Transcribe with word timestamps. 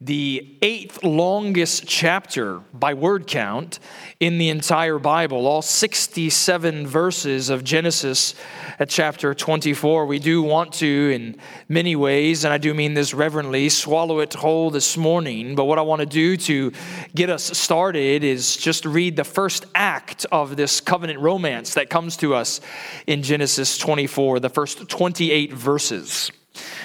the 0.00 0.56
eighth 0.60 1.02
longest 1.04 1.86
chapter 1.86 2.58
by 2.72 2.94
word 2.94 3.26
count 3.26 3.78
in 4.20 4.38
the 4.38 4.48
entire 4.48 4.98
Bible, 4.98 5.46
all 5.46 5.62
67 5.62 6.86
verses 6.86 7.48
of 7.48 7.64
Genesis 7.64 8.34
at 8.78 8.88
chapter 8.88 9.34
24. 9.34 10.06
We 10.06 10.18
do 10.18 10.42
want 10.42 10.72
to, 10.74 11.10
in 11.14 11.36
many 11.68 11.96
ways, 11.96 12.44
and 12.44 12.52
I 12.52 12.58
do 12.58 12.74
mean 12.74 12.94
this 12.94 13.14
reverently, 13.14 13.68
swallow 13.68 14.18
it 14.20 14.34
whole 14.34 14.70
this 14.70 14.96
morning. 14.96 15.54
But 15.54 15.64
what 15.64 15.78
I 15.78 15.82
want 15.82 16.00
to 16.00 16.06
do 16.06 16.36
to 16.38 16.72
get 17.14 17.30
us 17.30 17.44
started 17.56 18.24
is 18.24 18.56
just 18.56 18.84
read 18.84 19.16
the 19.16 19.24
first 19.24 19.66
act 19.74 20.26
of 20.32 20.56
this 20.56 20.80
covenant 20.80 21.20
romance 21.20 21.74
that 21.74 21.88
comes 21.88 22.16
to 22.18 22.34
us 22.34 22.60
in 23.06 23.22
Genesis 23.22 23.78
24, 23.78 24.40
the 24.40 24.50
first 24.50 24.88
28 24.88 25.52
verses. 25.52 26.30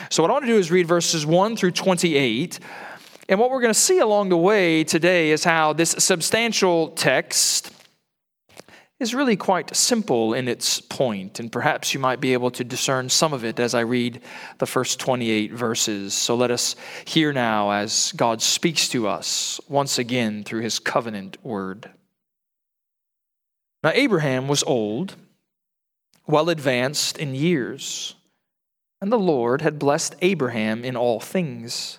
So, 0.10 0.23
what 0.23 0.32
I 0.32 0.34
want 0.34 0.46
to 0.46 0.52
do 0.52 0.57
is 0.57 0.71
read 0.71 0.88
verses 0.88 1.26
1 1.26 1.55
through 1.55 1.71
28. 1.71 2.60
And 3.30 3.39
what 3.39 3.52
we're 3.52 3.61
going 3.61 3.73
to 3.73 3.80
see 3.80 4.00
along 4.00 4.30
the 4.30 4.38
way 4.38 4.84
today 4.84 5.29
is 5.29 5.43
how 5.43 5.71
this 5.71 5.92
substantial 5.92 6.89
text 6.89 7.71
is 9.00 9.14
really 9.14 9.37
quite 9.37 9.75
simple 9.75 10.33
in 10.33 10.47
its 10.47 10.82
point, 10.82 11.39
and 11.39 11.51
perhaps 11.51 11.93
you 11.93 12.00
might 12.00 12.20
be 12.20 12.34
able 12.34 12.50
to 12.50 12.64
discern 12.64 13.07
some 13.07 13.32
of 13.32 13.46
it 13.46 13.60
as 13.60 13.75
I 13.75 13.82
read 13.82 14.21
the 14.57 14.65
first 14.65 15.00
28 15.00 15.54
verses. 15.54 16.15
So 16.15 16.34
let 16.34 16.50
us 16.50 16.75
hear 17.06 17.32
now 17.32 17.70
as 17.70 18.11
God 18.14 18.42
speaks 18.42 18.89
to 18.89 19.07
us 19.07 19.61
once 19.70 20.00
again 20.00 20.43
through 20.43 20.61
his 20.61 20.79
covenant 20.79 21.37
word. 21.46 21.92
Now, 23.84 23.92
Abraham 23.93 24.48
was 24.48 24.64
old, 24.64 25.15
well 26.25 26.50
advanced 26.50 27.20
in 27.20 27.36
years, 27.36 28.15
and 29.00 29.11
the 29.11 29.20
Lord 29.20 29.61
had 29.61 29.78
blessed 29.78 30.15
Abraham 30.23 30.84
in 30.84 30.98
all 30.98 31.20
things. 31.20 31.99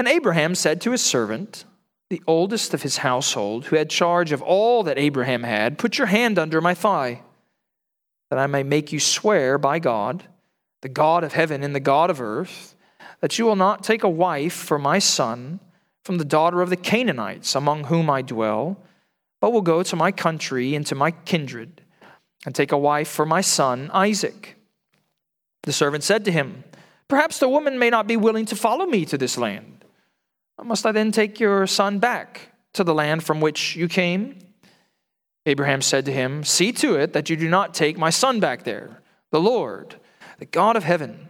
And 0.00 0.08
Abraham 0.08 0.54
said 0.54 0.80
to 0.80 0.92
his 0.92 1.02
servant, 1.02 1.66
the 2.08 2.22
oldest 2.26 2.72
of 2.72 2.80
his 2.80 2.96
household, 2.96 3.66
who 3.66 3.76
had 3.76 3.90
charge 3.90 4.32
of 4.32 4.40
all 4.40 4.82
that 4.84 4.96
Abraham 4.96 5.42
had, 5.42 5.76
Put 5.76 5.98
your 5.98 6.06
hand 6.06 6.38
under 6.38 6.62
my 6.62 6.72
thigh, 6.72 7.20
that 8.30 8.38
I 8.38 8.46
may 8.46 8.62
make 8.62 8.92
you 8.92 8.98
swear 8.98 9.58
by 9.58 9.78
God, 9.78 10.24
the 10.80 10.88
God 10.88 11.22
of 11.22 11.34
heaven 11.34 11.62
and 11.62 11.74
the 11.74 11.80
God 11.80 12.08
of 12.08 12.18
earth, 12.18 12.74
that 13.20 13.38
you 13.38 13.44
will 13.44 13.56
not 13.56 13.84
take 13.84 14.02
a 14.02 14.08
wife 14.08 14.54
for 14.54 14.78
my 14.78 14.98
son 14.98 15.60
from 16.02 16.16
the 16.16 16.24
daughter 16.24 16.62
of 16.62 16.70
the 16.70 16.76
Canaanites 16.78 17.54
among 17.54 17.84
whom 17.84 18.08
I 18.08 18.22
dwell, 18.22 18.82
but 19.38 19.52
will 19.52 19.60
go 19.60 19.82
to 19.82 19.96
my 19.96 20.12
country 20.12 20.74
and 20.74 20.86
to 20.86 20.94
my 20.94 21.10
kindred, 21.10 21.82
and 22.46 22.54
take 22.54 22.72
a 22.72 22.78
wife 22.78 23.08
for 23.08 23.26
my 23.26 23.42
son 23.42 23.90
Isaac. 23.92 24.56
The 25.64 25.74
servant 25.74 26.04
said 26.04 26.24
to 26.24 26.32
him, 26.32 26.64
Perhaps 27.06 27.38
the 27.38 27.50
woman 27.50 27.78
may 27.78 27.90
not 27.90 28.06
be 28.06 28.16
willing 28.16 28.46
to 28.46 28.56
follow 28.56 28.86
me 28.86 29.04
to 29.04 29.18
this 29.18 29.36
land. 29.36 29.79
Must 30.64 30.86
I 30.86 30.92
then 30.92 31.12
take 31.12 31.40
your 31.40 31.66
son 31.66 31.98
back 31.98 32.52
to 32.74 32.84
the 32.84 32.94
land 32.94 33.24
from 33.24 33.40
which 33.40 33.76
you 33.76 33.88
came? 33.88 34.38
Abraham 35.46 35.82
said 35.82 36.04
to 36.04 36.12
him, 36.12 36.44
See 36.44 36.72
to 36.72 36.96
it 36.96 37.12
that 37.12 37.30
you 37.30 37.36
do 37.36 37.48
not 37.48 37.74
take 37.74 37.96
my 37.98 38.10
son 38.10 38.40
back 38.40 38.64
there. 38.64 39.02
The 39.30 39.40
Lord, 39.40 39.96
the 40.38 40.44
God 40.44 40.76
of 40.76 40.84
heaven, 40.84 41.28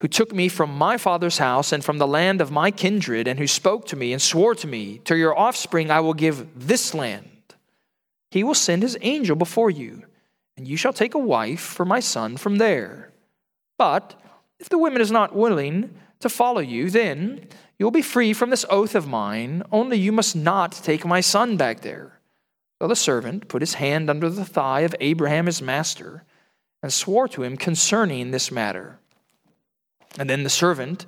who 0.00 0.08
took 0.08 0.34
me 0.34 0.48
from 0.48 0.76
my 0.76 0.96
father's 0.96 1.38
house 1.38 1.72
and 1.72 1.84
from 1.84 1.98
the 1.98 2.06
land 2.06 2.40
of 2.40 2.50
my 2.50 2.70
kindred, 2.70 3.26
and 3.28 3.38
who 3.38 3.46
spoke 3.46 3.86
to 3.86 3.96
me 3.96 4.12
and 4.12 4.20
swore 4.20 4.54
to 4.54 4.66
me, 4.66 4.98
To 5.04 5.16
your 5.16 5.38
offspring 5.38 5.90
I 5.90 6.00
will 6.00 6.14
give 6.14 6.46
this 6.54 6.94
land. 6.94 7.30
He 8.30 8.44
will 8.44 8.54
send 8.54 8.82
his 8.82 8.98
angel 9.00 9.36
before 9.36 9.70
you, 9.70 10.04
and 10.56 10.66
you 10.68 10.76
shall 10.76 10.92
take 10.92 11.14
a 11.14 11.18
wife 11.18 11.60
for 11.60 11.84
my 11.84 12.00
son 12.00 12.36
from 12.36 12.58
there. 12.58 13.12
But 13.78 14.20
if 14.58 14.68
the 14.68 14.78
woman 14.78 15.00
is 15.00 15.10
not 15.10 15.34
willing 15.34 15.94
to 16.20 16.28
follow 16.28 16.60
you, 16.60 16.90
then 16.90 17.48
you 17.78 17.84
will 17.84 17.90
be 17.90 18.02
free 18.02 18.32
from 18.32 18.50
this 18.50 18.64
oath 18.70 18.94
of 18.94 19.06
mine, 19.06 19.62
only 19.70 19.98
you 19.98 20.12
must 20.12 20.34
not 20.34 20.72
take 20.72 21.04
my 21.04 21.20
son 21.20 21.56
back 21.56 21.80
there. 21.80 22.20
So 22.80 22.88
the 22.88 22.96
servant 22.96 23.48
put 23.48 23.62
his 23.62 23.74
hand 23.74 24.08
under 24.10 24.28
the 24.28 24.44
thigh 24.44 24.80
of 24.80 24.94
Abraham 25.00 25.46
his 25.46 25.62
master 25.62 26.24
and 26.82 26.92
swore 26.92 27.28
to 27.28 27.42
him 27.42 27.56
concerning 27.56 28.30
this 28.30 28.50
matter. 28.50 28.98
And 30.18 30.28
then 30.30 30.42
the 30.42 30.50
servant 30.50 31.06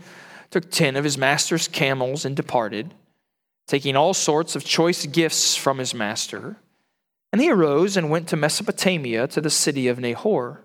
took 0.50 0.70
ten 0.70 0.97
of 0.97 1.04
his 1.04 1.19
master's 1.19 1.69
camels 1.69 2.25
and 2.25 2.34
departed, 2.34 2.94
taking 3.66 3.97
all 3.97 4.15
sorts 4.15 4.56
of 4.56 4.65
choice 4.65 5.06
gifts 5.06 5.56
from 5.56 5.78
his 5.78 5.94
master. 5.94 6.56
And 7.32 7.42
he 7.42 7.50
arose 7.50 7.97
and 7.97 8.10
went 8.10 8.28
to 8.28 8.37
Mesopotamia 8.37 9.26
to 9.28 9.41
the 9.41 9.50
city 9.50 9.88
of 9.88 9.98
Nahor. 9.98 10.65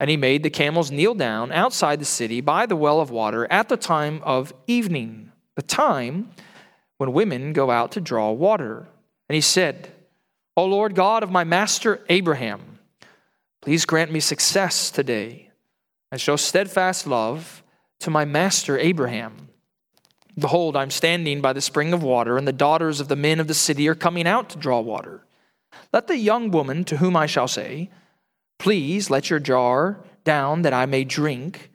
And 0.00 0.08
he 0.08 0.16
made 0.16 0.42
the 0.42 0.50
camels 0.50 0.90
kneel 0.90 1.14
down 1.14 1.50
outside 1.50 2.00
the 2.00 2.04
city 2.04 2.40
by 2.40 2.66
the 2.66 2.76
well 2.76 3.00
of 3.00 3.10
water 3.10 3.50
at 3.50 3.68
the 3.68 3.76
time 3.76 4.20
of 4.22 4.52
evening, 4.66 5.32
the 5.56 5.62
time 5.62 6.30
when 6.98 7.12
women 7.12 7.52
go 7.52 7.70
out 7.70 7.92
to 7.92 8.00
draw 8.00 8.30
water. 8.30 8.88
And 9.28 9.34
he 9.34 9.40
said, 9.40 9.92
O 10.56 10.64
Lord 10.64 10.94
God 10.94 11.22
of 11.22 11.30
my 11.30 11.44
master 11.44 12.00
Abraham, 12.08 12.78
please 13.60 13.84
grant 13.84 14.12
me 14.12 14.20
success 14.20 14.90
today 14.90 15.50
and 16.10 16.20
show 16.20 16.36
steadfast 16.36 17.06
love 17.06 17.62
to 18.00 18.10
my 18.10 18.24
master 18.24 18.78
Abraham. 18.78 19.48
Behold, 20.38 20.76
I'm 20.76 20.90
standing 20.90 21.40
by 21.40 21.52
the 21.52 21.60
spring 21.60 21.92
of 21.92 22.02
water, 22.02 22.38
and 22.38 22.46
the 22.46 22.52
daughters 22.52 23.00
of 23.00 23.08
the 23.08 23.16
men 23.16 23.40
of 23.40 23.48
the 23.48 23.54
city 23.54 23.88
are 23.88 23.94
coming 23.96 24.26
out 24.26 24.48
to 24.50 24.58
draw 24.58 24.78
water. 24.78 25.24
Let 25.92 26.06
the 26.06 26.16
young 26.16 26.50
woman 26.52 26.84
to 26.84 26.98
whom 26.98 27.16
I 27.16 27.26
shall 27.26 27.48
say, 27.48 27.90
Please 28.58 29.10
let 29.10 29.30
your 29.30 29.38
jar 29.38 29.98
down 30.24 30.62
that 30.62 30.74
I 30.74 30.86
may 30.86 31.04
drink. 31.04 31.70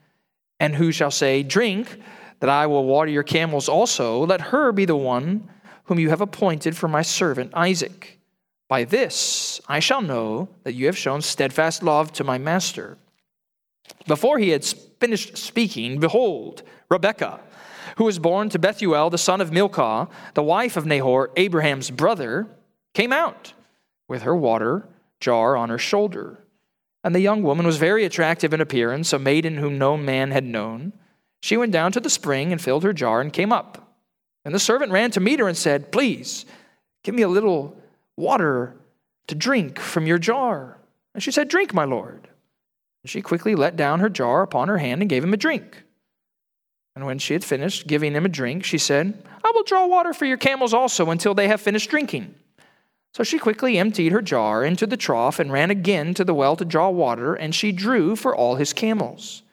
And 0.60 0.76
who 0.76 0.92
shall 0.92 1.12
say, 1.12 1.44
Drink, 1.44 2.00
that 2.40 2.50
I 2.50 2.68
will 2.68 2.86
water 2.86 3.10
your 3.10 3.24
camels 3.24 3.68
also? 3.68 4.26
Let 4.26 4.42
her 4.42 4.72
be 4.72 4.86
the 4.86 4.96
one 4.96 5.50
whom 5.86 6.00
you 6.00 6.10
have 6.10 6.22
appointed 6.22 6.76
for 6.76 6.88
my 6.88 7.02
servant 7.02 7.52
Isaac. 7.54 8.20
By 8.70 8.84
this 8.84 9.62
I 9.68 9.80
shall 9.80 10.02
know 10.02 10.50
that 10.64 10.74
you 10.74 10.86
have 10.88 10.98
shown 10.98 11.22
steadfast 11.22 11.84
love 11.84 12.12
to 12.14 12.24
my 12.24 12.38
master. 12.38 12.98
Before 14.08 14.40
he 14.40 14.50
had 14.50 14.66
finished 14.66 15.38
speaking, 15.38 16.00
behold, 16.00 16.64
Rebekah, 16.90 17.40
who 17.98 18.06
was 18.06 18.20
born 18.20 18.50
to 18.50 18.60
Bethuel, 18.60 19.10
the 19.10 19.18
son 19.18 19.42
of 19.42 19.52
Milcah, 19.52 20.08
the 20.34 20.44
wife 20.44 20.78
of 20.78 20.86
Nahor, 20.86 21.32
Abraham's 21.36 21.92
brother, 21.92 22.48
came 22.94 23.14
out 23.14 23.54
with 24.08 24.24
her 24.24 24.36
water 24.36 24.88
jar 25.20 25.56
on 25.56 25.70
her 25.70 25.78
shoulder. 25.78 26.43
And 27.04 27.14
the 27.14 27.20
young 27.20 27.44
woman 27.44 27.66
was 27.66 27.78
very 27.78 28.06
attractive 28.06 28.54
in 28.54 28.62
appearance, 28.62 29.12
a 29.12 29.20
maiden 29.20 29.58
whom 29.58 29.78
no 29.78 29.98
man 29.98 30.32
had 30.32 30.46
known. 30.46 30.94
She 31.42 31.58
went 31.58 31.74
down 31.74 31.92
to 31.92 32.00
the 32.00 32.10
spring 32.10 32.52
and 32.52 32.62
filled 32.62 32.84
her 32.84 32.94
jar 32.94 33.20
and 33.20 33.34
came 33.34 33.52
up. 33.52 33.98
And 34.46 34.56
the 34.56 34.60
servant 34.60 34.92
ran 34.92 35.12
to 35.12 35.20
meet 35.20 35.40
her 35.40 35.48
and 35.48 35.58
said, 35.58 35.92
Please, 35.92 36.46
give 37.04 37.14
me 37.14 37.22
a 37.22 37.28
little 37.28 37.78
water 38.16 38.76
to 39.28 39.36
drink 39.36 39.80
from 39.80 40.08
your 40.08 40.18
jar. 40.18 40.78
And 41.14 41.22
she 41.22 41.32
said, 41.32 41.50
Drink, 41.50 41.74
my 41.74 41.84
lord. 41.84 42.30
And 43.04 43.10
she 43.10 43.22
quickly 43.22 43.56
let 43.56 43.76
down 43.76 44.00
her 44.00 44.10
jar 44.10 44.42
upon 44.42 44.70
her 44.70 44.78
hand 44.78 45.02
and 45.02 45.10
gave 45.10 45.24
him 45.24 45.34
a 45.34 45.38
drink. 45.38 45.84
And 46.96 47.06
when 47.06 47.20
she 47.20 47.34
had 47.34 47.44
finished 47.44 47.88
giving 47.88 48.14
him 48.14 48.26
a 48.26 48.30
drink, 48.30 48.64
she 48.64 48.78
said, 48.78 49.26
I 49.44 49.52
will 49.54 49.64
draw 49.64 49.88
water 49.88 50.14
for 50.14 50.26
your 50.26 50.38
camels 50.38 50.74
also 50.74 51.10
until 51.10 51.34
they 51.34 51.48
have 51.48 51.60
finished 51.60 51.90
drinking. 51.90 52.36
So 53.14 53.24
she 53.24 53.38
quickly 53.38 53.78
emptied 53.78 54.12
her 54.12 54.24
jar 54.24 54.64
into 54.64 54.88
the 54.88 54.98
trough 54.98 55.40
and 55.40 55.52
ran 55.52 55.70
again 55.70 56.16
to 56.16 56.24
the 56.24 56.34
well 56.34 56.56
to 56.56 56.66
draw 56.66 56.90
water, 56.90 57.36
and 57.36 57.54
she 57.54 57.72
drew 57.72 58.16
for 58.16 58.36
all 58.36 58.56
his 58.56 58.74
camels. 58.74 59.44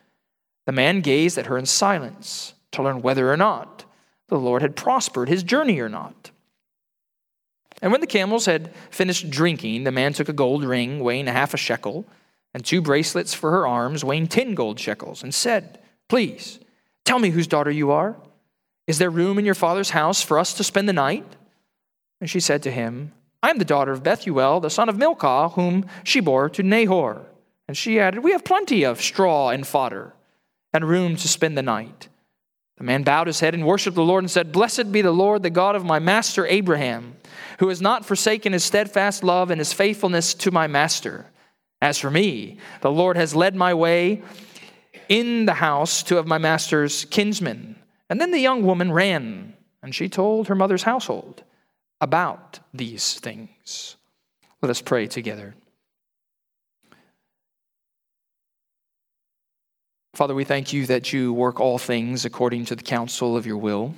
The 0.67 0.73
man 0.73 1.03
gazed 1.03 1.37
at 1.37 1.47
her 1.47 1.59
in 1.59 1.67
silence 1.67 2.55
to 2.73 2.83
learn 2.83 3.03
whether 3.03 3.31
or 3.31 3.37
not 3.37 3.85
the 4.29 4.39
Lord 4.39 4.63
had 4.63 4.77
prospered 4.77 5.29
his 5.29 5.43
journey 5.43 5.79
or 5.81 5.89
not. 5.89 6.31
And 7.83 7.93
when 7.93 8.01
the 8.01 8.07
camels 8.07 8.47
had 8.47 8.75
finished 8.91 9.31
drinking, 9.31 9.85
the 9.85 9.93
man 9.93 10.13
took 10.13 10.29
a 10.29 10.35
gold 10.35 10.65
ring 10.65 11.01
weighing 11.01 11.29
a 11.29 11.33
half 11.33 11.53
a 11.53 11.59
shekel 11.59 12.07
and 12.55 12.65
two 12.65 12.81
bracelets 12.81 13.35
for 13.35 13.51
her 13.51 13.67
arms 13.67 14.05
weighing 14.05 14.27
ten 14.27 14.55
gold 14.55 14.79
shekels 14.81 15.23
and 15.23 15.35
said, 15.35 15.81
Please, 16.09 16.61
tell 17.05 17.19
me 17.19 17.31
whose 17.31 17.47
daughter 17.47 17.71
you 17.71 17.91
are. 17.91 18.17
Is 18.87 18.99
there 18.99 19.11
room 19.11 19.39
in 19.39 19.45
your 19.45 19.55
father's 19.55 19.91
house 19.91 20.23
for 20.23 20.39
us 20.39 20.55
to 20.55 20.65
spend 20.65 20.89
the 20.89 20.93
night? 20.93 21.27
And 22.21 22.29
she 22.29 22.41
said 22.41 22.63
to 22.65 22.71
him, 22.71 23.13
I 23.43 23.51
am 23.51 23.59
the 23.59 23.65
daughter 23.65 23.93
of 23.93 24.03
Bethuel, 24.03 24.61
the 24.61 24.71
son 24.71 24.89
of 24.89 24.99
Milcah, 24.99 25.51
whom 25.51 25.87
she 26.05 26.21
bore 26.21 26.49
to 26.51 26.63
Nahor. 26.63 27.27
And 27.67 27.77
she 27.77 27.99
added, 27.99 28.23
We 28.23 28.33
have 28.33 28.45
plenty 28.45 28.85
of 28.85 29.01
straw 29.01 29.51
and 29.51 29.67
fodder, 29.67 30.15
and 30.73 30.89
room 30.89 31.17
to 31.17 31.29
spend 31.29 31.57
the 31.57 31.63
night. 31.63 32.09
The 32.77 32.85
man 32.85 33.03
bowed 33.03 33.27
his 33.27 33.41
head 33.41 33.55
and 33.55 33.67
worshiped 33.67 33.95
the 33.95 34.03
Lord 34.03 34.25
and 34.25 34.31
said, 34.31 34.53
Blessed 34.53 34.91
be 34.91 35.03
the 35.03 35.13
Lord, 35.13 35.43
the 35.43 35.51
God 35.51 35.77
of 35.77 35.85
my 35.85 35.99
master 35.99 36.47
Abraham, 36.47 37.17
who 37.59 37.69
has 37.69 37.81
not 37.81 38.05
forsaken 38.05 38.53
his 38.53 38.65
steadfast 38.65 39.23
love 39.23 39.51
and 39.51 39.59
his 39.59 39.73
faithfulness 39.73 40.35
to 40.35 40.51
my 40.51 40.67
master. 40.67 41.27
As 41.83 41.99
for 41.99 42.11
me, 42.11 42.59
the 42.81 42.91
Lord 42.91 43.17
has 43.17 43.35
led 43.35 43.55
my 43.55 43.73
way 43.73 44.23
in 45.09 45.47
the 45.47 45.55
house 45.55 46.03
to 46.05 46.19
of 46.19 46.27
my 46.27 46.39
master's 46.39 47.05
kinsmen. 47.07 47.77
And 48.09 48.21
then 48.21 48.31
the 48.31 48.39
young 48.39 48.63
woman 48.65 48.93
ran, 48.93 49.55
and 49.83 49.95
she 49.95 50.09
told 50.09 50.49
her 50.49 50.55
mother's 50.55 50.83
household 50.83 51.43
about 52.01 52.61
these 52.73 53.15
things. 53.15 53.97
Let 54.63 54.71
us 54.71 54.81
pray 54.81 55.07
together. 55.07 55.55
Father, 60.15 60.35
we 60.35 60.45
thank 60.45 60.73
you 60.73 60.87
that 60.87 61.13
you 61.13 61.33
work 61.33 61.61
all 61.61 61.79
things 61.79 62.25
according 62.25 62.67
to 62.67 62.77
the 62.77 62.83
counsel 62.83 63.37
of 63.37 63.47
your 63.47 63.57
will. 63.57 63.95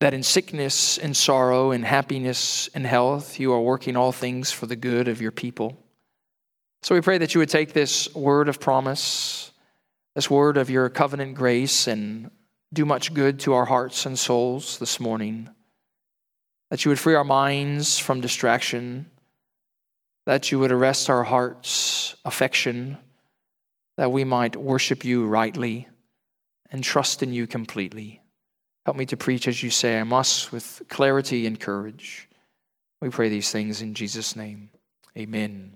That 0.00 0.14
in 0.14 0.22
sickness 0.22 0.98
and 0.98 1.16
sorrow, 1.16 1.70
in 1.70 1.82
happiness 1.82 2.68
and 2.74 2.84
health, 2.84 3.38
you 3.38 3.52
are 3.52 3.60
working 3.60 3.96
all 3.96 4.12
things 4.12 4.50
for 4.52 4.66
the 4.66 4.76
good 4.76 5.08
of 5.08 5.22
your 5.22 5.30
people. 5.30 5.78
So 6.82 6.94
we 6.94 7.00
pray 7.00 7.18
that 7.18 7.34
you 7.34 7.38
would 7.38 7.48
take 7.48 7.72
this 7.72 8.12
word 8.14 8.48
of 8.48 8.60
promise, 8.60 9.50
this 10.14 10.30
word 10.30 10.56
of 10.56 10.68
your 10.68 10.88
covenant 10.88 11.34
grace, 11.34 11.86
and 11.86 12.30
do 12.72 12.84
much 12.84 13.14
good 13.14 13.40
to 13.40 13.54
our 13.54 13.64
hearts 13.64 14.06
and 14.06 14.18
souls 14.18 14.78
this 14.78 15.00
morning. 15.00 15.48
That 16.70 16.84
you 16.84 16.90
would 16.90 16.98
free 16.98 17.14
our 17.14 17.24
minds 17.24 17.98
from 17.98 18.20
distraction, 18.20 19.10
that 20.26 20.50
you 20.50 20.58
would 20.58 20.72
arrest 20.72 21.08
our 21.08 21.22
hearts' 21.22 22.16
affection, 22.24 22.98
that 23.96 24.12
we 24.12 24.24
might 24.24 24.56
worship 24.56 25.04
you 25.04 25.26
rightly 25.26 25.88
and 26.70 26.82
trust 26.82 27.22
in 27.22 27.32
you 27.32 27.46
completely. 27.46 28.20
Help 28.84 28.96
me 28.96 29.06
to 29.06 29.16
preach 29.16 29.48
as 29.48 29.62
you 29.62 29.70
say 29.70 29.98
I 29.98 30.04
must 30.04 30.52
with 30.52 30.82
clarity 30.88 31.46
and 31.46 31.58
courage. 31.58 32.28
We 33.00 33.10
pray 33.10 33.28
these 33.28 33.50
things 33.50 33.82
in 33.82 33.94
Jesus' 33.94 34.36
name. 34.36 34.70
Amen. 35.16 35.75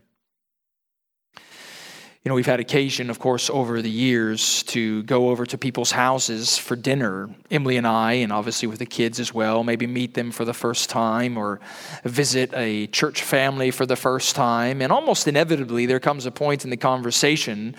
You 2.22 2.28
know, 2.28 2.34
we've 2.34 2.44
had 2.44 2.61
occasion, 2.61 3.08
of 3.08 3.19
course, 3.19 3.49
over 3.49 3.81
the 3.81 3.88
years 3.88 4.62
to 4.64 5.02
go 5.05 5.31
over 5.31 5.46
to 5.46 5.56
people's 5.56 5.90
houses 5.90 6.58
for 6.58 6.76
dinner. 6.76 7.31
Emily 7.50 7.78
and 7.78 7.87
I, 7.87 8.12
and 8.12 8.31
obviously 8.31 8.69
with 8.69 8.78
the 8.78 8.84
kids 8.84 9.19
as 9.19 9.32
well, 9.32 9.64
maybe 9.64 9.87
meet 9.87 10.12
them 10.12 10.31
for 10.31 10.44
the 10.44 10.52
first 10.52 10.90
time 10.90 11.38
or 11.38 11.61
visit 12.05 12.52
a 12.52 12.88
church 12.88 13.22
family 13.22 13.70
for 13.70 13.87
the 13.87 13.96
first 13.96 14.37
time. 14.37 14.82
And 14.82 14.93
almost 14.93 15.28
inevitably, 15.28 15.87
there 15.87 15.99
comes 15.99 16.26
a 16.26 16.31
point 16.31 16.62
in 16.62 16.69
the 16.69 16.76
conversation 16.76 17.75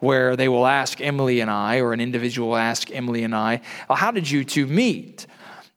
where 0.00 0.36
they 0.36 0.50
will 0.50 0.66
ask 0.66 1.00
Emily 1.00 1.40
and 1.40 1.50
I, 1.50 1.78
or 1.78 1.94
an 1.94 2.00
individual 2.00 2.50
will 2.50 2.56
ask 2.56 2.90
Emily 2.90 3.24
and 3.24 3.34
I, 3.34 3.62
well, 3.88 3.96
How 3.96 4.10
did 4.10 4.30
you 4.30 4.44
two 4.44 4.66
meet? 4.66 5.26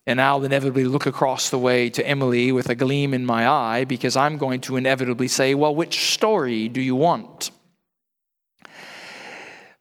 And 0.06 0.20
I'll 0.20 0.44
inevitably 0.44 0.84
look 0.84 1.06
across 1.06 1.52
the 1.52 1.60
way 1.60 1.90
to 1.92 2.06
Emily 2.06 2.52
with 2.52 2.68
a 2.68 2.76
gleam 2.76 3.14
in 3.14 3.26
my 3.26 3.48
eye 3.48 3.86
because 3.86 4.18
I'm 4.18 4.38
going 4.38 4.60
to 4.62 4.76
inevitably 4.76 5.30
say, 5.30 5.56
Well, 5.56 5.74
which 5.74 6.14
story 6.14 6.68
do 6.68 6.82
you 6.82 6.98
want? 6.98 7.52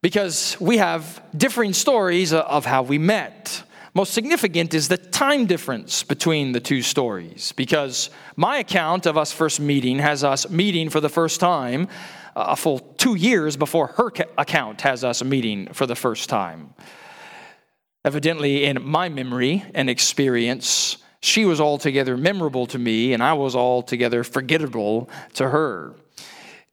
Because 0.02 0.56
we 0.60 0.76
have 0.76 1.22
differing 1.36 1.72
stories 1.72 2.32
of 2.32 2.64
how 2.64 2.82
we 2.82 2.98
met. 2.98 3.62
Most 3.94 4.14
significant 4.14 4.74
is 4.74 4.86
the 4.88 4.96
time 4.96 5.46
difference 5.46 6.04
between 6.04 6.52
the 6.52 6.60
two 6.60 6.82
stories, 6.82 7.52
because 7.52 8.10
my 8.36 8.58
account 8.58 9.06
of 9.06 9.18
us 9.18 9.32
first 9.32 9.58
meeting 9.58 9.98
has 9.98 10.22
us 10.22 10.48
meeting 10.48 10.88
for 10.88 11.00
the 11.00 11.08
first 11.08 11.40
time 11.40 11.88
a 12.36 12.54
full 12.54 12.78
two 12.78 13.16
years 13.16 13.56
before 13.56 13.88
her 13.88 14.12
account 14.36 14.82
has 14.82 15.02
us 15.02 15.24
meeting 15.24 15.66
for 15.72 15.86
the 15.86 15.96
first 15.96 16.28
time. 16.28 16.72
Evidently, 18.04 18.64
in 18.64 18.80
my 18.84 19.08
memory 19.08 19.64
and 19.74 19.90
experience, 19.90 20.98
she 21.20 21.44
was 21.44 21.60
altogether 21.60 22.16
memorable 22.16 22.66
to 22.66 22.78
me, 22.78 23.12
and 23.12 23.20
I 23.20 23.32
was 23.32 23.56
altogether 23.56 24.22
forgettable 24.22 25.10
to 25.34 25.48
her. 25.48 25.96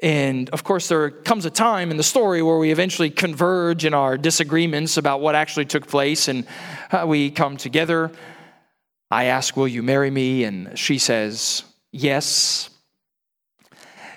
And 0.02 0.50
of 0.50 0.64
course, 0.64 0.90
there 0.90 1.10
comes 1.10 1.46
a 1.46 1.50
time 1.50 1.90
in 1.90 1.98
the 1.98 2.04
story 2.04 2.42
where 2.42 2.58
we 2.58 2.72
eventually 2.72 3.10
converge 3.10 3.86
in 3.86 3.94
our 3.94 4.18
disagreements 4.18 4.98
about 4.98 5.22
what 5.22 5.36
actually 5.36 5.66
took 5.66 5.88
place, 5.88 6.28
and 6.28 6.46
we 7.06 7.32
come 7.32 7.58
together. 7.58 8.12
I 9.10 9.26
ask, 9.26 9.56
Will 9.56 9.68
you 9.68 9.84
marry 9.84 10.12
me? 10.12 10.44
And 10.44 10.78
she 10.78 10.98
says, 10.98 11.64
Yes. 11.92 12.70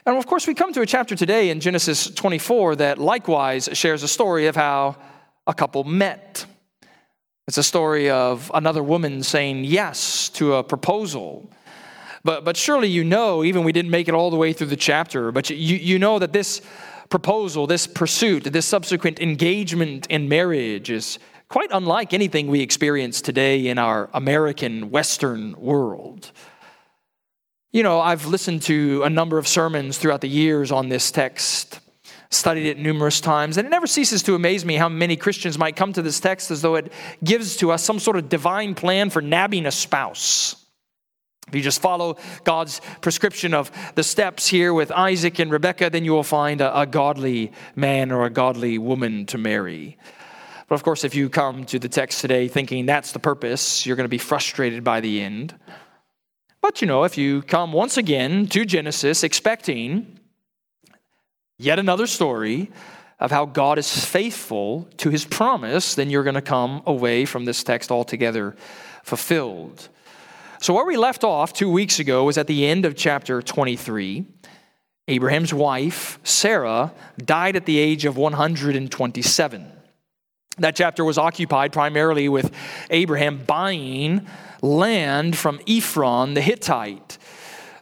And 0.05 0.17
of 0.17 0.27
course, 0.27 0.47
we 0.47 0.55
come 0.55 0.73
to 0.73 0.81
a 0.81 0.87
chapter 0.87 1.15
today 1.15 1.51
in 1.51 1.61
Genesis 1.61 2.09
24 2.09 2.77
that 2.77 2.99
likewise 2.99 3.69
shares 3.75 4.03
a 4.03 4.09
story 4.09 4.47
of 4.47 4.57
how 4.57 4.97
a 5.47 5.53
couple 5.53 5.85
met. 5.85 6.47
It's 7.47 7.59
a 7.59 7.63
story 7.63 8.11
of 8.11 8.51
another 8.55 8.83
woman 8.83 9.23
saying 9.23 9.65
yes 9.65 10.29
to 10.31 10.55
a 10.55 10.65
proposal 10.65 11.51
but, 12.29 12.45
but 12.45 12.59
surely 12.59 12.89
you 12.89 13.05
know, 13.05 13.43
even 13.43 13.65
we 13.65 13.73
didn't 13.73 13.91
make 13.91 14.07
it 14.07 14.13
all 14.13 14.29
the 14.29 14.37
way 14.37 14.53
through 14.53 14.67
the 14.67 14.77
chapter, 14.77 15.33
but 15.33 15.49
you, 15.49 15.57
you 15.57 15.99
know 15.99 16.19
that 16.19 16.31
this 16.31 16.61
proposal, 17.09 17.67
this 17.67 17.87
pursuit, 17.87 18.45
this 18.45 18.67
subsequent 18.67 19.19
engagement 19.19 20.07
in 20.09 20.29
marriage 20.29 20.91
is 20.91 21.19
quite 21.49 21.71
unlike 21.73 22.13
anything 22.13 22.49
we 22.49 22.61
experience 22.61 23.23
today 23.23 23.69
in 23.69 23.79
our 23.79 24.11
American 24.13 24.91
Western 24.91 25.59
world. 25.59 26.31
You 27.73 27.83
know, 27.83 27.99
I've 27.99 28.27
listened 28.27 28.61
to 28.65 29.05
a 29.05 29.09
number 29.09 29.39
of 29.39 29.49
sermons 29.49 29.97
throughout 29.97 30.21
the 30.21 30.29
years 30.29 30.71
on 30.71 30.91
this 30.91 31.11
text, 31.11 31.81
studied 32.29 32.67
it 32.67 32.79
numerous 32.79 33.23
times, 33.23 33.57
and 33.57 33.67
it 33.67 33.71
never 33.71 33.87
ceases 33.87 34.23
to 34.25 34.35
amaze 34.35 34.67
me 34.67 34.75
how 34.75 34.91
many 34.91 35.17
Christians 35.17 35.57
might 35.57 35.77
come 35.77 35.95
to 35.95 36.03
this 36.03 36.21
text 36.21 36.51
as 36.51 36.61
though 36.61 36.75
it 36.75 36.93
gives 37.25 37.57
to 37.57 37.73
us 37.73 37.83
some 37.83 37.99
sort 37.99 38.19
of 38.19 38.29
divine 38.29 38.75
plan 38.75 39.09
for 39.09 39.23
nabbing 39.23 39.65
a 39.65 39.73
spouse. 39.73 40.67
If 41.49 41.55
you 41.55 41.63
just 41.63 41.81
follow 41.81 42.17
God's 42.45 42.81
prescription 43.01 43.55
of 43.55 43.71
the 43.95 44.03
steps 44.03 44.47
here 44.47 44.73
with 44.73 44.93
Isaac 44.93 45.39
and 45.39 45.51
Rebekah, 45.51 45.91
then 45.91 46.05
you 46.05 46.13
will 46.13 46.23
find 46.23 46.61
a, 46.61 46.81
a, 46.81 46.87
godly 46.87 47.53
man 47.75 48.13
or 48.13 48.25
a 48.25 48.31
godly 48.31 48.79
woman 48.79 49.27
to 49.27 49.39
marry. 49.39 49.97
But 50.69 50.75
of 50.75 50.83
course, 50.83 51.05
if 51.05 51.15
you 51.15 51.31
come 51.31 51.65
to 51.65 51.79
the 51.79 51.89
text 51.89 52.21
today 52.21 52.47
thinking 52.49 52.85
that's 52.85 53.13
the 53.13 53.19
purpose, 53.19 53.87
you're 53.87 53.97
going 53.97 54.05
to 54.05 54.09
be 54.09 54.19
frustrated 54.19 54.85
by 54.85 55.01
the 55.01 55.23
end. 55.23 55.55
But 56.61 56.83
you 56.83 56.87
know, 56.87 57.05
if 57.05 57.17
you 57.17 57.43
come 57.43 57.73
once 57.73 57.97
again 57.97 58.47
to 58.49 58.65
Genesis 58.67 59.23
expecting 59.23 60.19
yet 61.59 61.79
another 61.79 62.07
story 62.07 62.71
of 63.21 63.31
how 63.31 63.47
God 63.47 63.79
is 63.79 64.05
faithful 64.05 64.89
to 64.99 65.11
his 65.11 65.25
promise, 65.25 65.95
then 65.95 66.11
you're 66.11 66.23
going 66.23 66.35
to 66.35 66.43
come 66.43 66.83
away 66.87 67.25
from 67.25 67.47
this 67.47 67.65
text 67.65 67.91
altogether 67.91 68.55
fulfilled. 69.03 69.89
So, 70.61 70.75
where 70.75 70.85
we 70.85 70.97
left 70.97 71.23
off 71.23 71.53
two 71.53 71.71
weeks 71.71 72.01
ago 72.01 72.25
was 72.25 72.37
at 72.37 72.49
the 72.49 72.67
end 72.67 72.85
of 72.85 72.97
chapter 72.97 73.41
23. 73.41 74.27
Abraham's 75.07 75.55
wife, 75.55 76.19
Sarah, 76.25 76.93
died 77.17 77.55
at 77.55 77.65
the 77.65 77.79
age 77.79 78.05
of 78.05 78.17
127. 78.17 79.73
That 80.59 80.75
chapter 80.75 81.05
was 81.05 81.17
occupied 81.17 81.73
primarily 81.73 82.29
with 82.29 82.53
Abraham 82.91 83.45
buying 83.45 84.27
land 84.61 85.39
from 85.39 85.61
Ephron 85.69 86.35
the 86.35 86.41
Hittite 86.41 87.19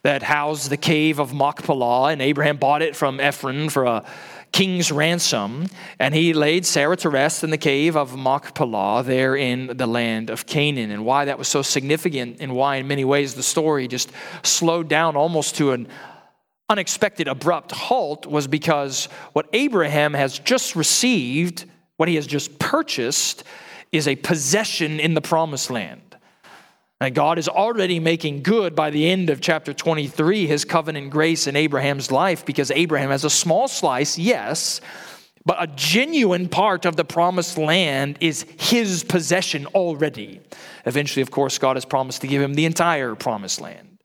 that 0.03 0.23
housed 0.23 0.69
the 0.69 0.77
cave 0.77 1.19
of 1.19 1.33
Machpelah, 1.33 2.11
and 2.11 2.21
Abraham 2.21 2.59
bought 2.59 2.83
it 2.83 2.95
from 2.95 3.19
Ephron 3.21 3.71
for 3.71 3.85
a 3.85 4.05
king's 4.53 4.91
ransom, 4.91 5.67
and 5.99 6.15
he 6.15 6.33
laid 6.33 6.65
Sarah 6.65 6.97
to 6.99 7.11
rest 7.11 7.45
in 7.45 7.51
the 7.51 7.59
cave 7.59 7.97
of 7.97 8.17
Machpelah 8.17 9.03
there 9.03 9.37
in 9.37 9.77
the 9.77 9.87
land 9.87 10.31
of 10.31 10.47
Canaan. 10.47 10.91
And 10.91 11.05
why 11.05 11.27
that 11.27 11.39
was 11.39 11.49
so 11.49 11.63
significant, 11.63 12.39
and 12.41 12.55
why 12.55 12.77
in 12.77 12.89
many 12.89 13.05
ways 13.05 13.35
the 13.35 13.43
story 13.43 13.89
just 13.89 14.11
slowed 14.43 14.89
down 14.89 15.17
almost 15.17 15.57
to 15.57 15.73
an 15.73 15.89
unexpected, 16.69 17.29
abrupt 17.29 17.73
halt, 17.73 18.27
was 18.27 18.47
because 18.47 19.07
what 19.33 19.47
Abraham 19.53 20.15
has 20.15 20.39
just 20.39 20.75
received, 20.75 21.65
what 21.97 22.09
he 22.09 22.17
has 22.17 22.27
just 22.27 22.59
purchased, 22.59 23.45
is 23.93 24.09
a 24.09 24.17
possession 24.17 24.99
in 24.99 25.15
the 25.15 25.21
promised 25.21 25.71
land. 25.71 26.01
And 27.01 27.15
God 27.15 27.39
is 27.39 27.49
already 27.49 28.01
making 28.01 28.43
good 28.43 28.75
by 28.75 28.91
the 28.91 29.09
end 29.09 29.29
of 29.29 29.41
chapter 29.41 29.75
23 29.75 30.47
his 30.47 30.65
covenant 30.65 31.11
grace 31.11 31.47
in 31.47 31.55
Abraham's 31.55 32.11
life 32.11 32.47
because 32.47 32.71
Abraham 32.71 33.11
has 33.11 33.25
a 33.25 33.31
small 33.31 33.69
slice, 33.69 34.17
yes, 34.17 34.81
but 35.45 35.63
a 35.63 35.67
genuine 35.69 36.49
part 36.49 36.87
of 36.87 36.97
the 36.97 37.05
promised 37.05 37.59
land 37.59 38.17
is 38.21 38.47
his 38.59 39.05
possession 39.05 39.67
already. 39.67 40.41
Eventually, 40.87 41.23
of 41.23 41.31
course, 41.31 41.59
God 41.59 41.77
has 41.77 41.85
promised 41.85 42.23
to 42.23 42.27
give 42.27 42.43
him 42.43 42.55
the 42.55 42.65
entire 42.65 43.15
promised 43.15 43.61
land. 43.61 43.99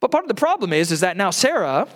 But 0.00 0.10
part 0.10 0.24
of 0.24 0.28
the 0.28 0.34
problem 0.34 0.72
is, 0.72 0.90
is 0.90 1.00
that 1.00 1.16
now 1.16 1.30
Sarah, 1.30 1.86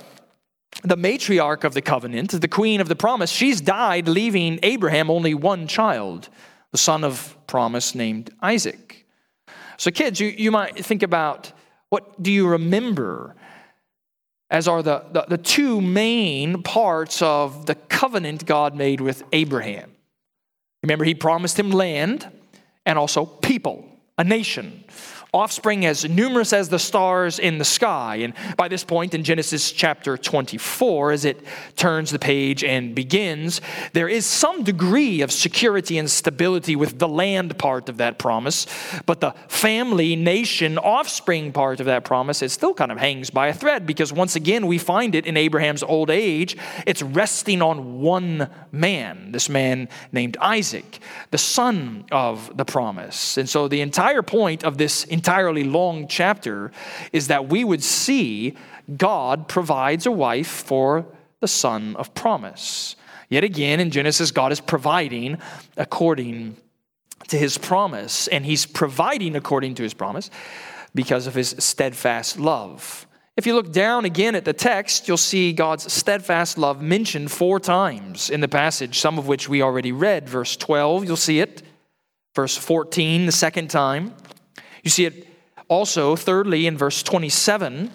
the 0.83 0.97
matriarch 0.97 1.65
of 1.65 1.75
the 1.75 1.81
covenant, 1.81 2.33
the 2.33 2.47
queen 2.49 2.81
of 2.81 2.89
the 2.89 2.97
promise, 2.97 3.31
she's 3.31 3.61
died, 3.61 4.07
leaving 4.07 4.59
Abraham 4.63 5.11
only 5.11 5.33
one 5.33 5.67
child, 5.67 6.29
the 6.73 6.79
son 6.79 7.05
of 7.05 7.37
promise 7.47 7.95
named 7.95 8.31
Isaac. 8.43 8.86
So, 9.77 9.91
kids, 9.91 10.21
you, 10.21 10.29
you 10.29 10.51
might 10.51 10.85
think 10.85 11.03
about 11.03 11.53
what 11.89 12.23
do 12.23 12.33
you 12.33 12.49
remember 12.49 13.35
as 14.51 14.69
are 14.69 14.83
the, 14.83 15.05
the, 15.13 15.25
the 15.29 15.39
two 15.39 15.81
main 15.81 16.63
parts 16.63 17.21
of 17.21 17.67
the 17.67 17.75
covenant 17.75 18.47
God 18.47 18.75
made 18.75 19.01
with 19.01 19.23
Abraham. 19.33 19.91
Remember, 20.83 21.05
he 21.05 21.15
promised 21.15 21.59
him 21.59 21.71
land 21.71 22.31
and 22.85 22.99
also 22.99 23.27
people, 23.27 23.89
a 24.19 24.25
nation. 24.25 24.85
Offspring 25.33 25.85
as 25.85 26.09
numerous 26.09 26.53
as 26.53 26.69
the 26.69 26.79
stars 26.79 27.39
in 27.39 27.59
the 27.59 27.65
sky. 27.65 28.17
And 28.17 28.35
by 28.57 28.69
this 28.69 28.85
point 28.85 29.15
in 29.15 29.25
Genesis 29.25 29.73
chapter 29.73 30.17
24, 30.17 31.13
as 31.13 31.25
it 31.25 31.45
turns 31.77 32.11
the 32.11 32.19
page 32.19 32.65
and 32.65 32.95
begins, 32.95 33.61
there 33.93 34.09
is 34.09 34.25
some 34.25 34.63
degree 34.63 35.21
of 35.21 35.31
security 35.31 35.99
and 35.99 36.11
stability 36.11 36.77
with 36.77 36.99
the 36.99 37.09
land 37.09 37.59
part 37.59 37.89
of 37.89 37.99
that 37.99 38.19
promise, 38.19 38.67
but 39.05 39.21
the 39.21 39.33
family, 39.49 40.17
nation, 40.17 40.79
offspring 40.79 41.53
part 41.53 41.81
of 41.81 41.87
that 41.87 42.05
promise, 42.05 42.43
it 42.43 42.51
still 42.51 42.75
kind 42.75 42.93
of 42.93 42.99
hangs 42.99 43.31
by 43.31 43.49
a 43.49 43.55
thread 43.55 43.87
because 43.87 44.13
once 44.13 44.37
again 44.37 44.67
we 44.67 44.79
find 44.79 45.15
it 45.15 45.27
in 45.27 45.37
Abraham's 45.37 45.83
old 45.83 46.11
age. 46.11 46.57
It's 46.87 47.03
resting 47.03 47.63
on 47.63 48.01
one 48.01 48.49
man, 48.73 49.33
this 49.33 49.49
man 49.49 49.89
named 50.13 50.37
Isaac, 50.41 50.99
the 51.31 51.39
son 51.39 52.05
of 52.11 52.57
the 52.57 52.65
promise. 52.65 53.37
And 53.37 53.49
so 53.49 53.69
the 53.69 53.81
entire 53.81 54.23
point 54.23 54.65
of 54.65 54.79
this 54.79 55.05
entirely 55.27 55.65
long 55.65 56.07
chapter 56.07 56.71
is 57.13 57.27
that 57.27 57.49
we 57.49 57.65
would 57.65 57.83
see 57.83 58.57
God 58.97 59.49
provides 59.49 60.07
a 60.07 60.13
wife 60.13 60.47
for 60.47 61.05
the 61.41 61.49
son 61.49 61.97
of 61.97 62.15
promise. 62.15 62.95
Yet 63.29 63.43
again, 63.43 63.81
in 63.81 63.91
Genesis, 63.91 64.31
God 64.31 64.53
is 64.53 64.61
providing 64.61 65.39
according 65.77 66.57
to 67.27 67.37
his 67.37 67.59
promise, 67.59 68.29
and 68.29 68.47
he's 68.47 68.67
providing 68.67 69.35
according 69.35 69.75
to 69.75 69.83
his 69.83 69.95
promise 69.95 70.31
because 70.95 71.27
of 71.27 71.35
his 71.35 71.57
steadfast 71.59 72.39
love. 72.39 73.09
If 73.37 73.49
you 73.49 73.55
look 73.57 73.73
down 73.73 74.05
again 74.05 74.37
at 74.37 74.45
the 74.45 74.53
text, 74.53 75.09
you'll 75.09 75.17
see 75.17 75.53
God's 75.53 75.93
steadfast 75.93 76.57
love 76.57 76.81
mentioned 76.81 77.33
four 77.33 77.59
times 77.59 78.31
in 78.31 78.41
the 78.41 78.49
passage, 78.49 79.01
some 79.01 79.19
of 79.19 79.27
which 79.27 79.49
we 79.49 79.61
already 79.61 79.91
read. 79.91 80.29
Verse 80.29 80.57
12, 80.57 81.05
you'll 81.05 81.17
see 81.17 81.41
it. 81.41 81.63
Verse 82.37 82.57
14, 82.57 83.27
the 83.27 83.33
second 83.33 83.71
time. 83.71 84.15
You 84.87 84.91
see 84.91 85.05
it 85.05 85.27
also, 85.67 86.15
thirdly, 86.15 86.65
in 86.69 86.79
verse 86.79 87.03
27. 87.03 87.91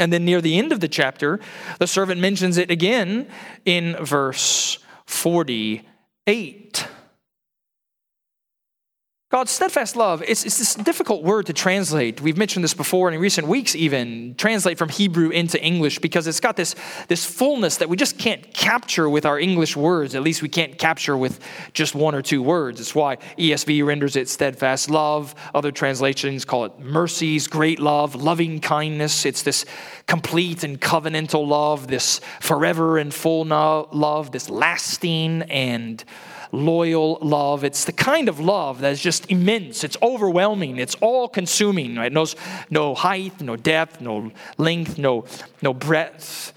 And 0.00 0.12
then 0.12 0.24
near 0.24 0.40
the 0.40 0.58
end 0.58 0.72
of 0.72 0.80
the 0.80 0.88
chapter, 0.88 1.38
the 1.78 1.86
servant 1.86 2.20
mentions 2.20 2.56
it 2.56 2.68
again 2.68 3.28
in 3.64 3.94
verse 4.04 4.80
48. 5.06 6.88
God's 9.40 9.52
steadfast 9.52 9.96
love, 9.96 10.22
it's, 10.28 10.44
it's, 10.44 10.58
this 10.58 10.74
difficult 10.74 11.22
word 11.22 11.46
to 11.46 11.54
translate. 11.54 12.20
We've 12.20 12.36
mentioned 12.36 12.62
this 12.62 12.74
before 12.74 13.10
in 13.10 13.18
recent 13.18 13.46
weeks, 13.46 13.74
even 13.74 14.34
translate 14.34 14.76
from 14.76 14.90
Hebrew 14.90 15.30
into 15.30 15.58
English 15.64 15.98
because 16.00 16.26
it's 16.26 16.40
got 16.40 16.56
this, 16.56 16.74
this 17.08 17.24
fullness 17.24 17.78
that 17.78 17.88
we 17.88 17.96
just 17.96 18.18
can't 18.18 18.52
capture 18.52 19.08
with 19.08 19.24
our 19.24 19.38
English 19.38 19.78
words. 19.78 20.14
At 20.14 20.20
least 20.20 20.42
we 20.42 20.50
can't 20.50 20.76
capture 20.76 21.16
with 21.16 21.40
just 21.72 21.94
one 21.94 22.14
or 22.14 22.20
two 22.20 22.42
words. 22.42 22.80
It's 22.80 22.94
why 22.94 23.16
ESV 23.38 23.82
renders 23.86 24.14
it 24.14 24.28
steadfast 24.28 24.90
love. 24.90 25.34
Other 25.54 25.72
translations 25.72 26.44
call 26.44 26.66
it 26.66 26.78
mercies, 26.78 27.46
great 27.46 27.80
love, 27.80 28.14
loving 28.14 28.60
kindness. 28.60 29.24
It's 29.24 29.42
this 29.42 29.64
complete 30.06 30.64
and 30.64 30.78
covenantal 30.78 31.48
love, 31.48 31.86
this 31.86 32.20
forever 32.40 32.98
and 32.98 33.14
full 33.14 33.46
love, 33.46 34.32
this 34.32 34.50
lasting 34.50 35.44
and 35.44 36.04
loyal 36.52 37.18
love. 37.20 37.64
It's 37.64 37.84
the 37.84 37.92
kind 37.92 38.28
of 38.28 38.40
love 38.40 38.80
that 38.80 38.92
is 38.92 39.00
just 39.00 39.30
immense. 39.30 39.84
It's 39.84 39.96
overwhelming. 40.02 40.78
It's 40.78 40.94
all 40.96 41.28
consuming. 41.28 41.96
Right? 41.96 42.12
Knows 42.12 42.36
no 42.70 42.94
height, 42.94 43.40
no 43.40 43.56
depth, 43.56 44.00
no 44.00 44.32
length, 44.58 44.98
no, 44.98 45.24
no 45.62 45.74
breadth. 45.74 46.52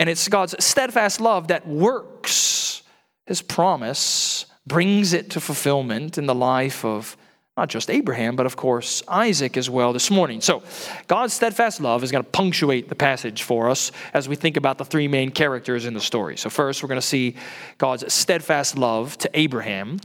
And 0.00 0.08
it's 0.08 0.28
God's 0.28 0.54
steadfast 0.64 1.20
love 1.20 1.48
that 1.48 1.66
works 1.66 2.82
his 3.26 3.42
promise, 3.42 4.46
brings 4.66 5.12
it 5.12 5.30
to 5.30 5.40
fulfillment 5.40 6.18
in 6.18 6.26
the 6.26 6.34
life 6.34 6.84
of 6.84 7.16
not 7.58 7.68
just 7.68 7.90
Abraham, 7.90 8.36
but 8.36 8.46
of 8.46 8.54
course 8.54 9.02
Isaac 9.08 9.56
as 9.56 9.68
well 9.68 9.92
this 9.92 10.12
morning. 10.12 10.40
So, 10.40 10.62
God's 11.08 11.34
steadfast 11.34 11.80
love 11.80 12.04
is 12.04 12.12
going 12.12 12.22
to 12.22 12.30
punctuate 12.30 12.88
the 12.88 12.94
passage 12.94 13.42
for 13.42 13.68
us 13.68 13.90
as 14.14 14.28
we 14.28 14.36
think 14.36 14.56
about 14.56 14.78
the 14.78 14.84
three 14.84 15.08
main 15.08 15.32
characters 15.32 15.84
in 15.84 15.92
the 15.92 16.00
story. 16.00 16.36
So, 16.36 16.50
first, 16.50 16.82
we're 16.82 16.88
going 16.88 17.00
to 17.00 17.06
see 17.06 17.34
God's 17.76 18.12
steadfast 18.12 18.78
love 18.78 19.18
to 19.18 19.30
Abraham, 19.34 19.98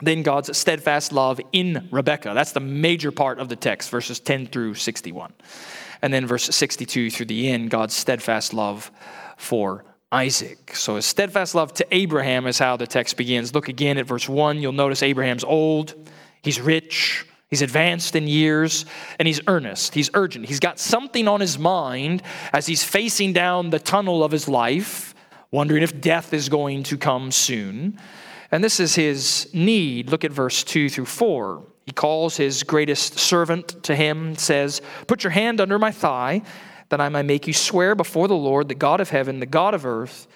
then 0.00 0.22
God's 0.22 0.56
steadfast 0.56 1.12
love 1.12 1.38
in 1.52 1.86
Rebekah. 1.90 2.32
That's 2.32 2.52
the 2.52 2.60
major 2.60 3.12
part 3.12 3.38
of 3.38 3.50
the 3.50 3.56
text, 3.56 3.90
verses 3.90 4.18
10 4.18 4.46
through 4.46 4.76
61. 4.76 5.34
And 6.00 6.14
then 6.14 6.26
verse 6.26 6.44
62 6.44 7.10
through 7.10 7.26
the 7.26 7.50
end, 7.50 7.68
God's 7.68 7.94
steadfast 7.94 8.54
love 8.54 8.90
for 9.36 9.84
Isaac. 10.10 10.74
So, 10.74 10.96
his 10.96 11.04
steadfast 11.04 11.54
love 11.54 11.74
to 11.74 11.86
Abraham 11.90 12.46
is 12.46 12.58
how 12.58 12.78
the 12.78 12.86
text 12.86 13.18
begins. 13.18 13.54
Look 13.54 13.68
again 13.68 13.98
at 13.98 14.06
verse 14.06 14.30
1. 14.30 14.62
You'll 14.62 14.72
notice 14.72 15.02
Abraham's 15.02 15.44
old. 15.44 15.94
He's 16.42 16.60
rich, 16.60 17.26
he's 17.48 17.62
advanced 17.62 18.16
in 18.16 18.26
years, 18.26 18.86
and 19.18 19.28
he's 19.28 19.40
earnest, 19.46 19.94
he's 19.94 20.10
urgent. 20.14 20.46
He's 20.46 20.60
got 20.60 20.78
something 20.78 21.28
on 21.28 21.40
his 21.40 21.58
mind 21.58 22.22
as 22.52 22.66
he's 22.66 22.82
facing 22.82 23.32
down 23.32 23.70
the 23.70 23.78
tunnel 23.78 24.24
of 24.24 24.32
his 24.32 24.48
life, 24.48 25.14
wondering 25.50 25.82
if 25.82 26.00
death 26.00 26.32
is 26.32 26.48
going 26.48 26.82
to 26.84 26.96
come 26.96 27.30
soon. 27.30 27.98
And 28.52 28.64
this 28.64 28.80
is 28.80 28.94
his 28.94 29.48
need. 29.52 30.10
Look 30.10 30.24
at 30.24 30.32
verse 30.32 30.64
2 30.64 30.88
through 30.88 31.06
4. 31.06 31.62
He 31.86 31.92
calls 31.92 32.36
his 32.36 32.62
greatest 32.62 33.18
servant 33.18 33.82
to 33.84 33.94
him, 33.94 34.36
says, 34.36 34.80
Put 35.06 35.24
your 35.24 35.30
hand 35.30 35.60
under 35.60 35.78
my 35.78 35.92
thigh, 35.92 36.42
that 36.88 37.00
I 37.00 37.08
may 37.08 37.22
make 37.22 37.46
you 37.46 37.52
swear 37.52 37.94
before 37.94 38.28
the 38.28 38.36
Lord, 38.36 38.68
the 38.68 38.74
God 38.74 39.00
of 39.00 39.10
heaven, 39.10 39.40
the 39.40 39.46
God 39.46 39.74
of 39.74 39.86
earth, 39.86 40.26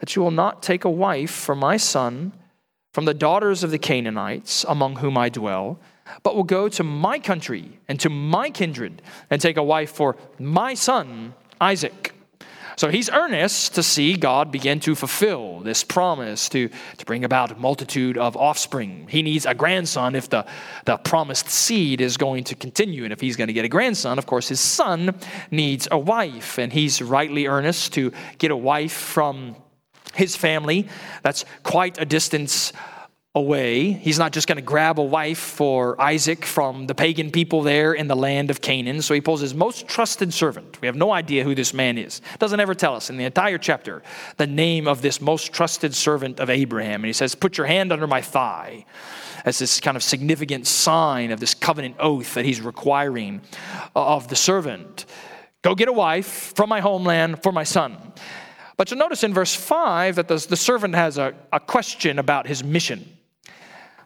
that 0.00 0.14
you 0.14 0.22
will 0.22 0.30
not 0.30 0.62
take 0.62 0.84
a 0.84 0.90
wife 0.90 1.30
for 1.30 1.54
my 1.54 1.76
son 1.76 2.32
from 2.92 3.04
the 3.06 3.14
daughters 3.14 3.64
of 3.64 3.70
the 3.70 3.78
Canaanites 3.78 4.64
among 4.68 4.96
whom 4.96 5.16
I 5.16 5.28
dwell, 5.28 5.78
but 6.22 6.36
will 6.36 6.44
go 6.44 6.68
to 6.68 6.84
my 6.84 7.18
country 7.18 7.78
and 7.88 7.98
to 8.00 8.10
my 8.10 8.50
kindred 8.50 9.02
and 9.30 9.40
take 9.40 9.56
a 9.56 9.62
wife 9.62 9.90
for 9.90 10.16
my 10.38 10.74
son, 10.74 11.34
Isaac. 11.60 12.12
So 12.76 12.88
he's 12.88 13.10
earnest 13.10 13.74
to 13.74 13.82
see 13.82 14.16
God 14.16 14.50
begin 14.50 14.80
to 14.80 14.94
fulfill 14.94 15.60
this 15.60 15.84
promise 15.84 16.48
to, 16.50 16.70
to 16.96 17.06
bring 17.06 17.24
about 17.24 17.52
a 17.52 17.54
multitude 17.54 18.16
of 18.16 18.36
offspring. 18.36 19.06
He 19.08 19.22
needs 19.22 19.44
a 19.46 19.54
grandson 19.54 20.14
if 20.14 20.30
the, 20.30 20.46
the 20.86 20.96
promised 20.96 21.48
seed 21.48 22.00
is 22.00 22.16
going 22.16 22.44
to 22.44 22.54
continue. 22.54 23.04
And 23.04 23.12
if 23.12 23.20
he's 23.20 23.36
going 23.36 23.48
to 23.48 23.52
get 23.52 23.64
a 23.64 23.68
grandson, 23.68 24.18
of 24.18 24.26
course, 24.26 24.48
his 24.48 24.60
son 24.60 25.14
needs 25.50 25.86
a 25.90 25.98
wife. 25.98 26.58
And 26.58 26.72
he's 26.72 27.02
rightly 27.02 27.46
earnest 27.46 27.92
to 27.94 28.10
get 28.38 28.50
a 28.50 28.56
wife 28.56 28.92
from 28.92 29.54
his 30.14 30.36
family. 30.36 30.88
That's 31.22 31.44
quite 31.62 32.00
a 32.00 32.04
distance 32.04 32.72
away. 33.34 33.92
He's 33.92 34.18
not 34.18 34.32
just 34.32 34.46
going 34.46 34.56
to 34.56 34.62
grab 34.62 34.98
a 34.98 35.02
wife 35.02 35.38
for 35.38 35.98
Isaac 36.00 36.44
from 36.44 36.86
the 36.86 36.94
pagan 36.94 37.30
people 37.30 37.62
there 37.62 37.94
in 37.94 38.06
the 38.06 38.16
land 38.16 38.50
of 38.50 38.60
Canaan. 38.60 39.00
So 39.00 39.14
he 39.14 39.22
pulls 39.22 39.40
his 39.40 39.54
most 39.54 39.88
trusted 39.88 40.34
servant. 40.34 40.80
We 40.82 40.86
have 40.86 40.96
no 40.96 41.12
idea 41.12 41.42
who 41.42 41.54
this 41.54 41.72
man 41.72 41.96
is. 41.96 42.20
Doesn't 42.38 42.60
ever 42.60 42.74
tell 42.74 42.94
us 42.94 43.08
in 43.08 43.16
the 43.16 43.24
entire 43.24 43.56
chapter 43.56 44.02
the 44.36 44.46
name 44.46 44.86
of 44.86 45.00
this 45.00 45.20
most 45.20 45.52
trusted 45.52 45.94
servant 45.94 46.40
of 46.40 46.50
Abraham. 46.50 46.96
And 46.96 47.06
he 47.06 47.14
says, 47.14 47.34
Put 47.34 47.56
your 47.56 47.66
hand 47.66 47.90
under 47.90 48.06
my 48.06 48.20
thigh 48.20 48.84
as 49.46 49.58
this 49.58 49.80
kind 49.80 49.96
of 49.96 50.02
significant 50.02 50.66
sign 50.66 51.30
of 51.30 51.40
this 51.40 51.54
covenant 51.54 51.96
oath 51.98 52.34
that 52.34 52.44
he's 52.44 52.60
requiring 52.60 53.40
of 53.96 54.28
the 54.28 54.36
servant. 54.36 55.06
Go 55.62 55.74
get 55.74 55.88
a 55.88 55.92
wife 55.92 56.52
from 56.54 56.68
my 56.68 56.80
homeland 56.80 57.42
for 57.42 57.50
my 57.50 57.64
son. 57.64 57.96
But 58.76 58.90
you'll 58.90 58.98
notice 58.98 59.22
in 59.22 59.34
verse 59.34 59.54
5 59.54 60.16
that 60.16 60.28
the, 60.28 60.44
the 60.48 60.56
servant 60.56 60.94
has 60.94 61.18
a, 61.18 61.34
a 61.52 61.60
question 61.60 62.18
about 62.18 62.46
his 62.46 62.64
mission. 62.64 63.18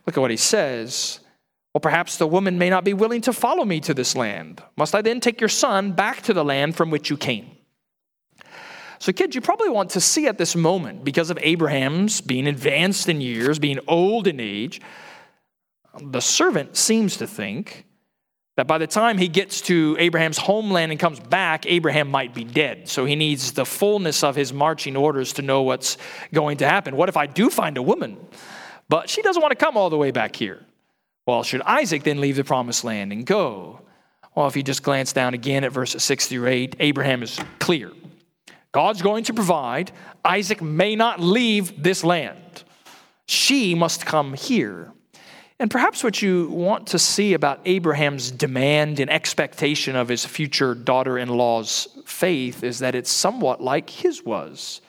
Look 0.06 0.16
at 0.16 0.20
what 0.20 0.30
he 0.30 0.36
says. 0.36 1.20
Well, 1.74 1.80
perhaps 1.80 2.16
the 2.16 2.26
woman 2.26 2.58
may 2.58 2.70
not 2.70 2.84
be 2.84 2.94
willing 2.94 3.20
to 3.22 3.32
follow 3.32 3.64
me 3.64 3.80
to 3.80 3.94
this 3.94 4.16
land. 4.16 4.62
Must 4.76 4.94
I 4.94 5.02
then 5.02 5.20
take 5.20 5.40
your 5.40 5.48
son 5.48 5.92
back 5.92 6.22
to 6.22 6.32
the 6.32 6.44
land 6.44 6.76
from 6.76 6.90
which 6.90 7.10
you 7.10 7.16
came? 7.16 7.50
So, 8.98 9.12
kids, 9.12 9.34
you 9.34 9.42
probably 9.42 9.68
want 9.68 9.90
to 9.90 10.00
see 10.00 10.26
at 10.26 10.38
this 10.38 10.56
moment, 10.56 11.04
because 11.04 11.28
of 11.28 11.38
Abraham's 11.42 12.22
being 12.22 12.46
advanced 12.46 13.08
in 13.08 13.20
years, 13.20 13.58
being 13.58 13.78
old 13.86 14.26
in 14.26 14.40
age, 14.40 14.80
the 16.00 16.20
servant 16.20 16.76
seems 16.76 17.18
to 17.18 17.26
think 17.26 17.84
that 18.56 18.66
by 18.66 18.78
the 18.78 18.86
time 18.86 19.18
he 19.18 19.28
gets 19.28 19.60
to 19.62 19.96
Abraham's 19.98 20.38
homeland 20.38 20.90
and 20.90 20.98
comes 20.98 21.20
back, 21.20 21.66
Abraham 21.66 22.10
might 22.10 22.34
be 22.34 22.42
dead. 22.42 22.88
So 22.88 23.04
he 23.04 23.14
needs 23.14 23.52
the 23.52 23.66
fullness 23.66 24.24
of 24.24 24.34
his 24.34 24.52
marching 24.52 24.96
orders 24.96 25.34
to 25.34 25.42
know 25.42 25.62
what's 25.62 25.98
going 26.32 26.56
to 26.58 26.68
happen. 26.68 26.96
What 26.96 27.08
if 27.08 27.16
I 27.16 27.26
do 27.26 27.50
find 27.50 27.76
a 27.76 27.82
woman, 27.82 28.16
but 28.88 29.10
she 29.10 29.22
doesn't 29.22 29.40
want 29.40 29.52
to 29.52 29.62
come 29.62 29.76
all 29.76 29.90
the 29.90 29.98
way 29.98 30.10
back 30.10 30.34
here? 30.34 30.64
Well, 31.26 31.42
should 31.42 31.62
Isaac 31.62 32.02
then 32.02 32.20
leave 32.20 32.36
the 32.36 32.44
promised 32.44 32.82
land 32.82 33.12
and 33.12 33.26
go? 33.26 33.82
Well, 34.34 34.46
if 34.46 34.56
you 34.56 34.62
just 34.62 34.82
glance 34.82 35.12
down 35.12 35.34
again 35.34 35.64
at 35.64 35.72
verses 35.72 36.02
6 36.04 36.28
through 36.28 36.46
8, 36.46 36.76
Abraham 36.80 37.22
is 37.22 37.38
clear. 37.58 37.90
God's 38.72 39.02
going 39.02 39.24
to 39.24 39.34
provide. 39.34 39.92
Isaac 40.24 40.62
may 40.62 40.96
not 40.96 41.20
leave 41.20 41.82
this 41.82 42.04
land. 42.04 42.64
She 43.26 43.74
must 43.74 44.06
come 44.06 44.34
here. 44.34 44.92
And 45.58 45.70
perhaps 45.70 46.04
what 46.04 46.20
you 46.20 46.48
want 46.48 46.88
to 46.88 46.98
see 46.98 47.32
about 47.32 47.60
Abraham's 47.64 48.30
demand 48.30 49.00
and 49.00 49.10
expectation 49.10 49.96
of 49.96 50.08
his 50.08 50.24
future 50.24 50.74
daughter 50.74 51.16
in 51.16 51.28
law's 51.28 51.88
faith 52.04 52.62
is 52.62 52.80
that 52.80 52.94
it's 52.94 53.10
somewhat 53.10 53.62
like 53.62 53.88
his 53.88 54.22
was 54.22 54.82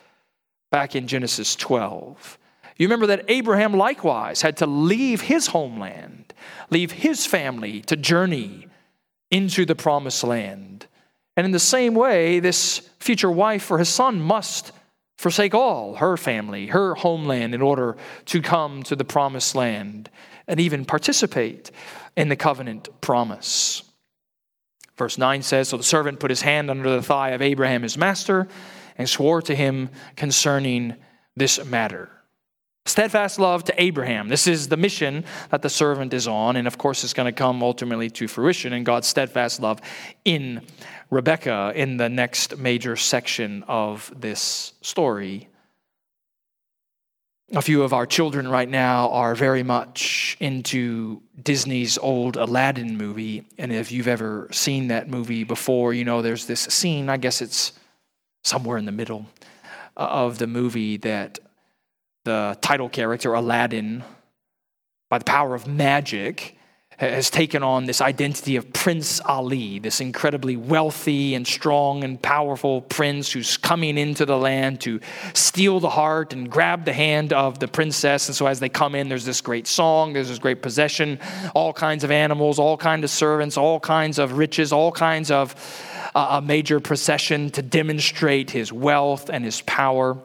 back 0.70 0.96
in 0.96 1.08
Genesis 1.08 1.56
12. 1.56 2.38
You 2.76 2.88
remember 2.88 3.08
that 3.08 3.26
Abraham 3.30 3.74
likewise 3.74 4.42
had 4.42 4.58
to 4.58 4.68
leave 4.68 5.22
his 5.22 5.48
homeland, 5.48 6.34
leave 6.70 6.92
his 6.92 7.26
family 7.26 7.82
to 7.82 7.96
journey 7.96 8.68
into 9.32 9.66
the 9.66 9.76
promised 9.76 10.24
land. 10.24 10.86
And 11.38 11.46
in 11.46 11.52
the 11.52 11.60
same 11.60 11.96
way, 11.96 12.40
this 12.40 12.90
future 13.00 13.32
wife 13.32 13.64
for 13.64 13.78
his 13.78 13.90
son 13.90 14.20
must 14.20 14.72
forsake 15.18 15.54
all 15.54 15.96
her 15.96 16.16
family, 16.16 16.68
her 16.68 16.96
homeland, 16.96 17.56
in 17.56 17.62
order 17.62 17.98
to 18.26 18.42
come 18.42 18.84
to 18.84 18.96
the 18.96 19.06
promised 19.06 19.56
land 19.56 20.10
and 20.48 20.60
even 20.60 20.86
participate 20.86 21.72
in 22.16 22.30
the 22.30 22.36
covenant 22.36 22.90
promise. 23.02 23.84
Verse 24.96 25.18
9 25.18 25.42
says 25.44 25.70
So 25.70 25.78
the 25.78 25.84
servant 25.84 26.20
put 26.20 26.32
his 26.32 26.42
hand 26.42 26.70
under 26.70 26.90
the 26.90 27.02
thigh 27.02 27.32
of 27.32 27.42
Abraham, 27.42 27.84
his 27.84 27.98
master, 27.98 28.48
and 28.98 29.08
swore 29.08 29.42
to 29.44 29.56
him 29.56 29.90
concerning 30.16 30.96
this 31.36 31.64
matter. 31.66 32.10
Steadfast 32.88 33.38
love 33.38 33.66
to 33.66 33.82
Abraham. 33.82 34.30
This 34.30 34.48
is 34.48 34.70
the 34.70 34.78
mission 34.78 35.26
that 35.50 35.62
the 35.62 35.70
servant 35.70 36.14
is 36.14 36.26
on, 36.26 36.56
and 36.56 36.68
of 36.68 36.78
course, 36.78 37.04
it's 37.04 37.14
going 37.14 37.26
to 37.26 37.34
come 37.34 37.62
ultimately 37.62 38.10
to 38.12 38.30
fruition 38.30 38.72
in 38.72 38.86
God's 38.86 39.08
steadfast 39.08 39.60
love 39.60 39.82
in 40.24 40.62
Rebecca 41.10 41.74
in 41.76 41.98
the 41.98 42.08
next 42.08 42.58
major 42.58 42.96
section 42.96 43.64
of 43.68 44.12
this 44.16 44.72
story. 44.82 45.50
A 47.54 47.62
few 47.62 47.84
of 47.84 47.94
our 47.94 48.06
children 48.06 48.48
right 48.48 48.70
now 48.70 49.10
are 49.10 49.36
very 49.36 49.64
much 49.64 50.38
into 50.40 51.22
Disney's 51.42 51.98
old 51.98 52.38
Aladdin 52.38 52.98
movie. 52.98 53.46
And 53.58 53.72
if 53.72 53.92
you've 53.92 54.08
ever 54.08 54.48
seen 54.52 54.88
that 54.88 55.10
movie 55.10 55.44
before, 55.44 55.94
you 55.94 56.06
know 56.06 56.22
there's 56.22 56.46
this 56.46 56.62
scene, 56.62 57.10
I 57.10 57.18
guess 57.18 57.42
it's 57.42 57.74
somewhere 58.44 58.78
in 58.78 58.86
the 58.86 58.92
middle 58.92 59.28
uh, 59.96 60.08
of 60.10 60.40
the 60.40 60.48
movie, 60.48 60.98
that 60.98 61.40
the 62.28 62.58
title 62.60 62.90
character, 62.90 63.34
Aladdin, 63.34 64.04
by 65.10 65.18
the 65.18 65.24
power 65.24 65.56
of 65.56 65.66
magic, 65.66 66.58
has 66.98 67.30
taken 67.30 67.64
on 67.64 67.86
this 67.86 68.02
identity 68.02 68.58
of 68.58 68.74
Prince 68.74 69.22
Ali, 69.22 69.80
this 69.80 70.02
incredibly 70.02 70.58
wealthy 70.58 71.36
and 71.36 71.48
strong 71.48 72.04
and 72.04 72.22
powerful 72.22 72.82
prince 72.82 73.32
who's 73.32 73.56
coming 73.56 73.98
into 73.98 74.26
the 74.26 74.38
land 74.38 74.82
to 74.82 75.00
steal 75.34 75.80
the 75.80 75.90
heart 75.90 76.34
and 76.34 76.50
grab 76.50 76.84
the 76.84 76.92
hand 76.92 77.32
of 77.32 77.60
the 77.60 77.68
princess. 77.68 78.28
And 78.28 78.36
so 78.36 78.46
as 78.48 78.60
they 78.60 78.68
come 78.68 78.94
in, 78.94 79.08
there's 79.08 79.26
this 79.26 79.40
great 79.40 79.68
song, 79.68 80.12
there's 80.12 80.28
this 80.28 80.40
great 80.40 80.62
possession, 80.62 81.20
all 81.56 81.72
kinds 81.72 82.04
of 82.04 82.12
animals, 82.12 82.60
all 82.60 82.76
kinds 82.76 83.06
of 83.06 83.10
servants, 83.10 83.56
all 83.56 83.80
kinds 83.80 84.20
of 84.20 84.38
riches, 84.38 84.74
all 84.74 84.92
kinds 84.92 85.32
of 85.32 85.56
uh, 86.14 86.28
a 86.32 86.42
major 86.42 86.82
procession 86.82 87.52
to 87.52 87.62
demonstrate 87.62 88.52
his 88.52 88.74
wealth 88.74 89.30
and 89.30 89.46
his 89.46 89.62
power. 89.62 90.18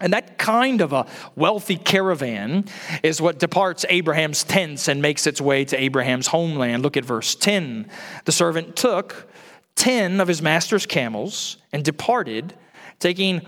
And 0.00 0.12
that 0.12 0.38
kind 0.38 0.80
of 0.80 0.92
a 0.92 1.06
wealthy 1.36 1.76
caravan 1.76 2.64
is 3.04 3.20
what 3.20 3.38
departs 3.38 3.84
Abraham's 3.88 4.42
tents 4.42 4.88
and 4.88 5.00
makes 5.00 5.26
its 5.26 5.40
way 5.40 5.64
to 5.66 5.80
Abraham's 5.80 6.26
homeland. 6.26 6.82
Look 6.82 6.96
at 6.96 7.04
verse 7.04 7.36
10. 7.36 7.88
The 8.24 8.32
servant 8.32 8.74
took 8.74 9.30
10 9.76 10.20
of 10.20 10.26
his 10.26 10.42
master's 10.42 10.84
camels 10.84 11.58
and 11.72 11.84
departed, 11.84 12.54
taking 12.98 13.42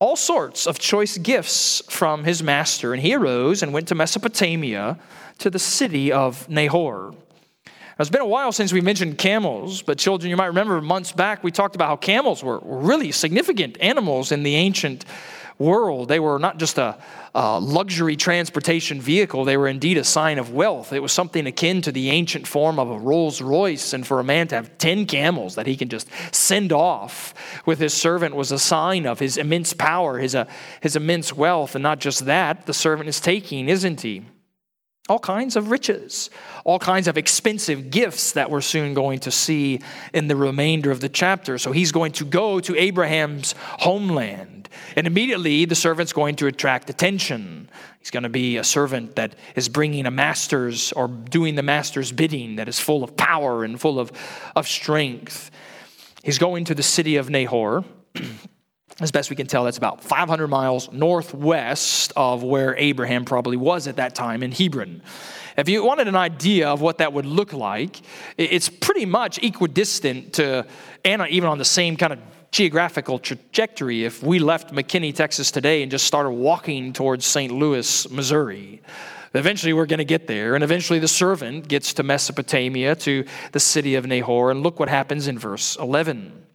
all 0.00 0.16
sorts 0.16 0.66
of 0.66 0.78
choice 0.78 1.18
gifts 1.18 1.82
from 1.88 2.24
his 2.24 2.42
master. 2.42 2.92
And 2.92 3.00
he 3.00 3.14
arose 3.14 3.62
and 3.62 3.72
went 3.72 3.86
to 3.88 3.94
Mesopotamia 3.94 4.98
to 5.38 5.50
the 5.50 5.58
city 5.58 6.10
of 6.10 6.48
Nahor. 6.48 7.14
Now, 7.64 8.02
it's 8.02 8.10
been 8.10 8.20
a 8.20 8.26
while 8.26 8.52
since 8.52 8.72
we 8.72 8.82
mentioned 8.82 9.16
camels, 9.16 9.80
but 9.80 9.98
children, 9.98 10.28
you 10.28 10.36
might 10.36 10.46
remember 10.46 10.82
months 10.82 11.12
back 11.12 11.42
we 11.42 11.50
talked 11.50 11.76
about 11.76 11.88
how 11.88 11.96
camels 11.96 12.44
were 12.44 12.60
really 12.62 13.10
significant 13.10 13.78
animals 13.80 14.32
in 14.32 14.42
the 14.42 14.54
ancient 14.54 15.06
world. 15.58 16.08
They 16.08 16.20
were 16.20 16.38
not 16.38 16.58
just 16.58 16.78
a, 16.78 16.98
a, 17.34 17.58
luxury 17.58 18.16
transportation 18.16 19.00
vehicle, 19.00 19.44
they 19.44 19.56
were 19.56 19.68
indeed 19.68 19.98
a 19.98 20.04
sign 20.04 20.38
of 20.38 20.52
wealth. 20.52 20.92
It 20.92 21.00
was 21.00 21.12
something 21.12 21.46
akin 21.46 21.82
to 21.82 21.92
the 21.92 22.10
ancient 22.10 22.46
form 22.46 22.78
of 22.78 22.90
a 22.90 22.98
Rolls 22.98 23.40
Royce. 23.40 23.92
And 23.92 24.06
for 24.06 24.20
a 24.20 24.24
man 24.24 24.48
to 24.48 24.56
have 24.56 24.76
10 24.78 25.06
camels 25.06 25.54
that 25.54 25.66
he 25.66 25.76
can 25.76 25.88
just 25.88 26.08
send 26.32 26.72
off 26.72 27.34
with 27.64 27.78
his 27.78 27.94
servant 27.94 28.36
was 28.36 28.52
a 28.52 28.58
sign 28.58 29.06
of 29.06 29.18
his 29.18 29.36
immense 29.36 29.72
power, 29.72 30.18
his, 30.18 30.34
uh, 30.34 30.46
his 30.80 30.96
immense 30.96 31.32
wealth. 31.32 31.74
And 31.74 31.82
not 31.82 32.00
just 32.00 32.26
that, 32.26 32.66
the 32.66 32.74
servant 32.74 33.08
is 33.08 33.20
taking, 33.20 33.68
isn't 33.68 34.02
he? 34.02 34.24
All 35.08 35.18
kinds 35.18 35.54
of 35.54 35.70
riches, 35.70 36.30
all 36.64 36.78
kinds 36.78 37.06
of 37.06 37.16
expensive 37.16 37.90
gifts 37.90 38.32
that 38.32 38.50
we're 38.50 38.60
soon 38.60 38.92
going 38.92 39.20
to 39.20 39.30
see 39.30 39.80
in 40.12 40.26
the 40.26 40.34
remainder 40.34 40.90
of 40.90 41.00
the 41.00 41.08
chapter. 41.08 41.58
So 41.58 41.72
he's 41.72 41.92
going 41.92 42.12
to 42.12 42.24
go 42.24 42.58
to 42.60 42.76
Abraham's 42.76 43.54
homeland. 43.58 44.68
And 44.96 45.06
immediately 45.06 45.64
the 45.64 45.74
servant's 45.74 46.12
going 46.12 46.36
to 46.36 46.46
attract 46.48 46.90
attention. 46.90 47.70
He's 48.00 48.10
going 48.10 48.24
to 48.24 48.28
be 48.28 48.56
a 48.56 48.64
servant 48.64 49.16
that 49.16 49.34
is 49.54 49.68
bringing 49.68 50.06
a 50.06 50.10
master's 50.10 50.92
or 50.92 51.06
doing 51.06 51.54
the 51.54 51.62
master's 51.62 52.10
bidding, 52.10 52.56
that 52.56 52.68
is 52.68 52.80
full 52.80 53.04
of 53.04 53.16
power 53.16 53.64
and 53.64 53.80
full 53.80 54.00
of, 54.00 54.10
of 54.56 54.66
strength. 54.66 55.50
He's 56.24 56.38
going 56.38 56.64
to 56.64 56.74
the 56.74 56.82
city 56.82 57.16
of 57.16 57.30
Nahor. 57.30 57.84
as 59.00 59.10
best 59.10 59.28
we 59.28 59.36
can 59.36 59.46
tell, 59.46 59.64
that's 59.64 59.76
about 59.76 60.02
500 60.02 60.48
miles 60.48 60.90
northwest 60.90 62.12
of 62.16 62.42
where 62.42 62.74
Abraham 62.76 63.26
probably 63.26 63.56
was 63.56 63.88
at 63.88 63.96
that 63.96 64.14
time 64.14 64.42
in 64.42 64.52
Hebron. 64.52 65.02
If 65.58 65.68
you 65.68 65.84
wanted 65.84 66.08
an 66.08 66.16
idea 66.16 66.68
of 66.68 66.80
what 66.80 66.98
that 66.98 67.12
would 67.12 67.26
look 67.26 67.52
like, 67.52 68.00
it's 68.38 68.68
pretty 68.68 69.04
much 69.04 69.38
equidistant 69.42 70.34
to, 70.34 70.66
and 71.04 71.26
even 71.28 71.48
on 71.48 71.58
the 71.58 71.64
same 71.64 71.96
kind 71.96 72.12
of 72.14 72.18
geographical 72.52 73.18
trajectory 73.18 74.04
if 74.04 74.22
we 74.22 74.38
left 74.38 74.72
McKinney, 74.72 75.14
Texas 75.14 75.50
today 75.50 75.82
and 75.82 75.90
just 75.90 76.06
started 76.06 76.30
walking 76.30 76.94
towards 76.94 77.26
St. 77.26 77.52
Louis, 77.52 78.10
Missouri. 78.10 78.80
Eventually, 79.34 79.74
we're 79.74 79.86
going 79.86 79.98
to 79.98 80.04
get 80.04 80.26
there, 80.26 80.54
and 80.54 80.64
eventually, 80.64 80.98
the 80.98 81.08
servant 81.08 81.68
gets 81.68 81.92
to 81.94 82.02
Mesopotamia, 82.02 82.94
to 82.96 83.26
the 83.52 83.60
city 83.60 83.94
of 83.94 84.06
Nahor, 84.06 84.50
and 84.50 84.62
look 84.62 84.80
what 84.80 84.88
happens 84.88 85.28
in 85.28 85.38
verse 85.38 85.76
11. 85.76 86.45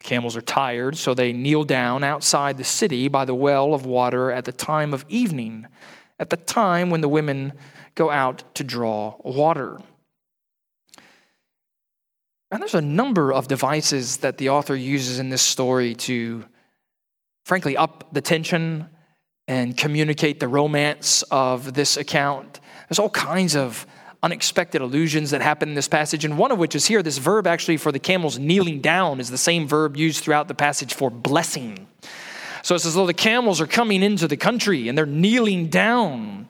The 0.00 0.04
camels 0.04 0.36
are 0.36 0.42
tired, 0.42 0.96
so 0.96 1.14
they 1.14 1.32
kneel 1.32 1.64
down 1.64 2.04
outside 2.04 2.58
the 2.58 2.64
city 2.64 3.08
by 3.08 3.24
the 3.24 3.34
well 3.34 3.74
of 3.74 3.86
water 3.86 4.30
at 4.30 4.44
the 4.44 4.52
time 4.52 4.92
of 4.92 5.04
evening, 5.08 5.66
at 6.18 6.30
the 6.30 6.36
time 6.36 6.90
when 6.90 7.00
the 7.00 7.08
women 7.08 7.52
go 7.94 8.10
out 8.10 8.44
to 8.54 8.64
draw 8.64 9.16
water. 9.24 9.78
And 12.50 12.60
there's 12.60 12.74
a 12.74 12.80
number 12.80 13.32
of 13.32 13.48
devices 13.48 14.18
that 14.18 14.38
the 14.38 14.50
author 14.50 14.76
uses 14.76 15.18
in 15.18 15.30
this 15.30 15.42
story 15.42 15.94
to, 15.96 16.44
frankly, 17.44 17.76
up 17.76 18.12
the 18.12 18.20
tension 18.20 18.88
and 19.48 19.76
communicate 19.76 20.40
the 20.40 20.48
romance 20.48 21.22
of 21.30 21.74
this 21.74 21.96
account. 21.96 22.60
There's 22.88 22.98
all 22.98 23.10
kinds 23.10 23.56
of 23.56 23.86
unexpected 24.22 24.82
allusions 24.82 25.30
that 25.30 25.42
happen 25.42 25.68
in 25.68 25.74
this 25.74 25.88
passage, 25.88 26.24
and 26.24 26.38
one 26.38 26.50
of 26.50 26.58
which 26.58 26.74
is 26.74 26.86
here. 26.86 27.02
This 27.02 27.18
verb, 27.18 27.46
actually, 27.46 27.76
for 27.76 27.92
the 27.92 27.98
camels 27.98 28.38
kneeling 28.38 28.80
down, 28.80 29.20
is 29.20 29.30
the 29.30 29.38
same 29.38 29.66
verb 29.66 29.96
used 29.96 30.22
throughout 30.22 30.48
the 30.48 30.54
passage 30.54 30.94
for 30.94 31.10
blessing. 31.10 31.86
So 32.62 32.74
it's 32.74 32.86
as 32.86 32.94
though 32.94 33.06
the 33.06 33.14
camels 33.14 33.60
are 33.60 33.66
coming 33.66 34.02
into 34.02 34.26
the 34.26 34.36
country 34.36 34.88
and 34.88 34.98
they're 34.98 35.06
kneeling 35.06 35.68
down, 35.68 36.48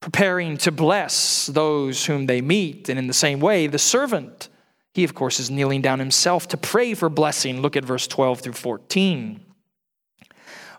preparing 0.00 0.56
to 0.58 0.72
bless 0.72 1.46
those 1.46 2.06
whom 2.06 2.26
they 2.26 2.40
meet. 2.40 2.88
And 2.88 2.98
in 2.98 3.06
the 3.06 3.12
same 3.12 3.38
way, 3.38 3.66
the 3.68 3.78
servant 3.78 4.48
he, 4.98 5.04
of 5.04 5.14
course, 5.14 5.38
is 5.38 5.48
kneeling 5.48 5.80
down 5.80 6.00
himself 6.00 6.48
to 6.48 6.56
pray 6.56 6.92
for 6.92 7.08
blessing. 7.08 7.60
Look 7.60 7.76
at 7.76 7.84
verse 7.84 8.08
12 8.08 8.40
through 8.40 8.54
14. 8.54 9.38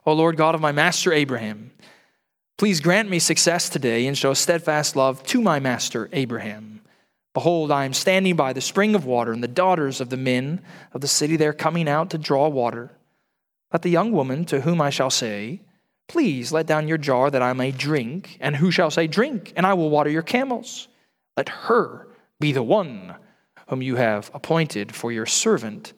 O 0.05 0.11
Lord 0.11 0.35
God 0.35 0.55
of 0.55 0.59
my 0.59 0.73
master 0.73 1.13
Abraham, 1.13 1.71
please 2.59 2.81
grant 2.81 3.09
me 3.09 3.19
success 3.19 3.69
today 3.69 4.05
and 4.05 4.17
show 4.17 4.33
steadfast 4.33 4.93
love 4.93 5.23
to 5.23 5.41
my 5.41 5.61
master 5.61 6.09
Abraham. 6.11 6.81
Behold, 7.33 7.71
I 7.71 7.85
am 7.85 7.93
standing 7.93 8.35
by 8.35 8.51
the 8.51 8.59
spring 8.59 8.95
of 8.95 9.05
water, 9.05 9.31
and 9.31 9.41
the 9.41 9.47
daughters 9.47 10.01
of 10.01 10.09
the 10.09 10.17
men 10.17 10.61
of 10.93 10.99
the 10.99 11.07
city 11.07 11.37
there 11.37 11.53
coming 11.53 11.87
out 11.87 12.09
to 12.09 12.17
draw 12.17 12.49
water. 12.49 12.91
Let 13.71 13.83
the 13.83 13.89
young 13.89 14.11
woman 14.11 14.43
to 14.45 14.59
whom 14.59 14.81
I 14.81 14.89
shall 14.89 15.09
say, 15.09 15.61
Please 16.09 16.51
let 16.51 16.67
down 16.67 16.89
your 16.89 16.97
jar 16.97 17.31
that 17.31 17.41
I 17.41 17.53
may 17.53 17.71
drink, 17.71 18.37
and 18.41 18.57
who 18.57 18.71
shall 18.71 18.91
say, 18.91 19.07
Drink, 19.07 19.53
and 19.55 19.65
I 19.65 19.73
will 19.73 19.89
water 19.89 20.09
your 20.09 20.21
camels. 20.21 20.89
Let 21.37 21.47
her 21.47 22.09
be 22.41 22.51
the 22.51 22.61
one 22.61 23.15
whom 23.69 23.81
you 23.81 23.95
have 23.95 24.29
appointed 24.33 24.93
for 24.93 25.13
your 25.13 25.25
servant 25.25 25.93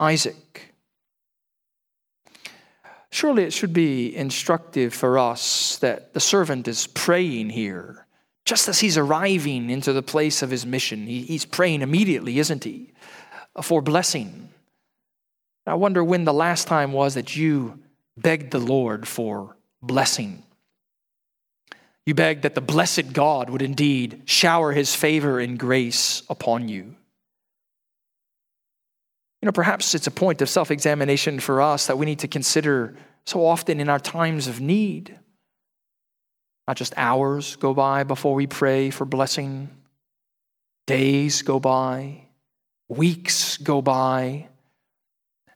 Isaac. 0.00 0.75
Surely 3.10 3.44
it 3.44 3.52
should 3.52 3.72
be 3.72 4.14
instructive 4.14 4.92
for 4.92 5.18
us 5.18 5.78
that 5.78 6.12
the 6.12 6.20
servant 6.20 6.68
is 6.68 6.86
praying 6.88 7.50
here. 7.50 8.06
Just 8.44 8.68
as 8.68 8.80
he's 8.80 8.98
arriving 8.98 9.70
into 9.70 9.92
the 9.92 10.02
place 10.02 10.42
of 10.42 10.50
his 10.50 10.66
mission, 10.66 11.06
he's 11.06 11.44
praying 11.44 11.82
immediately, 11.82 12.38
isn't 12.38 12.64
he? 12.64 12.92
For 13.62 13.80
blessing. 13.80 14.50
I 15.66 15.74
wonder 15.74 16.04
when 16.04 16.24
the 16.24 16.32
last 16.32 16.68
time 16.68 16.92
was 16.92 17.14
that 17.14 17.36
you 17.36 17.80
begged 18.16 18.52
the 18.52 18.58
Lord 18.58 19.08
for 19.08 19.56
blessing. 19.82 20.42
You 22.04 22.14
begged 22.14 22.42
that 22.42 22.54
the 22.54 22.60
blessed 22.60 23.12
God 23.12 23.50
would 23.50 23.62
indeed 23.62 24.22
shower 24.26 24.72
his 24.72 24.94
favor 24.94 25.40
and 25.40 25.58
grace 25.58 26.22
upon 26.28 26.68
you. 26.68 26.95
You 29.42 29.46
know, 29.46 29.52
perhaps 29.52 29.94
it's 29.94 30.06
a 30.06 30.10
point 30.10 30.42
of 30.42 30.48
self 30.48 30.70
examination 30.70 31.40
for 31.40 31.60
us 31.60 31.86
that 31.86 31.98
we 31.98 32.06
need 32.06 32.20
to 32.20 32.28
consider 32.28 32.96
so 33.26 33.44
often 33.44 33.80
in 33.80 33.88
our 33.88 33.98
times 33.98 34.46
of 34.46 34.60
need. 34.60 35.18
Not 36.66 36.76
just 36.76 36.94
hours 36.96 37.56
go 37.56 37.74
by 37.74 38.02
before 38.02 38.34
we 38.34 38.46
pray 38.46 38.90
for 38.90 39.04
blessing, 39.04 39.68
days 40.86 41.42
go 41.42 41.60
by, 41.60 42.22
weeks 42.88 43.56
go 43.56 43.82
by. 43.82 44.48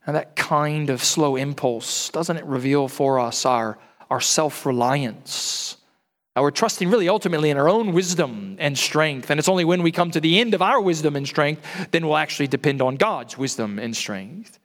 And 0.07 0.17
that 0.17 0.35
kind 0.35 0.91
of 0.91 1.05
slow 1.05 1.37
impulse, 1.37 2.09
doesn't 2.09 2.37
it 2.37 2.45
reveal 2.45 2.89
for 2.89 3.21
us 3.21 3.45
our, 3.45 3.79
our 4.09 4.21
self 4.21 4.65
reliance? 4.67 5.77
We're 6.37 6.51
trusting 6.51 6.89
really 6.89 7.09
ultimately 7.09 7.51
in 7.51 7.57
our 7.57 7.69
own 7.69 7.93
wisdom 7.93 8.57
and 8.59 8.79
strength. 8.79 9.31
And 9.31 9.39
it's 9.39 9.49
only 9.49 9.65
when 9.65 9.83
we 9.83 9.91
come 9.91 10.11
to 10.13 10.21
the 10.21 10.39
end 10.39 10.55
of 10.55 10.63
our 10.63 10.81
wisdom 10.81 11.17
and 11.17 11.27
strength, 11.27 11.63
then 11.91 12.07
we'll 12.07 12.17
actually 12.17 12.47
depend 12.47 12.81
on 12.81 12.97
God's 12.97 13.37
wisdom 13.37 13.79
and 13.79 13.97
strength. 13.97 14.59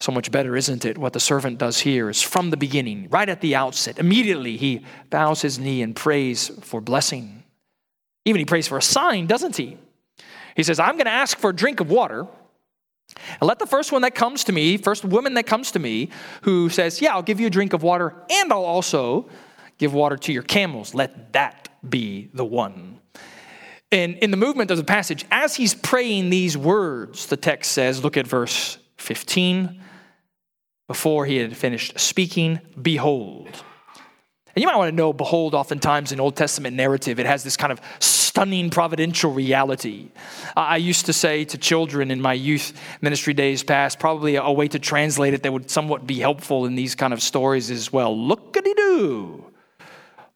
So 0.00 0.12
much 0.12 0.30
better, 0.30 0.56
isn't 0.56 0.86
it? 0.86 0.96
What 0.96 1.12
the 1.12 1.20
servant 1.20 1.58
does 1.58 1.80
here 1.80 2.08
is 2.08 2.22
from 2.22 2.50
the 2.50 2.56
beginning, 2.56 3.08
right 3.10 3.28
at 3.28 3.42
the 3.42 3.54
outset, 3.54 3.98
immediately 3.98 4.56
he 4.56 4.86
bows 5.10 5.42
his 5.42 5.58
knee 5.58 5.82
and 5.82 5.94
prays 5.94 6.48
for 6.62 6.80
blessing. 6.80 7.42
Even 8.24 8.38
he 8.38 8.46
prays 8.46 8.66
for 8.66 8.78
a 8.78 8.82
sign, 8.82 9.26
doesn't 9.26 9.56
he? 9.56 9.76
He 10.56 10.62
says, 10.62 10.80
I'm 10.80 10.94
going 10.94 11.04
to 11.04 11.10
ask 11.10 11.38
for 11.38 11.50
a 11.50 11.54
drink 11.54 11.80
of 11.80 11.90
water. 11.90 12.26
And 13.40 13.42
let 13.42 13.58
the 13.58 13.66
first 13.66 13.92
one 13.92 14.02
that 14.02 14.14
comes 14.14 14.44
to 14.44 14.52
me, 14.52 14.76
first 14.76 15.04
woman 15.04 15.34
that 15.34 15.46
comes 15.46 15.72
to 15.72 15.78
me, 15.78 16.10
who 16.42 16.70
says, 16.70 17.02
Yeah, 17.02 17.14
I'll 17.14 17.22
give 17.22 17.40
you 17.40 17.48
a 17.48 17.50
drink 17.50 17.72
of 17.72 17.82
water, 17.82 18.14
and 18.30 18.52
I'll 18.52 18.64
also 18.64 19.28
give 19.80 19.94
water 19.94 20.18
to 20.18 20.32
your 20.32 20.42
camels, 20.42 20.94
let 20.94 21.32
that 21.32 21.70
be 21.88 22.28
the 22.34 22.44
one. 22.44 23.00
And 23.90 24.16
in 24.18 24.30
the 24.30 24.36
movement 24.36 24.70
of 24.70 24.76
the 24.76 24.84
passage, 24.84 25.24
as 25.30 25.56
he's 25.56 25.74
praying 25.74 26.28
these 26.28 26.56
words, 26.56 27.26
the 27.26 27.36
text 27.36 27.72
says, 27.72 28.04
look 28.04 28.16
at 28.18 28.26
verse 28.26 28.78
15 28.98 29.82
before 30.86 31.24
he 31.24 31.38
had 31.38 31.56
finished 31.56 31.98
speaking, 31.98 32.60
Behold. 32.80 33.48
And 34.54 34.62
you 34.62 34.66
might 34.66 34.76
want 34.76 34.90
to 34.90 34.96
know, 34.96 35.12
behold, 35.12 35.54
oftentimes 35.54 36.12
in 36.12 36.20
Old 36.20 36.36
Testament 36.36 36.76
narrative, 36.76 37.18
it 37.18 37.26
has 37.26 37.42
this 37.42 37.56
kind 37.56 37.72
of 37.72 37.80
stunning 38.00 38.68
providential 38.68 39.32
reality. 39.32 40.10
I 40.56 40.76
used 40.76 41.06
to 41.06 41.12
say 41.12 41.44
to 41.46 41.56
children 41.56 42.10
in 42.10 42.20
my 42.20 42.34
youth 42.34 42.78
ministry 43.00 43.32
days 43.32 43.62
past, 43.62 43.98
probably 43.98 44.36
a 44.36 44.50
way 44.50 44.68
to 44.68 44.78
translate 44.78 45.32
it 45.32 45.42
that 45.44 45.52
would 45.52 45.70
somewhat 45.70 46.06
be 46.06 46.18
helpful 46.18 46.66
in 46.66 46.74
these 46.74 46.94
kind 46.94 47.12
of 47.12 47.22
stories 47.22 47.70
is 47.70 47.92
well, 47.92 48.16
look 48.16 48.56
at 48.56 48.64
do. 48.64 49.49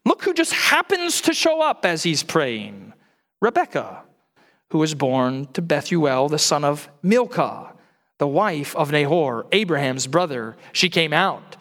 Look 0.05 0.23
who 0.23 0.33
just 0.33 0.53
happens 0.53 1.21
to 1.21 1.33
show 1.33 1.61
up 1.61 1.85
as 1.85 2.03
he's 2.03 2.23
praying 2.23 2.93
Rebecca, 3.41 4.03
who 4.69 4.77
was 4.77 4.95
born 4.95 5.47
to 5.53 5.61
Bethuel, 5.61 6.29
the 6.29 6.39
son 6.39 6.63
of 6.63 6.89
Milcah 7.03 7.75
the 8.17 8.27
wife 8.27 8.75
of 8.75 8.91
Nahor, 8.91 9.45
Abraham's 9.51 10.07
brother. 10.07 10.55
She 10.71 10.89
came 10.89 11.13
out. 11.13 11.57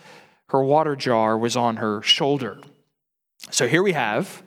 Her 0.49 0.63
water 0.63 0.95
jar 0.95 1.37
was 1.37 1.57
on 1.57 1.77
her 1.77 2.01
shoulder. 2.03 2.59
So 3.51 3.67
here 3.67 3.83
we 3.83 3.93
have 3.93 4.43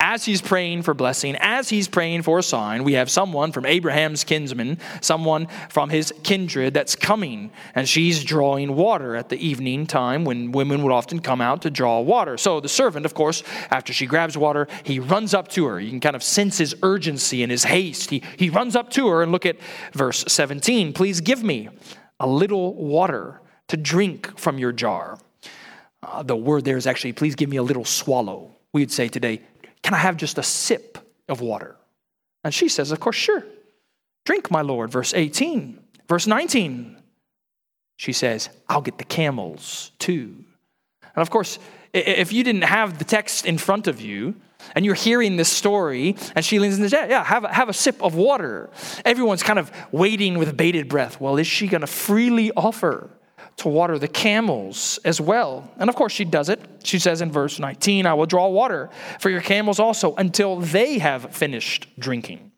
as 0.00 0.24
he's 0.24 0.40
praying 0.40 0.82
for 0.82 0.94
blessing, 0.94 1.36
as 1.40 1.68
he's 1.68 1.88
praying 1.88 2.22
for 2.22 2.38
a 2.38 2.42
sign, 2.42 2.84
we 2.84 2.92
have 2.92 3.10
someone 3.10 3.50
from 3.50 3.66
Abraham's 3.66 4.22
kinsman, 4.22 4.78
someone 5.00 5.48
from 5.68 5.90
his 5.90 6.14
kindred 6.22 6.72
that's 6.72 6.94
coming, 6.94 7.50
and 7.74 7.88
she's 7.88 8.22
drawing 8.22 8.76
water 8.76 9.16
at 9.16 9.28
the 9.28 9.36
evening 9.44 9.88
time 9.88 10.24
when 10.24 10.52
women 10.52 10.84
would 10.84 10.92
often 10.92 11.18
come 11.18 11.40
out 11.40 11.62
to 11.62 11.70
draw 11.70 12.00
water. 12.00 12.38
So 12.38 12.60
the 12.60 12.68
servant, 12.68 13.06
of 13.06 13.14
course, 13.14 13.42
after 13.70 13.92
she 13.92 14.06
grabs 14.06 14.38
water, 14.38 14.68
he 14.84 15.00
runs 15.00 15.34
up 15.34 15.48
to 15.48 15.66
her. 15.66 15.80
You 15.80 15.90
can 15.90 16.00
kind 16.00 16.14
of 16.14 16.22
sense 16.22 16.58
his 16.58 16.76
urgency 16.84 17.42
and 17.42 17.50
his 17.50 17.64
haste. 17.64 18.10
He, 18.10 18.22
he 18.36 18.50
runs 18.50 18.76
up 18.76 18.90
to 18.90 19.08
her 19.08 19.24
and 19.24 19.32
look 19.32 19.46
at 19.46 19.56
verse 19.92 20.24
17. 20.28 20.92
Please 20.92 21.20
give 21.20 21.42
me 21.42 21.70
a 22.20 22.26
little 22.26 22.72
water 22.74 23.40
to 23.66 23.76
drink 23.76 24.38
from 24.38 24.58
your 24.58 24.70
jar. 24.70 25.18
Uh, 26.04 26.22
the 26.22 26.36
word 26.36 26.64
there 26.64 26.76
is 26.76 26.86
actually, 26.86 27.12
please 27.12 27.34
give 27.34 27.50
me 27.50 27.56
a 27.56 27.62
little 27.64 27.84
swallow. 27.84 28.54
We'd 28.72 28.92
say 28.92 29.08
today, 29.08 29.40
can 29.82 29.94
I 29.94 29.98
have 29.98 30.16
just 30.16 30.38
a 30.38 30.42
sip 30.42 30.98
of 31.28 31.40
water? 31.40 31.76
And 32.44 32.52
she 32.52 32.68
says, 32.68 32.90
Of 32.90 33.00
course, 33.00 33.16
sure. 33.16 33.44
Drink, 34.24 34.50
my 34.50 34.62
Lord. 34.62 34.90
Verse 34.90 35.14
18. 35.14 35.78
Verse 36.08 36.26
19. 36.26 36.96
She 37.96 38.12
says, 38.12 38.48
I'll 38.68 38.80
get 38.80 38.98
the 38.98 39.04
camels 39.04 39.92
too. 39.98 40.44
And 41.02 41.22
of 41.22 41.30
course, 41.30 41.58
if 41.92 42.32
you 42.32 42.44
didn't 42.44 42.62
have 42.62 42.98
the 42.98 43.04
text 43.04 43.46
in 43.46 43.58
front 43.58 43.86
of 43.86 44.00
you, 44.00 44.36
and 44.74 44.84
you're 44.84 44.94
hearing 44.94 45.36
this 45.36 45.48
story, 45.48 46.16
and 46.34 46.44
she 46.44 46.58
leans 46.58 46.76
in 46.76 46.82
the 46.82 46.88
jet, 46.88 47.08
yeah, 47.08 47.24
have 47.24 47.44
a, 47.44 47.52
have 47.52 47.68
a 47.68 47.72
sip 47.72 48.02
of 48.02 48.14
water. 48.14 48.70
Everyone's 49.04 49.42
kind 49.42 49.58
of 49.58 49.70
waiting 49.92 50.38
with 50.38 50.56
bated 50.56 50.88
breath. 50.88 51.20
Well, 51.20 51.38
is 51.38 51.46
she 51.46 51.68
going 51.68 51.80
to 51.80 51.86
freely 51.86 52.52
offer 52.56 53.10
to 53.58 53.68
water 53.68 53.98
the 53.98 54.08
camels 54.08 54.98
as 55.04 55.20
well. 55.20 55.70
And 55.78 55.90
of 55.90 55.96
course, 55.96 56.12
she 56.12 56.24
does 56.24 56.48
it. 56.48 56.60
She 56.84 56.98
says 56.98 57.20
in 57.20 57.30
verse 57.30 57.58
19, 57.58 58.06
I 58.06 58.14
will 58.14 58.26
draw 58.26 58.48
water 58.48 58.88
for 59.18 59.30
your 59.30 59.40
camels 59.40 59.78
also 59.78 60.14
until 60.14 60.56
they 60.60 60.98
have 60.98 61.34
finished 61.34 61.88
drinking. 61.98 62.52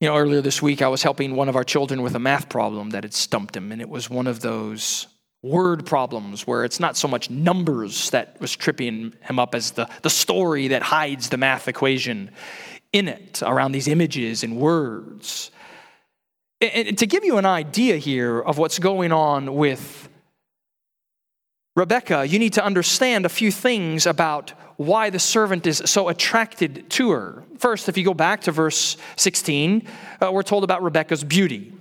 You 0.00 0.08
know, 0.08 0.16
earlier 0.16 0.40
this 0.40 0.62
week, 0.62 0.80
I 0.80 0.88
was 0.88 1.02
helping 1.02 1.36
one 1.36 1.50
of 1.50 1.56
our 1.56 1.64
children 1.64 2.00
with 2.00 2.14
a 2.14 2.18
math 2.18 2.48
problem 2.48 2.90
that 2.90 3.04
had 3.04 3.12
stumped 3.12 3.54
him, 3.54 3.70
and 3.70 3.82
it 3.82 3.88
was 3.88 4.08
one 4.08 4.26
of 4.26 4.40
those 4.40 5.06
word 5.42 5.84
problems 5.84 6.46
where 6.46 6.64
it's 6.64 6.80
not 6.80 6.96
so 6.96 7.06
much 7.06 7.28
numbers 7.28 8.08
that 8.10 8.40
was 8.40 8.56
tripping 8.56 9.14
him 9.20 9.38
up 9.38 9.54
as 9.54 9.72
the, 9.72 9.88
the 10.00 10.10
story 10.10 10.68
that 10.68 10.82
hides 10.82 11.28
the 11.28 11.36
math 11.36 11.68
equation 11.68 12.30
in 12.92 13.08
it 13.08 13.42
around 13.42 13.72
these 13.72 13.88
images 13.88 14.42
and 14.42 14.56
words. 14.56 15.50
And 16.60 16.98
to 16.98 17.06
give 17.06 17.24
you 17.24 17.38
an 17.38 17.46
idea 17.46 17.96
here 17.96 18.38
of 18.38 18.58
what's 18.58 18.78
going 18.78 19.12
on 19.12 19.54
with 19.54 20.08
Rebecca, 21.74 22.26
you 22.26 22.38
need 22.38 22.52
to 22.54 22.64
understand 22.64 23.24
a 23.24 23.30
few 23.30 23.50
things 23.50 24.04
about 24.04 24.50
why 24.76 25.08
the 25.08 25.18
servant 25.18 25.66
is 25.66 25.82
so 25.86 26.08
attracted 26.08 26.90
to 26.90 27.10
her. 27.10 27.44
First, 27.58 27.88
if 27.88 27.96
you 27.96 28.04
go 28.04 28.14
back 28.14 28.42
to 28.42 28.52
verse 28.52 28.98
16, 29.16 29.86
uh, 30.20 30.30
we're 30.32 30.42
told 30.42 30.64
about 30.64 30.82
Rebecca's 30.82 31.24
beauty. 31.24 31.72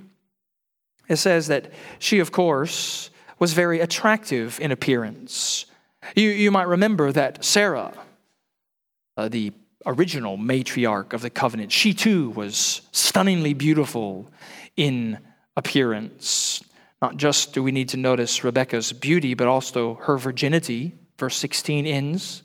It 1.09 1.17
says 1.17 1.47
that 1.47 1.71
she, 1.97 2.19
of 2.19 2.31
course, 2.31 3.09
was 3.39 3.53
very 3.53 3.79
attractive 3.79 4.59
in 4.61 4.71
appearance. 4.71 5.65
You, 6.15 6.29
you 6.29 6.51
might 6.51 6.67
remember 6.67 7.11
that 7.11 7.43
Sarah, 7.43 7.93
uh, 9.17 9.27
the 9.27 9.51
original 9.85 10.37
matriarch 10.37 11.13
of 11.13 11.21
the 11.21 11.29
covenant, 11.29 11.71
she 11.71 11.93
too 11.93 12.29
was 12.31 12.81
stunningly 12.91 13.53
beautiful 13.53 14.29
in 14.75 15.19
appearance. 15.55 16.63
Not 17.01 17.17
just 17.17 17.53
do 17.53 17.63
we 17.63 17.71
need 17.71 17.89
to 17.89 17.97
notice 17.97 18.43
Rebecca's 18.43 18.91
beauty, 18.91 19.33
but 19.33 19.47
also 19.47 19.95
her 19.95 20.17
virginity. 20.17 20.95
Verse 21.17 21.35
16 21.37 21.85
ends 21.85 22.43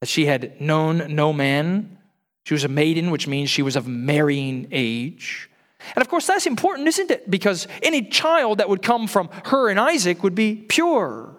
that 0.00 0.08
she 0.08 0.26
had 0.26 0.60
known 0.60 1.14
no 1.14 1.32
man. 1.32 1.98
She 2.44 2.54
was 2.54 2.64
a 2.64 2.68
maiden, 2.68 3.10
which 3.10 3.26
means 3.26 3.48
she 3.48 3.62
was 3.62 3.76
of 3.76 3.86
marrying 3.86 4.68
age. 4.70 5.48
And 5.94 6.02
of 6.02 6.08
course, 6.08 6.26
that's 6.26 6.46
important, 6.46 6.88
isn't 6.88 7.10
it? 7.10 7.30
Because 7.30 7.66
any 7.82 8.02
child 8.02 8.58
that 8.58 8.68
would 8.68 8.82
come 8.82 9.06
from 9.06 9.30
her 9.46 9.68
and 9.68 9.80
Isaac 9.80 10.22
would 10.22 10.34
be 10.34 10.56
pure, 10.56 11.34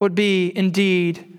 would 0.00 0.14
be 0.14 0.52
indeed 0.54 1.38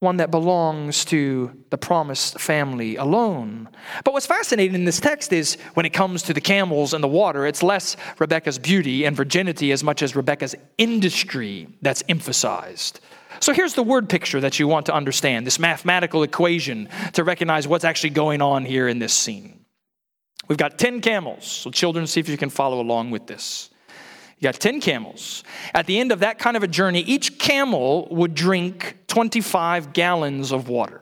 one 0.00 0.18
that 0.18 0.30
belongs 0.30 1.06
to 1.06 1.50
the 1.70 1.78
promised 1.78 2.38
family 2.38 2.96
alone. 2.96 3.68
But 4.04 4.12
what's 4.12 4.26
fascinating 4.26 4.74
in 4.74 4.84
this 4.84 5.00
text 5.00 5.32
is 5.32 5.56
when 5.72 5.86
it 5.86 5.94
comes 5.94 6.22
to 6.24 6.34
the 6.34 6.40
camels 6.40 6.92
and 6.92 7.02
the 7.02 7.08
water, 7.08 7.46
it's 7.46 7.62
less 7.62 7.96
Rebecca's 8.18 8.58
beauty 8.58 9.06
and 9.06 9.16
virginity 9.16 9.72
as 9.72 9.82
much 9.82 10.02
as 10.02 10.14
Rebecca's 10.14 10.54
industry 10.76 11.68
that's 11.80 12.02
emphasized. 12.10 13.00
So 13.40 13.54
here's 13.54 13.74
the 13.74 13.82
word 13.82 14.08
picture 14.08 14.40
that 14.40 14.58
you 14.58 14.68
want 14.68 14.86
to 14.86 14.94
understand 14.94 15.46
this 15.46 15.58
mathematical 15.58 16.22
equation 16.22 16.88
to 17.14 17.24
recognize 17.24 17.66
what's 17.66 17.84
actually 17.84 18.10
going 18.10 18.42
on 18.42 18.66
here 18.66 18.88
in 18.88 18.98
this 18.98 19.14
scene. 19.14 19.64
We've 20.48 20.58
got 20.58 20.78
10 20.78 21.00
camels. 21.00 21.46
So, 21.46 21.70
children, 21.70 22.06
see 22.06 22.20
if 22.20 22.28
you 22.28 22.36
can 22.36 22.50
follow 22.50 22.80
along 22.80 23.10
with 23.10 23.26
this. 23.26 23.70
You 24.38 24.44
got 24.44 24.54
10 24.54 24.80
camels. 24.80 25.42
At 25.74 25.86
the 25.86 25.98
end 25.98 26.12
of 26.12 26.20
that 26.20 26.38
kind 26.38 26.56
of 26.56 26.62
a 26.62 26.68
journey, 26.68 27.00
each 27.00 27.38
camel 27.38 28.06
would 28.10 28.34
drink 28.34 28.96
25 29.16 29.94
gallons 29.94 30.52
of 30.52 30.68
water. 30.68 31.00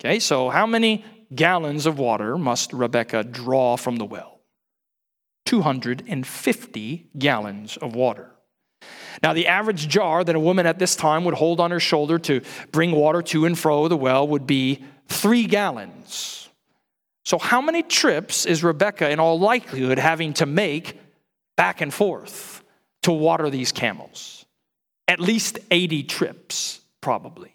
Okay, 0.00 0.18
so 0.18 0.48
how 0.48 0.66
many 0.66 1.04
gallons 1.34 1.84
of 1.84 1.98
water 1.98 2.38
must 2.38 2.72
Rebecca 2.72 3.22
draw 3.22 3.76
from 3.76 3.96
the 3.96 4.06
well? 4.06 4.40
250 5.44 7.10
gallons 7.18 7.76
of 7.76 7.94
water. 7.94 8.30
Now, 9.22 9.34
the 9.34 9.48
average 9.48 9.86
jar 9.86 10.24
that 10.24 10.34
a 10.34 10.40
woman 10.40 10.64
at 10.64 10.78
this 10.78 10.96
time 10.96 11.26
would 11.26 11.34
hold 11.34 11.60
on 11.60 11.70
her 11.72 11.78
shoulder 11.78 12.18
to 12.20 12.40
bring 12.70 12.92
water 12.92 13.20
to 13.20 13.44
and 13.44 13.58
fro 13.58 13.86
the 13.86 13.98
well 13.98 14.26
would 14.26 14.46
be 14.46 14.82
three 15.08 15.44
gallons. 15.44 16.48
So, 17.26 17.38
how 17.38 17.60
many 17.60 17.82
trips 17.82 18.46
is 18.46 18.64
Rebecca 18.64 19.10
in 19.10 19.20
all 19.20 19.38
likelihood 19.38 19.98
having 19.98 20.32
to 20.34 20.46
make 20.46 20.98
back 21.56 21.82
and 21.82 21.92
forth? 21.92 22.62
to 23.02 23.12
water 23.12 23.50
these 23.50 23.72
camels. 23.72 24.44
At 25.08 25.20
least 25.20 25.58
80 25.70 26.04
trips, 26.04 26.81
probably. 27.02 27.52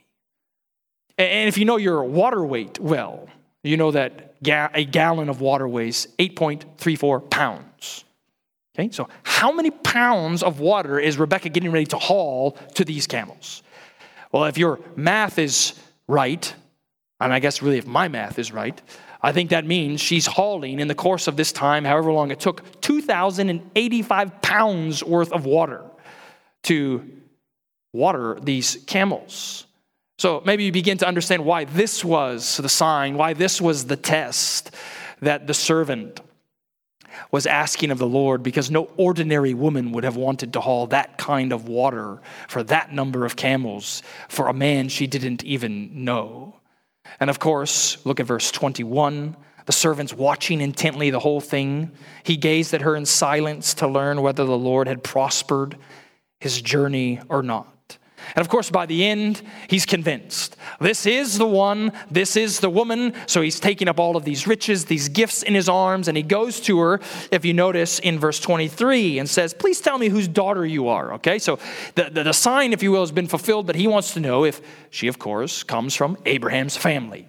And 1.17 1.47
if 1.47 1.57
you 1.57 1.65
know 1.65 1.77
your 1.77 2.03
water 2.03 2.45
weight 2.45 2.79
well, 2.79 3.27
you 3.63 3.75
know 3.75 3.89
that 3.89 4.35
a 4.45 4.85
gallon 4.85 5.29
of 5.29 5.41
water 5.41 5.67
weighs 5.67 6.07
8.34 6.19 7.29
pounds. 7.31 8.03
Okay, 8.77 8.91
so 8.91 9.09
how 9.23 9.51
many 9.51 9.71
pounds 9.71 10.43
of 10.43 10.59
water 10.59 10.99
is 10.99 11.17
Rebecca 11.17 11.49
getting 11.49 11.71
ready 11.71 11.87
to 11.87 11.97
haul 11.97 12.51
to 12.75 12.85
these 12.85 13.07
camels? 13.07 13.63
Well, 14.31 14.45
if 14.45 14.59
your 14.59 14.79
math 14.95 15.39
is 15.39 15.73
right, 16.07 16.53
And 17.19 17.33
I 17.33 17.39
guess 17.39 17.61
really, 17.61 17.77
if 17.77 17.87
my 17.87 18.07
math 18.07 18.37
is 18.37 18.51
right, 18.51 18.79
I 19.21 19.31
think 19.31 19.49
that 19.49 19.65
means 19.65 19.99
she's 19.99 20.27
hauling 20.27 20.79
in 20.79 20.87
the 20.87 20.95
course 20.95 21.27
of 21.27 21.35
this 21.35 21.51
time, 21.51 21.83
however 21.83 22.11
long 22.11 22.29
it 22.31 22.39
took, 22.39 22.81
2,085 22.81 24.41
pounds 24.41 25.03
worth 25.03 25.31
of 25.31 25.45
water 25.45 25.83
to 26.63 27.09
water 27.97 28.37
these 28.41 28.77
camels. 28.85 29.65
So 30.19 30.41
maybe 30.45 30.63
you 30.63 30.71
begin 30.71 30.97
to 30.99 31.07
understand 31.07 31.45
why 31.45 31.65
this 31.65 32.03
was 32.03 32.57
the 32.57 32.69
sign, 32.69 33.17
why 33.17 33.33
this 33.33 33.61
was 33.61 33.85
the 33.85 33.97
test 33.97 34.73
that 35.21 35.47
the 35.47 35.53
servant 35.53 36.21
was 37.31 37.45
asking 37.45 37.91
of 37.91 37.97
the 37.97 38.07
Lord 38.07 38.43
because 38.43 38.71
no 38.71 38.89
ordinary 38.97 39.53
woman 39.53 39.91
would 39.91 40.03
have 40.03 40.15
wanted 40.15 40.53
to 40.53 40.61
haul 40.61 40.87
that 40.87 41.17
kind 41.17 41.51
of 41.51 41.67
water 41.67 42.21
for 42.47 42.63
that 42.63 42.93
number 42.93 43.25
of 43.25 43.35
camels 43.35 44.01
for 44.29 44.47
a 44.47 44.53
man 44.53 44.89
she 44.89 45.07
didn't 45.07 45.43
even 45.43 46.05
know. 46.05 46.59
And 47.19 47.29
of 47.29 47.39
course, 47.39 48.03
look 48.05 48.19
at 48.19 48.25
verse 48.25 48.51
21. 48.51 49.35
The 49.65 49.71
servant's 49.71 50.13
watching 50.13 50.61
intently 50.61 51.09
the 51.09 51.19
whole 51.19 51.41
thing. 51.41 51.91
He 52.23 52.37
gazed 52.37 52.73
at 52.73 52.81
her 52.81 52.95
in 52.95 53.05
silence 53.05 53.73
to 53.75 53.87
learn 53.87 54.21
whether 54.21 54.45
the 54.45 54.57
Lord 54.57 54.87
had 54.87 55.03
prospered 55.03 55.77
his 56.39 56.61
journey 56.61 57.19
or 57.29 57.43
not. 57.43 57.67
And 58.35 58.41
of 58.41 58.49
course, 58.49 58.69
by 58.69 58.85
the 58.85 59.05
end, 59.05 59.41
he's 59.69 59.85
convinced. 59.85 60.55
This 60.79 61.05
is 61.05 61.37
the 61.37 61.47
one, 61.47 61.91
this 62.11 62.35
is 62.35 62.59
the 62.59 62.69
woman. 62.69 63.13
So 63.25 63.41
he's 63.41 63.59
taking 63.59 63.87
up 63.87 63.99
all 63.99 64.15
of 64.15 64.25
these 64.25 64.47
riches, 64.47 64.85
these 64.85 65.09
gifts 65.09 65.43
in 65.43 65.53
his 65.53 65.69
arms, 65.69 66.07
and 66.07 66.17
he 66.17 66.23
goes 66.23 66.59
to 66.61 66.79
her, 66.79 66.99
if 67.31 67.45
you 67.45 67.53
notice 67.53 67.99
in 67.99 68.19
verse 68.19 68.39
23, 68.39 69.19
and 69.19 69.29
says, 69.29 69.53
Please 69.53 69.81
tell 69.81 69.97
me 69.97 70.09
whose 70.09 70.27
daughter 70.27 70.65
you 70.65 70.87
are. 70.87 71.13
Okay, 71.13 71.39
so 71.39 71.59
the, 71.95 72.09
the, 72.11 72.23
the 72.23 72.33
sign, 72.33 72.73
if 72.73 72.83
you 72.83 72.91
will, 72.91 73.01
has 73.01 73.11
been 73.11 73.27
fulfilled, 73.27 73.67
but 73.67 73.75
he 73.75 73.87
wants 73.87 74.13
to 74.13 74.19
know 74.19 74.43
if 74.43 74.61
she, 74.89 75.07
of 75.07 75.19
course, 75.19 75.63
comes 75.63 75.95
from 75.95 76.17
Abraham's 76.25 76.77
family. 76.77 77.27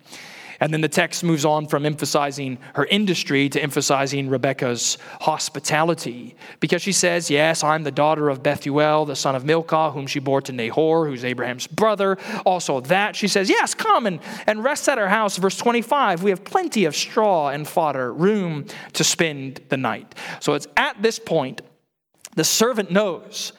And 0.61 0.73
then 0.73 0.81
the 0.81 0.89
text 0.89 1.23
moves 1.23 1.45
on 1.45 1.69
from 1.69 1.87
emphasizing 1.87 2.59
her 2.75 2.85
industry 2.87 3.49
to 3.51 3.63
emphasizing 3.63 4.29
Rebecca's 4.29 4.99
hospitality. 5.21 6.35
Because 6.59 6.83
she 6.83 6.91
says, 6.91 7.31
Yes, 7.31 7.63
I'm 7.63 7.85
the 7.85 7.93
daughter 7.93 8.29
of 8.29 8.43
Bethuel, 8.43 9.05
the 9.05 9.15
son 9.15 9.37
of 9.37 9.45
Milcah, 9.45 9.93
whom 9.93 10.09
she 10.09 10.19
bore 10.19 10.41
to 10.43 10.53
Nahor, 10.53 11.07
who's 11.07 11.25
Abraham's 11.25 11.69
brother. 11.69 12.19
Also, 12.45 12.81
that, 12.81 13.15
she 13.15 13.29
says, 13.29 13.49
Yes, 13.49 13.75
come 13.75 14.07
and, 14.07 14.19
and 14.47 14.65
rest 14.65 14.89
at 14.89 14.99
our 14.99 15.09
house. 15.09 15.37
Verse 15.37 15.57
25, 15.57 16.25
we 16.25 16.31
have 16.31 16.43
plenty 16.43 16.87
of 16.87 16.97
straw 16.97 17.51
and 17.51 17.67
fodder, 17.67 18.13
room 18.13 18.67
to 18.95 19.05
spend 19.05 19.61
the 19.69 19.77
night. 19.77 20.15
So 20.41 20.55
it's 20.55 20.67
at 20.77 21.01
this 21.01 21.21
point 21.21 21.63
the 22.35 22.45
servant 22.45 22.91
knows, 22.91 23.53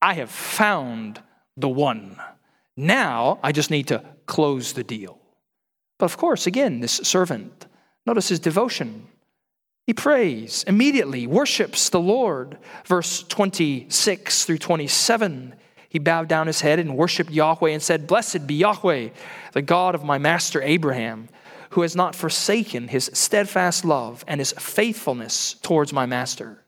I 0.00 0.14
have 0.14 0.30
found 0.30 1.22
the 1.56 1.68
one. 1.68 2.16
Now 2.76 3.38
I 3.42 3.52
just 3.52 3.70
need 3.70 3.88
to 3.88 4.04
close 4.26 4.72
the 4.72 4.84
deal. 4.84 5.21
But 6.02 6.10
of 6.10 6.16
course, 6.16 6.48
again, 6.48 6.80
this 6.80 6.94
servant, 7.04 7.66
notice 8.06 8.28
his 8.28 8.40
devotion. 8.40 9.06
He 9.86 9.94
prays 9.94 10.64
immediately, 10.66 11.28
worships 11.28 11.90
the 11.90 12.00
Lord. 12.00 12.58
Verse 12.84 13.22
26 13.22 14.44
through 14.44 14.58
27, 14.58 15.54
he 15.88 16.00
bowed 16.00 16.26
down 16.26 16.48
his 16.48 16.60
head 16.60 16.80
and 16.80 16.96
worshiped 16.96 17.30
Yahweh 17.30 17.70
and 17.70 17.80
said, 17.80 18.08
Blessed 18.08 18.48
be 18.48 18.54
Yahweh, 18.54 19.10
the 19.52 19.62
God 19.62 19.94
of 19.94 20.02
my 20.02 20.18
master 20.18 20.60
Abraham, 20.60 21.28
who 21.70 21.82
has 21.82 21.94
not 21.94 22.16
forsaken 22.16 22.88
his 22.88 23.08
steadfast 23.14 23.84
love 23.84 24.24
and 24.26 24.40
his 24.40 24.50
faithfulness 24.58 25.54
towards 25.62 25.92
my 25.92 26.04
master. 26.04 26.64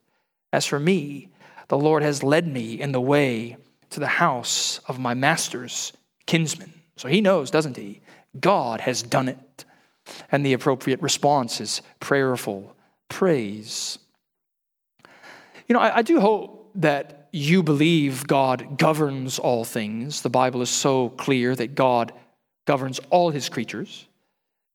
As 0.53 0.65
for 0.65 0.79
me, 0.79 1.27
the 1.67 1.77
Lord 1.77 2.03
has 2.03 2.23
led 2.23 2.47
me 2.47 2.79
in 2.79 2.93
the 2.93 3.01
way 3.01 3.57
to 3.89 3.99
the 3.99 4.07
house 4.07 4.79
of 4.87 4.97
my 4.97 5.13
master's 5.13 5.91
kinsman. 6.25 6.71
So 6.95 7.09
he 7.09 7.19
knows, 7.19 7.51
doesn't 7.51 7.75
he? 7.75 7.99
God 8.39 8.81
has 8.81 9.01
done 9.01 9.29
it. 9.29 9.65
And 10.31 10.45
the 10.45 10.53
appropriate 10.53 11.01
response 11.01 11.59
is 11.59 11.81
prayerful 11.99 12.75
praise. 13.09 13.99
You 15.67 15.73
know, 15.73 15.79
I, 15.79 15.97
I, 15.97 16.01
do 16.01 16.19
hope 16.19 16.71
that 16.75 17.29
you 17.31 17.63
believe 17.63 18.27
God 18.27 18.77
governs 18.77 19.39
all 19.39 19.63
things. 19.63 20.21
The 20.21 20.29
Bible 20.29 20.61
is 20.61 20.69
so 20.69 21.09
clear 21.09 21.55
that 21.55 21.75
God 21.75 22.11
governs 22.65 22.99
all 23.11 23.29
his 23.29 23.47
creatures 23.47 24.07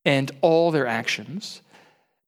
and 0.05 0.31
all 0.41 0.71
their 0.71 0.87
actions. 0.87 1.61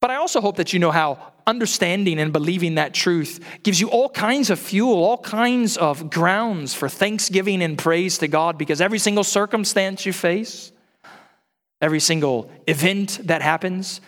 But 0.01 0.11
I 0.11 0.15
also 0.15 0.41
hope 0.41 0.57
that 0.57 0.73
you 0.73 0.79
know 0.79 0.91
how 0.91 1.33
understanding 1.47 2.19
and 2.19 2.33
believing 2.33 2.75
that 2.75 2.93
truth 2.93 3.39
gives 3.63 3.79
you 3.79 3.89
all 3.89 4.09
kinds 4.09 4.49
of 4.49 4.59
fuel, 4.59 5.01
all 5.01 5.17
kinds 5.17 5.77
of 5.77 6.09
grounds 6.09 6.73
for 6.73 6.89
thanksgiving 6.89 7.61
and 7.63 7.77
praise 7.77 8.17
to 8.17 8.27
God 8.27 8.57
because 8.57 8.81
every 8.81 8.99
single 8.99 9.23
circumstance 9.23 10.05
you 10.05 10.11
face, 10.11 10.72
every 11.83 11.99
single 11.99 12.49
event 12.65 13.19
that 13.23 13.41
happens, 13.41 13.99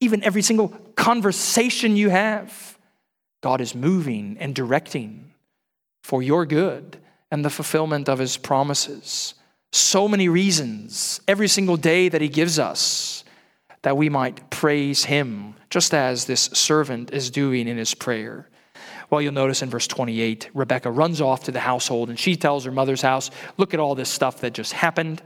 even 0.00 0.22
every 0.22 0.42
single 0.42 0.68
conversation 0.94 1.96
you 1.96 2.08
have, 2.08 2.78
God 3.42 3.60
is 3.60 3.74
moving 3.74 4.36
and 4.38 4.54
directing 4.54 5.32
for 6.02 6.22
your 6.22 6.46
good 6.46 6.96
and 7.30 7.44
the 7.44 7.50
fulfillment 7.50 8.08
of 8.08 8.20
his 8.20 8.36
promises. 8.36 9.34
So 9.72 10.06
many 10.06 10.28
reasons 10.28 11.20
every 11.26 11.48
single 11.48 11.76
day 11.76 12.08
that 12.08 12.20
he 12.20 12.28
gives 12.28 12.58
us 12.58 13.24
that 13.82 13.96
we 13.96 14.08
might 14.08 14.48
praise 14.50 15.04
him, 15.04 15.56
just 15.68 15.92
as 15.92 16.24
this 16.24 16.42
servant 16.42 17.12
is 17.12 17.30
doing 17.30 17.66
in 17.68 17.76
his 17.76 17.94
prayer. 17.94 18.48
Well, 19.10 19.20
you'll 19.20 19.32
notice 19.32 19.60
in 19.60 19.68
verse 19.68 19.86
28, 19.86 20.50
Rebecca 20.54 20.90
runs 20.90 21.20
off 21.20 21.44
to 21.44 21.52
the 21.52 21.60
household 21.60 22.08
and 22.08 22.18
she 22.18 22.36
tells 22.36 22.64
her 22.64 22.72
mother's 22.72 23.02
house, 23.02 23.30
Look 23.58 23.74
at 23.74 23.80
all 23.80 23.94
this 23.94 24.08
stuff 24.08 24.40
that 24.40 24.54
just 24.54 24.72
happened. 24.72 25.20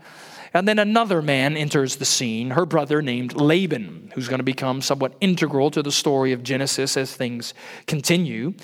And 0.55 0.67
then 0.67 0.79
another 0.79 1.21
man 1.21 1.57
enters 1.57 1.97
the 1.97 2.05
scene, 2.05 2.51
her 2.51 2.67
brother 2.67 3.03
named 3.03 3.35
Laban, 3.35 4.13
who's 4.15 4.29
going 4.29 4.39
to 4.39 4.45
become 4.45 4.81
somewhat 4.81 5.15
integral 5.21 5.71
to 5.71 5.83
the 5.83 5.93
story 5.93 6.33
of 6.33 6.43
Genesis 6.43 6.97
as 6.97 7.15
things 7.15 7.55
continue. 7.87 8.55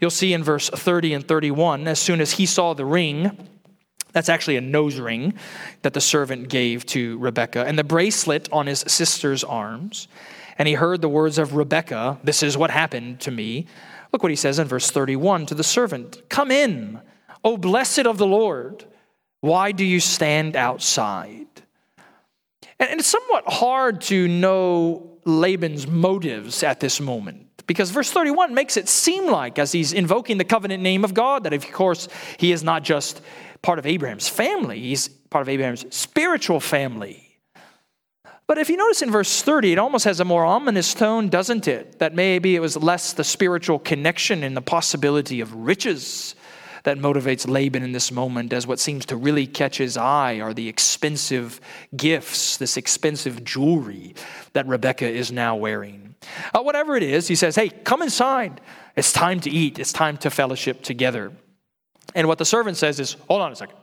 You'll 0.00 0.10
see 0.10 0.32
in 0.32 0.44
verse 0.44 0.70
30 0.70 1.14
and 1.14 1.26
31, 1.26 1.88
as 1.88 1.98
soon 1.98 2.20
as 2.20 2.32
he 2.32 2.46
saw 2.46 2.74
the 2.74 2.84
ring, 2.84 3.48
that's 4.12 4.28
actually 4.28 4.56
a 4.56 4.60
nose 4.60 4.98
ring 4.98 5.34
that 5.82 5.92
the 5.92 6.00
servant 6.00 6.48
gave 6.48 6.86
to 6.86 7.18
Rebekah, 7.18 7.64
and 7.66 7.78
the 7.78 7.84
bracelet 7.84 8.48
on 8.52 8.66
his 8.66 8.84
sister's 8.86 9.42
arms. 9.42 10.08
And 10.56 10.68
he 10.68 10.74
heard 10.74 11.00
the 11.00 11.08
words 11.08 11.36
of 11.36 11.56
Rebekah, 11.56 12.20
This 12.22 12.42
is 12.42 12.56
what 12.56 12.70
happened 12.70 13.20
to 13.20 13.32
me. 13.32 13.66
Look 14.12 14.22
what 14.22 14.30
he 14.30 14.36
says 14.36 14.60
in 14.60 14.68
verse 14.68 14.88
31 14.90 15.46
to 15.46 15.54
the 15.56 15.64
servant 15.64 16.22
Come 16.28 16.52
in, 16.52 17.00
O 17.42 17.56
blessed 17.56 18.06
of 18.06 18.18
the 18.18 18.26
Lord. 18.26 18.84
Why 19.44 19.72
do 19.72 19.84
you 19.84 20.00
stand 20.00 20.56
outside? 20.56 21.46
And 22.80 22.98
it's 22.98 23.06
somewhat 23.06 23.44
hard 23.46 24.00
to 24.02 24.26
know 24.26 25.18
Laban's 25.26 25.86
motives 25.86 26.62
at 26.62 26.80
this 26.80 26.98
moment 26.98 27.48
because 27.66 27.90
verse 27.90 28.10
31 28.10 28.54
makes 28.54 28.78
it 28.78 28.88
seem 28.88 29.26
like, 29.26 29.58
as 29.58 29.70
he's 29.70 29.92
invoking 29.92 30.38
the 30.38 30.44
covenant 30.44 30.82
name 30.82 31.04
of 31.04 31.12
God, 31.12 31.44
that 31.44 31.52
of 31.52 31.70
course 31.72 32.08
he 32.38 32.52
is 32.52 32.64
not 32.64 32.84
just 32.84 33.20
part 33.60 33.78
of 33.78 33.84
Abraham's 33.84 34.30
family, 34.30 34.80
he's 34.80 35.08
part 35.08 35.42
of 35.42 35.50
Abraham's 35.50 35.94
spiritual 35.94 36.58
family. 36.58 37.38
But 38.46 38.56
if 38.56 38.70
you 38.70 38.78
notice 38.78 39.02
in 39.02 39.10
verse 39.10 39.42
30, 39.42 39.72
it 39.72 39.78
almost 39.78 40.06
has 40.06 40.20
a 40.20 40.24
more 40.24 40.46
ominous 40.46 40.94
tone, 40.94 41.28
doesn't 41.28 41.68
it? 41.68 41.98
That 41.98 42.14
maybe 42.14 42.56
it 42.56 42.60
was 42.60 42.78
less 42.78 43.12
the 43.12 43.24
spiritual 43.24 43.78
connection 43.78 44.42
and 44.42 44.56
the 44.56 44.62
possibility 44.62 45.42
of 45.42 45.54
riches 45.54 46.34
that 46.84 46.98
motivates 46.98 47.48
Laban 47.48 47.82
in 47.82 47.92
this 47.92 48.12
moment 48.12 48.52
as 48.52 48.66
what 48.66 48.78
seems 48.78 49.04
to 49.06 49.16
really 49.16 49.46
catch 49.46 49.78
his 49.78 49.96
eye 49.96 50.40
are 50.40 50.54
the 50.54 50.68
expensive 50.68 51.60
gifts, 51.96 52.56
this 52.58 52.76
expensive 52.76 53.42
jewelry 53.42 54.14
that 54.52 54.66
Rebecca 54.66 55.08
is 55.08 55.32
now 55.32 55.56
wearing. 55.56 56.14
Uh, 56.54 56.62
whatever 56.62 56.96
it 56.96 57.02
is, 57.02 57.26
he 57.26 57.34
says, 57.34 57.56
Hey, 57.56 57.68
come 57.68 58.02
inside. 58.02 58.60
It's 58.96 59.12
time 59.12 59.40
to 59.40 59.50
eat, 59.50 59.78
it's 59.78 59.92
time 59.92 60.16
to 60.18 60.30
fellowship 60.30 60.82
together. 60.82 61.32
And 62.14 62.28
what 62.28 62.38
the 62.38 62.44
servant 62.44 62.76
says 62.76 63.00
is, 63.00 63.16
Hold 63.28 63.42
on 63.42 63.52
a 63.52 63.56
second. 63.56 63.76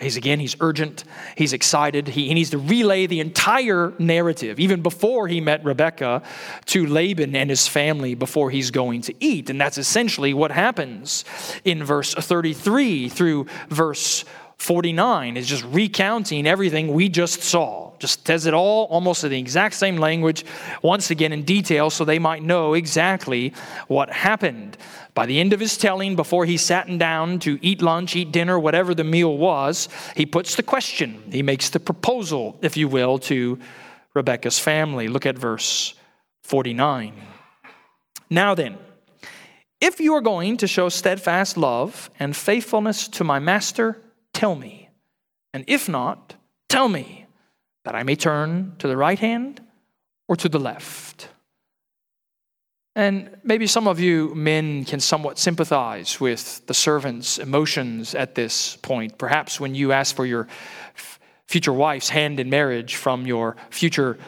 He's 0.00 0.16
again, 0.16 0.38
he's 0.38 0.54
urgent, 0.60 1.02
he's 1.34 1.52
excited. 1.52 2.06
He, 2.06 2.28
he 2.28 2.34
needs 2.34 2.50
to 2.50 2.58
relay 2.58 3.06
the 3.06 3.18
entire 3.18 3.92
narrative, 3.98 4.60
even 4.60 4.80
before 4.80 5.26
he 5.26 5.40
met 5.40 5.64
Rebecca, 5.64 6.22
to 6.66 6.86
Laban 6.86 7.34
and 7.34 7.50
his 7.50 7.66
family 7.66 8.14
before 8.14 8.50
he's 8.50 8.70
going 8.70 9.02
to 9.02 9.14
eat. 9.18 9.50
And 9.50 9.60
that's 9.60 9.76
essentially 9.76 10.32
what 10.34 10.52
happens 10.52 11.24
in 11.64 11.82
verse 11.82 12.14
33 12.14 13.08
through 13.08 13.46
verse 13.70 14.24
49 14.58 15.36
is 15.36 15.46
just 15.46 15.64
recounting 15.64 16.46
everything 16.46 16.92
we 16.92 17.08
just 17.08 17.42
saw. 17.42 17.92
Just 17.98 18.26
says 18.26 18.46
it 18.46 18.54
all 18.54 18.84
almost 18.86 19.24
in 19.24 19.30
the 19.30 19.38
exact 19.38 19.74
same 19.74 19.96
language, 19.96 20.44
once 20.82 21.10
again 21.10 21.32
in 21.32 21.42
detail, 21.42 21.90
so 21.90 22.04
they 22.04 22.18
might 22.18 22.42
know 22.42 22.74
exactly 22.74 23.52
what 23.86 24.10
happened. 24.10 24.76
By 25.14 25.26
the 25.26 25.40
end 25.40 25.52
of 25.52 25.60
his 25.60 25.76
telling, 25.76 26.16
before 26.16 26.44
he 26.44 26.56
sat 26.56 26.86
down 26.98 27.38
to 27.40 27.58
eat 27.62 27.82
lunch, 27.82 28.14
eat 28.14 28.32
dinner, 28.32 28.58
whatever 28.58 28.94
the 28.94 29.04
meal 29.04 29.36
was, 29.36 29.88
he 30.16 30.26
puts 30.26 30.56
the 30.56 30.62
question. 30.62 31.22
He 31.30 31.42
makes 31.42 31.70
the 31.70 31.80
proposal, 31.80 32.58
if 32.60 32.76
you 32.76 32.88
will, 32.88 33.18
to 33.20 33.58
Rebecca's 34.14 34.58
family. 34.58 35.08
Look 35.08 35.26
at 35.26 35.38
verse 35.38 35.94
49. 36.42 37.14
Now 38.30 38.54
then, 38.54 38.78
if 39.80 40.00
you 40.00 40.14
are 40.14 40.20
going 40.20 40.56
to 40.58 40.66
show 40.66 40.88
steadfast 40.88 41.56
love 41.56 42.10
and 42.18 42.36
faithfulness 42.36 43.06
to 43.08 43.24
my 43.24 43.38
master, 43.38 43.96
tell 44.38 44.54
me. 44.54 44.88
And 45.52 45.64
if 45.66 45.88
not, 45.88 46.36
tell 46.68 46.88
me 46.88 47.26
that 47.84 47.96
I 47.96 48.04
may 48.04 48.14
turn 48.14 48.76
to 48.78 48.86
the 48.86 48.96
right 48.96 49.18
hand 49.18 49.60
or 50.28 50.36
to 50.36 50.48
the 50.48 50.60
left. 50.60 51.28
And 52.94 53.36
maybe 53.42 53.66
some 53.66 53.88
of 53.88 53.98
you 53.98 54.32
men 54.36 54.84
can 54.84 55.00
somewhat 55.00 55.40
sympathize 55.40 56.20
with 56.20 56.64
the 56.66 56.74
servant's 56.74 57.38
emotions 57.38 58.14
at 58.14 58.36
this 58.36 58.76
point. 58.76 59.18
Perhaps 59.18 59.58
when 59.58 59.74
you 59.74 59.90
ask 59.90 60.14
for 60.14 60.24
your 60.24 60.46
future 61.48 61.72
wife's 61.72 62.10
hand 62.10 62.38
in 62.38 62.48
marriage 62.48 62.94
from 62.94 63.26
your 63.26 63.56
future 63.70 64.18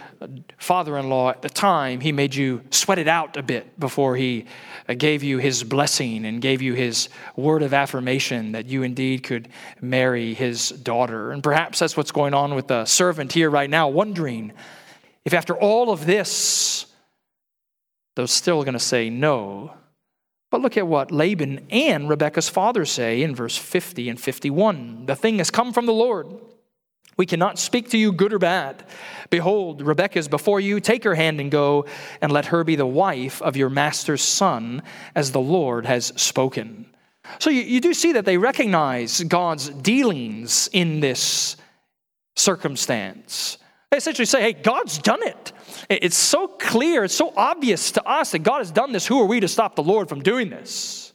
father 0.56 0.98
in 0.98 1.08
law 1.08 1.30
at 1.30 1.42
the 1.42 1.50
time, 1.50 2.00
he 2.00 2.10
made 2.10 2.34
you 2.34 2.62
sweat 2.70 2.98
it 2.98 3.06
out 3.06 3.36
a 3.36 3.42
bit 3.42 3.78
before 3.78 4.16
he 4.16 4.46
Uh, 4.88 4.94
gave 4.94 5.22
you 5.22 5.38
his 5.38 5.64
blessing 5.64 6.24
and 6.24 6.40
gave 6.40 6.62
you 6.62 6.74
his 6.74 7.08
word 7.36 7.62
of 7.62 7.74
affirmation 7.74 8.52
that 8.52 8.66
you 8.66 8.82
indeed 8.82 9.22
could 9.22 9.48
marry 9.80 10.34
his 10.34 10.70
daughter. 10.70 11.32
And 11.32 11.42
perhaps 11.42 11.78
that's 11.78 11.96
what's 11.96 12.12
going 12.12 12.34
on 12.34 12.54
with 12.54 12.68
the 12.68 12.84
servant 12.84 13.32
here 13.32 13.50
right 13.50 13.70
now, 13.70 13.88
wondering 13.88 14.52
if 15.24 15.34
after 15.34 15.54
all 15.54 15.90
of 15.90 16.06
this, 16.06 16.86
they're 18.16 18.26
still 18.26 18.62
going 18.62 18.74
to 18.74 18.78
say 18.80 19.10
no. 19.10 19.74
But 20.50 20.62
look 20.62 20.76
at 20.76 20.86
what 20.86 21.12
Laban 21.12 21.66
and 21.70 22.08
Rebekah's 22.08 22.48
father 22.48 22.84
say 22.84 23.22
in 23.22 23.34
verse 23.34 23.56
50 23.56 24.08
and 24.08 24.20
51. 24.20 25.06
The 25.06 25.14
thing 25.14 25.38
has 25.38 25.50
come 25.50 25.72
from 25.72 25.86
the 25.86 25.92
Lord. 25.92 26.26
We 27.20 27.26
cannot 27.26 27.58
speak 27.58 27.90
to 27.90 27.98
you 27.98 28.12
good 28.12 28.32
or 28.32 28.38
bad. 28.38 28.82
Behold, 29.28 29.82
Rebekah 29.82 30.18
is 30.18 30.26
before 30.26 30.58
you. 30.58 30.80
Take 30.80 31.04
her 31.04 31.14
hand 31.14 31.38
and 31.38 31.50
go, 31.50 31.84
and 32.22 32.32
let 32.32 32.46
her 32.46 32.64
be 32.64 32.76
the 32.76 32.86
wife 32.86 33.42
of 33.42 33.58
your 33.58 33.68
master's 33.68 34.22
son, 34.22 34.82
as 35.14 35.30
the 35.30 35.38
Lord 35.38 35.84
has 35.84 36.14
spoken. 36.16 36.86
So 37.38 37.50
you, 37.50 37.60
you 37.60 37.82
do 37.82 37.92
see 37.92 38.12
that 38.12 38.24
they 38.24 38.38
recognize 38.38 39.22
God's 39.22 39.68
dealings 39.68 40.70
in 40.72 41.00
this 41.00 41.56
circumstance. 42.36 43.58
They 43.90 43.98
essentially 43.98 44.24
say, 44.24 44.40
hey, 44.40 44.52
God's 44.54 44.96
done 44.96 45.22
it. 45.22 45.52
It's 45.90 46.16
so 46.16 46.48
clear, 46.48 47.04
it's 47.04 47.14
so 47.14 47.34
obvious 47.36 47.90
to 47.90 48.08
us 48.08 48.30
that 48.30 48.38
God 48.38 48.60
has 48.60 48.70
done 48.70 48.92
this. 48.92 49.06
Who 49.06 49.20
are 49.20 49.26
we 49.26 49.40
to 49.40 49.48
stop 49.48 49.76
the 49.76 49.82
Lord 49.82 50.08
from 50.08 50.22
doing 50.22 50.48
this? 50.48 51.12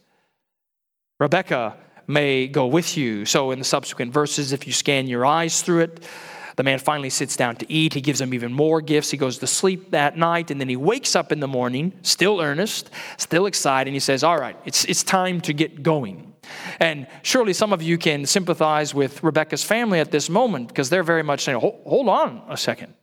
Rebekah 1.19 1.77
may 2.07 2.47
go 2.47 2.67
with 2.67 2.97
you. 2.97 3.25
So, 3.25 3.51
in 3.51 3.59
the 3.59 3.65
subsequent 3.65 4.13
verses, 4.13 4.51
if 4.51 4.67
you 4.67 4.73
scan 4.73 5.07
your 5.07 5.25
eyes 5.25 5.61
through 5.61 5.81
it, 5.81 6.07
the 6.55 6.63
man 6.63 6.79
finally 6.79 7.09
sits 7.09 7.35
down 7.35 7.57
to 7.57 7.71
eat. 7.71 7.93
He 7.93 8.01
gives 8.01 8.21
him 8.21 8.33
even 8.33 8.53
more 8.53 8.81
gifts. 8.81 9.11
He 9.11 9.17
goes 9.17 9.39
to 9.39 9.47
sleep 9.47 9.91
that 9.91 10.17
night, 10.17 10.51
and 10.51 10.59
then 10.61 10.69
he 10.69 10.75
wakes 10.75 11.15
up 11.15 11.31
in 11.31 11.39
the 11.39 11.47
morning, 11.47 11.93
still 12.01 12.39
earnest, 12.39 12.89
still 13.17 13.45
excited, 13.45 13.89
and 13.89 13.95
he 13.95 13.99
says, 13.99 14.23
All 14.23 14.37
right, 14.37 14.57
it's, 14.65 14.85
it's 14.85 15.03
time 15.03 15.41
to 15.41 15.53
get 15.53 15.83
going. 15.83 16.33
And 16.79 17.07
surely 17.23 17.53
some 17.53 17.73
of 17.73 17.81
you 17.81 17.97
can 17.97 18.25
sympathize 18.25 18.93
with 18.93 19.23
Rebecca's 19.23 19.63
family 19.63 19.99
at 19.99 20.11
this 20.11 20.29
moment 20.29 20.67
because 20.67 20.89
they're 20.89 21.03
very 21.03 21.23
much 21.23 21.43
saying, 21.43 21.59
Hold 21.59 22.07
on 22.07 22.43
a 22.47 22.57
second. 22.57 22.93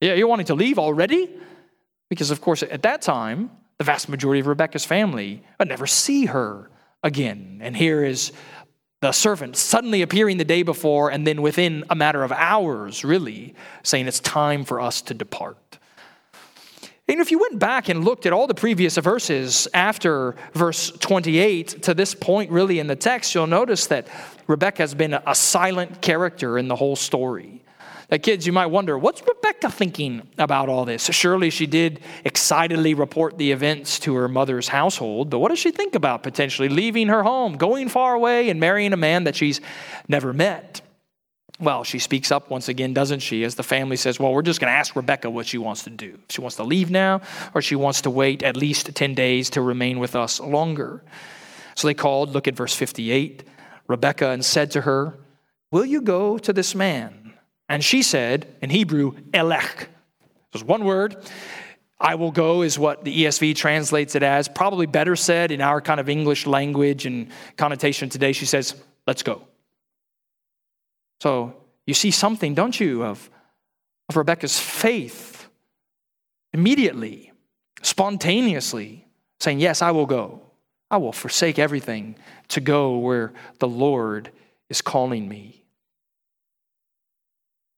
Yeah, 0.00 0.14
you're 0.14 0.28
wanting 0.28 0.46
to 0.46 0.54
leave 0.54 0.78
already? 0.78 1.30
Because, 2.10 2.30
of 2.30 2.40
course, 2.40 2.62
at 2.62 2.82
that 2.82 3.02
time, 3.02 3.50
the 3.78 3.84
vast 3.84 4.08
majority 4.08 4.40
of 4.40 4.46
Rebecca's 4.46 4.84
family 4.84 5.42
would 5.58 5.68
never 5.68 5.86
see 5.86 6.26
her 6.26 6.70
again. 7.04 7.60
And 7.62 7.76
here 7.76 8.02
is 8.02 8.32
the 9.00 9.12
servant 9.12 9.56
suddenly 9.56 10.02
appearing 10.02 10.38
the 10.38 10.44
day 10.44 10.62
before, 10.62 11.10
and 11.10 11.26
then 11.26 11.42
within 11.42 11.84
a 11.90 11.94
matter 11.94 12.24
of 12.24 12.32
hours, 12.32 13.04
really, 13.04 13.54
saying 13.82 14.08
it's 14.08 14.18
time 14.18 14.64
for 14.64 14.80
us 14.80 15.02
to 15.02 15.14
depart. 15.14 15.78
And 17.06 17.20
if 17.20 17.30
you 17.30 17.38
went 17.38 17.58
back 17.58 17.90
and 17.90 18.02
looked 18.02 18.24
at 18.24 18.32
all 18.32 18.46
the 18.46 18.54
previous 18.54 18.96
verses 18.96 19.68
after 19.74 20.36
verse 20.54 20.90
28 20.90 21.82
to 21.82 21.92
this 21.92 22.14
point, 22.14 22.50
really, 22.50 22.78
in 22.78 22.86
the 22.86 22.96
text, 22.96 23.34
you'll 23.34 23.46
notice 23.46 23.86
that 23.88 24.08
Rebecca 24.46 24.82
has 24.82 24.94
been 24.94 25.12
a 25.12 25.34
silent 25.34 26.00
character 26.00 26.56
in 26.56 26.68
the 26.68 26.76
whole 26.76 26.96
story. 26.96 27.63
Now, 28.14 28.18
kids, 28.18 28.46
you 28.46 28.52
might 28.52 28.66
wonder, 28.66 28.96
what's 28.96 29.20
Rebecca 29.26 29.68
thinking 29.68 30.28
about 30.38 30.68
all 30.68 30.84
this? 30.84 31.06
Surely 31.06 31.50
she 31.50 31.66
did 31.66 31.98
excitedly 32.24 32.94
report 32.94 33.38
the 33.38 33.50
events 33.50 33.98
to 33.98 34.14
her 34.14 34.28
mother's 34.28 34.68
household, 34.68 35.30
but 35.30 35.40
what 35.40 35.48
does 35.48 35.58
she 35.58 35.72
think 35.72 35.96
about 35.96 36.22
potentially 36.22 36.68
leaving 36.68 37.08
her 37.08 37.24
home, 37.24 37.56
going 37.56 37.88
far 37.88 38.14
away, 38.14 38.50
and 38.50 38.60
marrying 38.60 38.92
a 38.92 38.96
man 38.96 39.24
that 39.24 39.34
she's 39.34 39.60
never 40.06 40.32
met? 40.32 40.80
Well, 41.58 41.82
she 41.82 41.98
speaks 41.98 42.30
up 42.30 42.50
once 42.50 42.68
again, 42.68 42.94
doesn't 42.94 43.18
she? 43.18 43.42
As 43.42 43.56
the 43.56 43.64
family 43.64 43.96
says, 43.96 44.20
Well, 44.20 44.32
we're 44.32 44.42
just 44.42 44.60
going 44.60 44.70
to 44.70 44.78
ask 44.78 44.94
Rebecca 44.94 45.28
what 45.28 45.46
she 45.46 45.58
wants 45.58 45.82
to 45.82 45.90
do. 45.90 46.16
If 46.28 46.36
she 46.36 46.40
wants 46.40 46.54
to 46.58 46.62
leave 46.62 46.92
now, 46.92 47.20
or 47.52 47.62
she 47.62 47.74
wants 47.74 48.02
to 48.02 48.10
wait 48.10 48.44
at 48.44 48.56
least 48.56 48.94
10 48.94 49.14
days 49.16 49.50
to 49.50 49.60
remain 49.60 49.98
with 49.98 50.14
us 50.14 50.38
longer. 50.38 51.02
So 51.74 51.88
they 51.88 51.94
called, 51.94 52.30
look 52.30 52.46
at 52.46 52.54
verse 52.54 52.76
58, 52.76 53.42
Rebecca, 53.88 54.28
and 54.30 54.44
said 54.44 54.70
to 54.70 54.82
her, 54.82 55.18
Will 55.72 55.84
you 55.84 56.00
go 56.00 56.38
to 56.38 56.52
this 56.52 56.76
man? 56.76 57.23
And 57.68 57.84
she 57.84 58.02
said, 58.02 58.46
in 58.60 58.70
Hebrew, 58.70 59.12
elech. 59.32 59.86
There's 60.52 60.64
one 60.64 60.84
word. 60.84 61.16
I 61.98 62.16
will 62.16 62.30
go 62.30 62.62
is 62.62 62.78
what 62.78 63.04
the 63.04 63.24
ESV 63.24 63.56
translates 63.56 64.14
it 64.14 64.22
as. 64.22 64.48
Probably 64.48 64.86
better 64.86 65.16
said 65.16 65.50
in 65.50 65.60
our 65.60 65.80
kind 65.80 66.00
of 66.00 66.08
English 66.08 66.46
language 66.46 67.06
and 67.06 67.28
connotation 67.56 68.08
today. 68.08 68.32
She 68.32 68.46
says, 68.46 68.74
let's 69.06 69.22
go. 69.22 69.42
So 71.20 71.54
you 71.86 71.94
see 71.94 72.10
something, 72.10 72.54
don't 72.54 72.78
you, 72.78 73.04
of, 73.04 73.30
of 74.08 74.16
Rebecca's 74.16 74.58
faith 74.58 75.48
immediately, 76.52 77.32
spontaneously 77.82 79.06
saying, 79.40 79.60
Yes, 79.60 79.82
I 79.82 79.90
will 79.90 80.06
go. 80.06 80.40
I 80.90 80.96
will 80.96 81.12
forsake 81.12 81.58
everything 81.58 82.16
to 82.48 82.60
go 82.60 82.98
where 82.98 83.32
the 83.58 83.68
Lord 83.68 84.30
is 84.68 84.80
calling 84.80 85.28
me. 85.28 85.63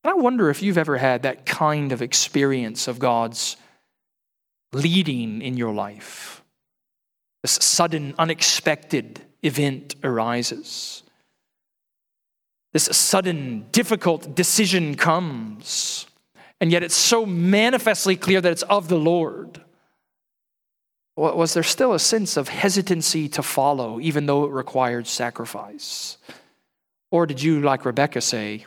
And 0.07 0.13
I 0.13 0.23
wonder 0.23 0.51
if 0.51 0.63
you've 0.63 0.79
ever 0.79 0.99
had 0.99 1.25
that 1.25 1.45
kind 1.45 1.91
of 1.91 2.01
experience 2.01 2.87
of 2.87 3.01
God's 3.01 3.57
leading 4.73 5.43
in 5.43 5.57
your 5.57 5.75
life. 5.75 6.45
This 7.43 7.59
sudden, 7.61 8.15
unexpected 8.17 9.21
event 9.43 9.97
arises. 10.05 11.03
This 12.73 12.85
sudden, 12.85 13.67
difficult 13.73 14.37
decision 14.37 14.95
comes, 14.95 16.07
and 16.61 16.71
yet 16.71 16.85
it's 16.85 16.95
so 16.95 17.27
manifestly 17.27 18.15
clear 18.15 18.41
that 18.41 18.53
it's 18.53 18.63
of 18.63 18.87
the 18.87 19.01
Lord. 19.01 19.61
Was 21.17 21.53
there 21.53 21.65
still 21.65 21.95
a 21.95 21.99
sense 21.99 22.37
of 22.37 22.49
hesitancy 22.49 23.29
to 23.31 23.43
follow, 23.43 23.99
even 23.99 24.27
though 24.27 24.45
it 24.45 24.53
required 24.53 25.09
sacrifice? 25.09 26.17
Or 27.11 27.27
did 27.27 27.43
you, 27.43 27.61
like 27.61 27.85
Rebecca, 27.85 28.21
say, 28.21 28.67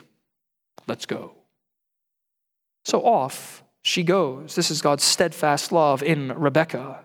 Let's 0.90 1.06
go. 1.06 1.30
So 2.84 3.04
off 3.04 3.62
she 3.82 4.02
goes. 4.02 4.56
This 4.56 4.72
is 4.72 4.82
God's 4.82 5.04
steadfast 5.04 5.70
love 5.70 6.02
in 6.02 6.32
Rebekah, 6.32 7.04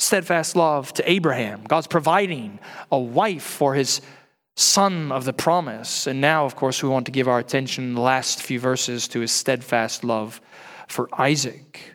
steadfast 0.00 0.56
love 0.56 0.92
to 0.94 1.08
Abraham. 1.08 1.62
God's 1.62 1.86
providing 1.86 2.58
a 2.90 2.98
wife 2.98 3.44
for 3.44 3.74
his 3.74 4.00
son 4.56 5.12
of 5.12 5.24
the 5.24 5.32
promise. 5.32 6.08
And 6.08 6.20
now, 6.20 6.44
of 6.44 6.56
course, 6.56 6.82
we 6.82 6.88
want 6.88 7.06
to 7.06 7.12
give 7.12 7.28
our 7.28 7.38
attention 7.38 7.94
the 7.94 8.00
last 8.00 8.42
few 8.42 8.58
verses 8.58 9.06
to 9.06 9.20
his 9.20 9.30
steadfast 9.30 10.02
love 10.02 10.40
for 10.88 11.08
Isaac. 11.12 11.94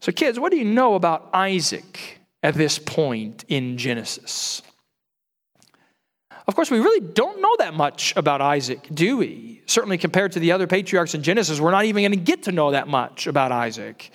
So, 0.00 0.12
kids, 0.12 0.40
what 0.40 0.50
do 0.50 0.56
you 0.56 0.64
know 0.64 0.94
about 0.94 1.28
Isaac 1.34 2.20
at 2.42 2.54
this 2.54 2.78
point 2.78 3.44
in 3.48 3.76
Genesis? 3.76 4.62
Of 6.50 6.56
course, 6.56 6.68
we 6.68 6.80
really 6.80 6.98
don't 6.98 7.40
know 7.40 7.54
that 7.60 7.74
much 7.74 8.12
about 8.16 8.40
Isaac, 8.40 8.88
do 8.92 9.18
we? 9.18 9.62
Certainly, 9.66 9.98
compared 9.98 10.32
to 10.32 10.40
the 10.40 10.50
other 10.50 10.66
patriarchs 10.66 11.14
in 11.14 11.22
Genesis, 11.22 11.60
we're 11.60 11.70
not 11.70 11.84
even 11.84 12.02
going 12.02 12.10
to 12.10 12.16
get 12.16 12.42
to 12.42 12.50
know 12.50 12.72
that 12.72 12.88
much 12.88 13.28
about 13.28 13.52
Isaac. 13.52 14.10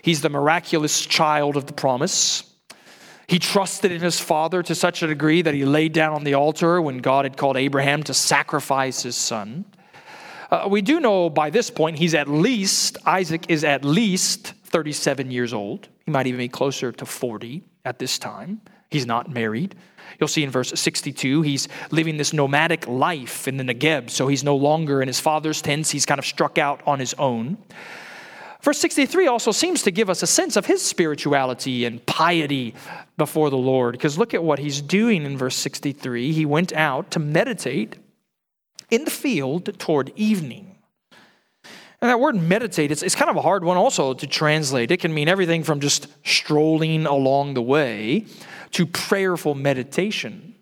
He's 0.00 0.20
the 0.20 0.28
miraculous 0.28 1.04
child 1.04 1.56
of 1.56 1.66
the 1.66 1.72
promise. 1.72 2.44
He 3.26 3.40
trusted 3.40 3.90
in 3.90 4.00
his 4.00 4.20
father 4.20 4.62
to 4.62 4.72
such 4.72 5.02
a 5.02 5.08
degree 5.08 5.42
that 5.42 5.52
he 5.52 5.64
laid 5.64 5.92
down 5.92 6.12
on 6.12 6.22
the 6.22 6.34
altar 6.34 6.80
when 6.80 6.98
God 6.98 7.24
had 7.24 7.36
called 7.36 7.56
Abraham 7.56 8.04
to 8.04 8.14
sacrifice 8.14 9.02
his 9.02 9.16
son. 9.16 9.64
Uh, 10.48 10.68
we 10.70 10.82
do 10.82 11.00
know 11.00 11.28
by 11.28 11.50
this 11.50 11.70
point 11.70 11.98
he's 11.98 12.14
at 12.14 12.28
least, 12.28 12.98
Isaac 13.04 13.46
is 13.48 13.64
at 13.64 13.84
least 13.84 14.54
37 14.66 15.32
years 15.32 15.52
old. 15.52 15.88
He 16.06 16.12
might 16.12 16.28
even 16.28 16.38
be 16.38 16.48
closer 16.48 16.92
to 16.92 17.04
40 17.04 17.64
at 17.84 17.98
this 17.98 18.16
time. 18.16 18.60
He's 18.92 19.06
not 19.06 19.28
married. 19.28 19.74
You'll 20.20 20.28
see 20.28 20.44
in 20.44 20.50
verse 20.50 20.70
62, 20.78 21.40
he's 21.42 21.66
living 21.90 22.18
this 22.18 22.34
nomadic 22.34 22.86
life 22.86 23.48
in 23.48 23.56
the 23.56 23.64
Negeb, 23.64 24.10
so 24.10 24.28
he's 24.28 24.44
no 24.44 24.54
longer 24.54 25.00
in 25.00 25.08
his 25.08 25.18
father's 25.18 25.62
tents. 25.62 25.90
He's 25.90 26.04
kind 26.04 26.18
of 26.18 26.26
struck 26.26 26.58
out 26.58 26.82
on 26.86 26.98
his 26.98 27.14
own. 27.14 27.56
Verse 28.60 28.78
63 28.78 29.26
also 29.26 29.52
seems 29.52 29.82
to 29.84 29.90
give 29.90 30.10
us 30.10 30.22
a 30.22 30.26
sense 30.26 30.56
of 30.56 30.66
his 30.66 30.84
spirituality 30.84 31.86
and 31.86 32.04
piety 32.04 32.74
before 33.16 33.48
the 33.48 33.56
Lord, 33.56 33.92
because 33.92 34.18
look 34.18 34.34
at 34.34 34.44
what 34.44 34.58
he's 34.58 34.82
doing 34.82 35.24
in 35.24 35.38
verse 35.38 35.56
63. 35.56 36.32
He 36.32 36.44
went 36.44 36.74
out 36.74 37.10
to 37.12 37.18
meditate 37.18 37.96
in 38.90 39.06
the 39.06 39.10
field 39.10 39.78
toward 39.78 40.12
evening. 40.16 40.76
And 42.02 42.10
that 42.10 42.20
word 42.20 42.36
meditate, 42.36 42.90
it's, 42.90 43.02
it's 43.02 43.14
kind 43.14 43.30
of 43.30 43.36
a 43.36 43.42
hard 43.42 43.64
one 43.64 43.76
also 43.76 44.14
to 44.14 44.26
translate. 44.26 44.90
It 44.90 45.00
can 45.00 45.12
mean 45.12 45.28
everything 45.28 45.62
from 45.64 45.80
just 45.80 46.08
strolling 46.24 47.06
along 47.06 47.54
the 47.54 47.62
way 47.62 48.26
to 48.72 48.86
prayerful 48.86 49.54
meditation. 49.54 50.54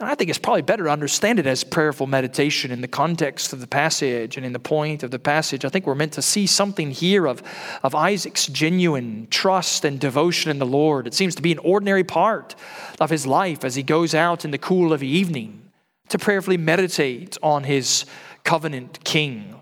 And 0.00 0.08
I 0.08 0.14
think 0.14 0.30
it's 0.30 0.38
probably 0.38 0.62
better 0.62 0.84
to 0.84 0.90
understand 0.90 1.40
it 1.40 1.46
as 1.46 1.64
prayerful 1.64 2.06
meditation 2.06 2.70
in 2.70 2.82
the 2.82 2.88
context 2.88 3.52
of 3.52 3.60
the 3.60 3.66
passage 3.66 4.36
and 4.36 4.46
in 4.46 4.52
the 4.52 4.60
point 4.60 5.02
of 5.02 5.10
the 5.10 5.18
passage. 5.18 5.64
I 5.64 5.70
think 5.70 5.86
we're 5.86 5.96
meant 5.96 6.12
to 6.12 6.22
see 6.22 6.46
something 6.46 6.92
here 6.92 7.26
of, 7.26 7.42
of 7.82 7.96
Isaac's 7.96 8.46
genuine 8.46 9.26
trust 9.28 9.84
and 9.84 9.98
devotion 9.98 10.52
in 10.52 10.60
the 10.60 10.66
Lord. 10.66 11.08
It 11.08 11.14
seems 11.14 11.34
to 11.34 11.42
be 11.42 11.50
an 11.50 11.58
ordinary 11.58 12.04
part 12.04 12.54
of 13.00 13.10
his 13.10 13.26
life 13.26 13.64
as 13.64 13.74
he 13.74 13.82
goes 13.82 14.14
out 14.14 14.44
in 14.44 14.52
the 14.52 14.58
cool 14.58 14.92
of 14.92 15.00
the 15.00 15.08
evening 15.08 15.68
to 16.10 16.18
prayerfully 16.18 16.58
meditate 16.58 17.36
on 17.42 17.64
his 17.64 18.06
covenant 18.44 19.02
king. 19.02 19.60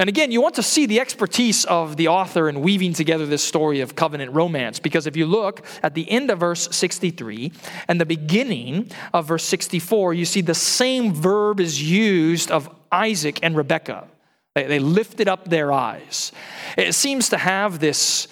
And 0.00 0.08
again, 0.08 0.30
you 0.30 0.40
want 0.40 0.54
to 0.54 0.62
see 0.62 0.86
the 0.86 1.00
expertise 1.00 1.64
of 1.64 1.96
the 1.96 2.06
author 2.06 2.48
in 2.48 2.60
weaving 2.60 2.92
together 2.92 3.26
this 3.26 3.42
story 3.42 3.80
of 3.80 3.96
covenant 3.96 4.32
romance, 4.32 4.78
because 4.78 5.08
if 5.08 5.16
you 5.16 5.26
look 5.26 5.66
at 5.82 5.94
the 5.94 6.08
end 6.08 6.30
of 6.30 6.38
verse 6.38 6.68
63 6.74 7.50
and 7.88 8.00
the 8.00 8.06
beginning 8.06 8.92
of 9.12 9.26
verse 9.26 9.42
64, 9.42 10.14
you 10.14 10.24
see 10.24 10.40
the 10.40 10.54
same 10.54 11.12
verb 11.12 11.58
is 11.58 11.82
used 11.82 12.52
of 12.52 12.70
Isaac 12.92 13.40
and 13.42 13.56
Rebekah. 13.56 14.06
They, 14.54 14.66
they 14.66 14.78
lifted 14.78 15.26
up 15.26 15.48
their 15.48 15.72
eyes. 15.72 16.30
It 16.76 16.94
seems 16.94 17.28
to 17.30 17.36
have 17.36 17.80
this 17.80 18.28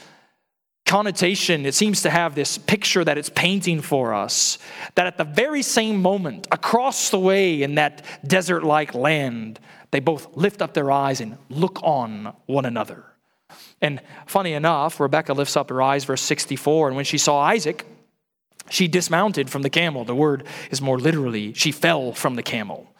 connotation, 0.86 1.66
it 1.66 1.74
seems 1.74 2.02
to 2.02 2.10
have 2.10 2.34
this 2.34 2.56
picture 2.56 3.04
that 3.04 3.18
it's 3.18 3.28
painting 3.28 3.80
for 3.80 4.14
us 4.14 4.58
that 4.94 5.06
at 5.06 5.18
the 5.18 5.24
very 5.24 5.62
same 5.62 6.00
moment, 6.00 6.46
across 6.50 7.10
the 7.10 7.18
way 7.18 7.62
in 7.62 7.74
that 7.74 8.04
desert 8.26 8.64
like 8.64 8.94
land, 8.94 9.58
they 9.90 10.00
both 10.00 10.36
lift 10.36 10.62
up 10.62 10.74
their 10.74 10.90
eyes 10.90 11.20
and 11.20 11.36
look 11.50 11.80
on 11.82 12.34
one 12.46 12.64
another. 12.64 13.04
And 13.80 14.00
funny 14.26 14.52
enough, 14.52 15.00
Rebecca 15.00 15.34
lifts 15.34 15.56
up 15.56 15.68
her 15.68 15.82
eyes, 15.82 16.04
verse 16.04 16.22
64, 16.22 16.88
and 16.88 16.96
when 16.96 17.04
she 17.04 17.18
saw 17.18 17.40
Isaac, 17.40 17.84
she 18.70 18.88
dismounted 18.88 19.50
from 19.50 19.62
the 19.62 19.70
camel. 19.70 20.04
The 20.04 20.14
word 20.14 20.44
is 20.70 20.80
more 20.80 20.98
literally, 20.98 21.52
she 21.52 21.72
fell 21.72 22.12
from 22.12 22.36
the 22.36 22.42
camel. 22.42 22.92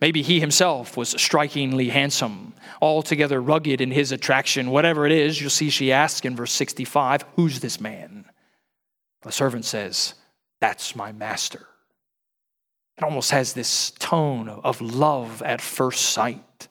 Maybe 0.00 0.22
he 0.22 0.38
himself 0.38 0.96
was 0.96 1.10
strikingly 1.20 1.88
handsome, 1.88 2.54
altogether 2.80 3.42
rugged 3.42 3.80
in 3.80 3.90
his 3.90 4.12
attraction. 4.12 4.70
Whatever 4.70 5.06
it 5.06 5.12
is, 5.12 5.40
you'll 5.40 5.50
see 5.50 5.70
she 5.70 5.92
asks 5.92 6.24
in 6.24 6.36
verse 6.36 6.52
65, 6.52 7.24
Who's 7.34 7.60
this 7.60 7.80
man? 7.80 8.26
The 9.22 9.32
servant 9.32 9.64
says, 9.64 10.14
That's 10.60 10.94
my 10.94 11.10
master. 11.10 11.66
It 12.96 13.04
almost 13.04 13.32
has 13.32 13.52
this 13.52 13.90
tone 13.92 14.48
of 14.48 14.80
love 14.80 15.42
at 15.42 15.60
first 15.60 16.02
sight. 16.02 16.68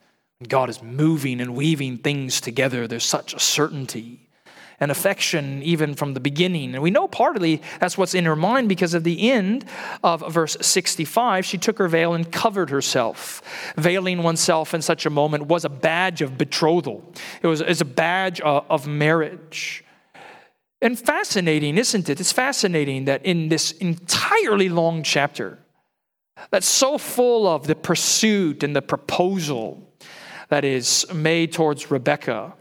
God 0.47 0.69
is 0.69 0.84
moving 0.84 1.41
and 1.41 1.55
weaving 1.55 1.99
things 1.99 2.39
together. 2.39 2.88
There's 2.88 3.05
such 3.05 3.34
a 3.34 3.39
certainty 3.39 4.26
and 4.80 4.91
affection 4.91 5.63
even 5.63 5.95
from 5.95 6.13
the 6.13 6.19
beginning. 6.19 6.73
And 6.73 6.84
we 6.84 6.91
know 6.91 7.07
partly 7.07 7.61
that's 7.80 7.97
what's 7.97 8.13
in 8.13 8.25
her 8.25 8.36
mind 8.36 8.69
because 8.69 8.93
of 8.93 9.03
the 9.03 9.32
end 9.32 9.65
of 10.03 10.32
verse 10.32 10.55
65. 10.61 11.45
She 11.45 11.57
took 11.57 11.80
her 11.80 11.88
veil 11.88 12.13
and 12.13 12.32
covered 12.32 12.69
herself. 12.69 13.41
Veiling 13.75 14.21
oneself 14.21 14.73
in 14.73 14.82
such 14.82 15.05
a 15.05 15.09
moment 15.09 15.47
was 15.47 15.65
a 15.65 15.69
badge 15.69 16.21
of 16.21 16.38
betrothal, 16.38 17.03
it 17.41 17.47
was, 17.47 17.61
it 17.61 17.67
was 17.67 17.82
a 17.82 17.86
badge 17.86 18.39
of 18.41 18.88
marriage. 18.88 19.84
And 20.80 20.97
fascinating, 20.97 21.80
isn't 21.80 22.07
it? 22.07 22.19
It's 22.19 22.32
fascinating 22.32 23.05
that 23.05 23.25
in 23.25 23.49
this 23.49 23.71
entirely 23.71 24.69
long 24.69 25.01
chapter, 25.01 25.57
that's 26.51 26.67
so 26.67 26.99
full 26.99 27.47
of 27.47 27.65
the 27.65 27.75
pursuit 27.75 28.61
and 28.61 28.75
the 28.75 28.82
proposal 28.84 29.91
that 30.49 30.63
is 30.63 31.05
made 31.13 31.51
towards 31.51 31.89
Rebecca. 31.91 32.53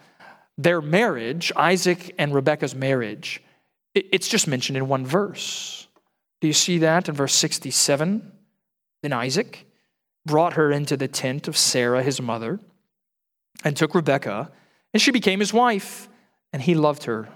Their 0.58 0.80
marriage, 0.80 1.52
Isaac 1.54 2.14
and 2.18 2.34
Rebecca's 2.34 2.74
marriage, 2.74 3.42
it's 3.94 4.28
just 4.28 4.46
mentioned 4.46 4.76
in 4.76 4.88
one 4.88 5.06
verse. 5.06 5.86
Do 6.40 6.46
you 6.46 6.52
see 6.52 6.78
that 6.78 7.08
in 7.08 7.14
verse 7.14 7.34
67? 7.34 8.32
Then 9.02 9.12
Isaac 9.12 9.66
brought 10.24 10.54
her 10.54 10.70
into 10.70 10.96
the 10.96 11.08
tent 11.08 11.48
of 11.48 11.56
Sarah, 11.56 12.02
his 12.02 12.20
mother, 12.20 12.60
and 13.64 13.76
took 13.76 13.94
Rebekah, 13.94 14.50
and 14.92 15.00
she 15.00 15.10
became 15.10 15.40
his 15.40 15.52
wife, 15.52 16.08
and 16.52 16.62
he 16.62 16.74
loved 16.74 17.04
her. 17.04 17.28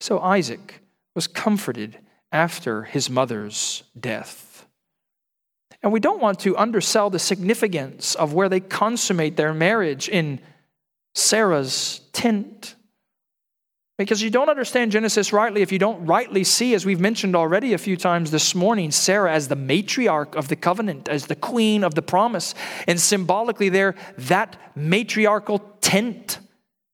So 0.00 0.20
Isaac 0.20 0.80
was 1.14 1.26
comforted 1.26 1.98
after 2.32 2.82
his 2.82 3.08
mother's 3.08 3.82
death. 3.98 4.66
And 5.82 5.92
we 5.92 6.00
don't 6.00 6.20
want 6.20 6.40
to 6.40 6.56
undersell 6.56 7.10
the 7.10 7.18
significance 7.18 8.14
of 8.14 8.34
where 8.34 8.48
they 8.48 8.60
consummate 8.60 9.36
their 9.36 9.54
marriage 9.54 10.08
in 10.08 10.40
Sarah's 11.16 12.02
tent. 12.12 12.74
Because 13.96 14.20
you 14.20 14.28
don't 14.28 14.50
understand 14.50 14.92
Genesis 14.92 15.32
rightly 15.32 15.62
if 15.62 15.72
you 15.72 15.78
don't 15.78 16.04
rightly 16.04 16.44
see, 16.44 16.74
as 16.74 16.84
we've 16.84 17.00
mentioned 17.00 17.34
already 17.34 17.72
a 17.72 17.78
few 17.78 17.96
times 17.96 18.30
this 18.30 18.54
morning, 18.54 18.90
Sarah 18.90 19.32
as 19.32 19.48
the 19.48 19.56
matriarch 19.56 20.34
of 20.34 20.48
the 20.48 20.56
covenant, 20.56 21.08
as 21.08 21.26
the 21.26 21.34
queen 21.34 21.82
of 21.82 21.94
the 21.94 22.02
promise. 22.02 22.54
And 22.86 23.00
symbolically, 23.00 23.70
there, 23.70 23.94
that 24.18 24.58
matriarchal 24.76 25.60
tent, 25.80 26.38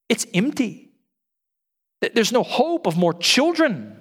it's 0.08 0.26
empty. 0.32 0.92
There's 2.14 2.32
no 2.32 2.44
hope 2.44 2.86
of 2.86 2.96
more 2.96 3.14
children. 3.14 4.00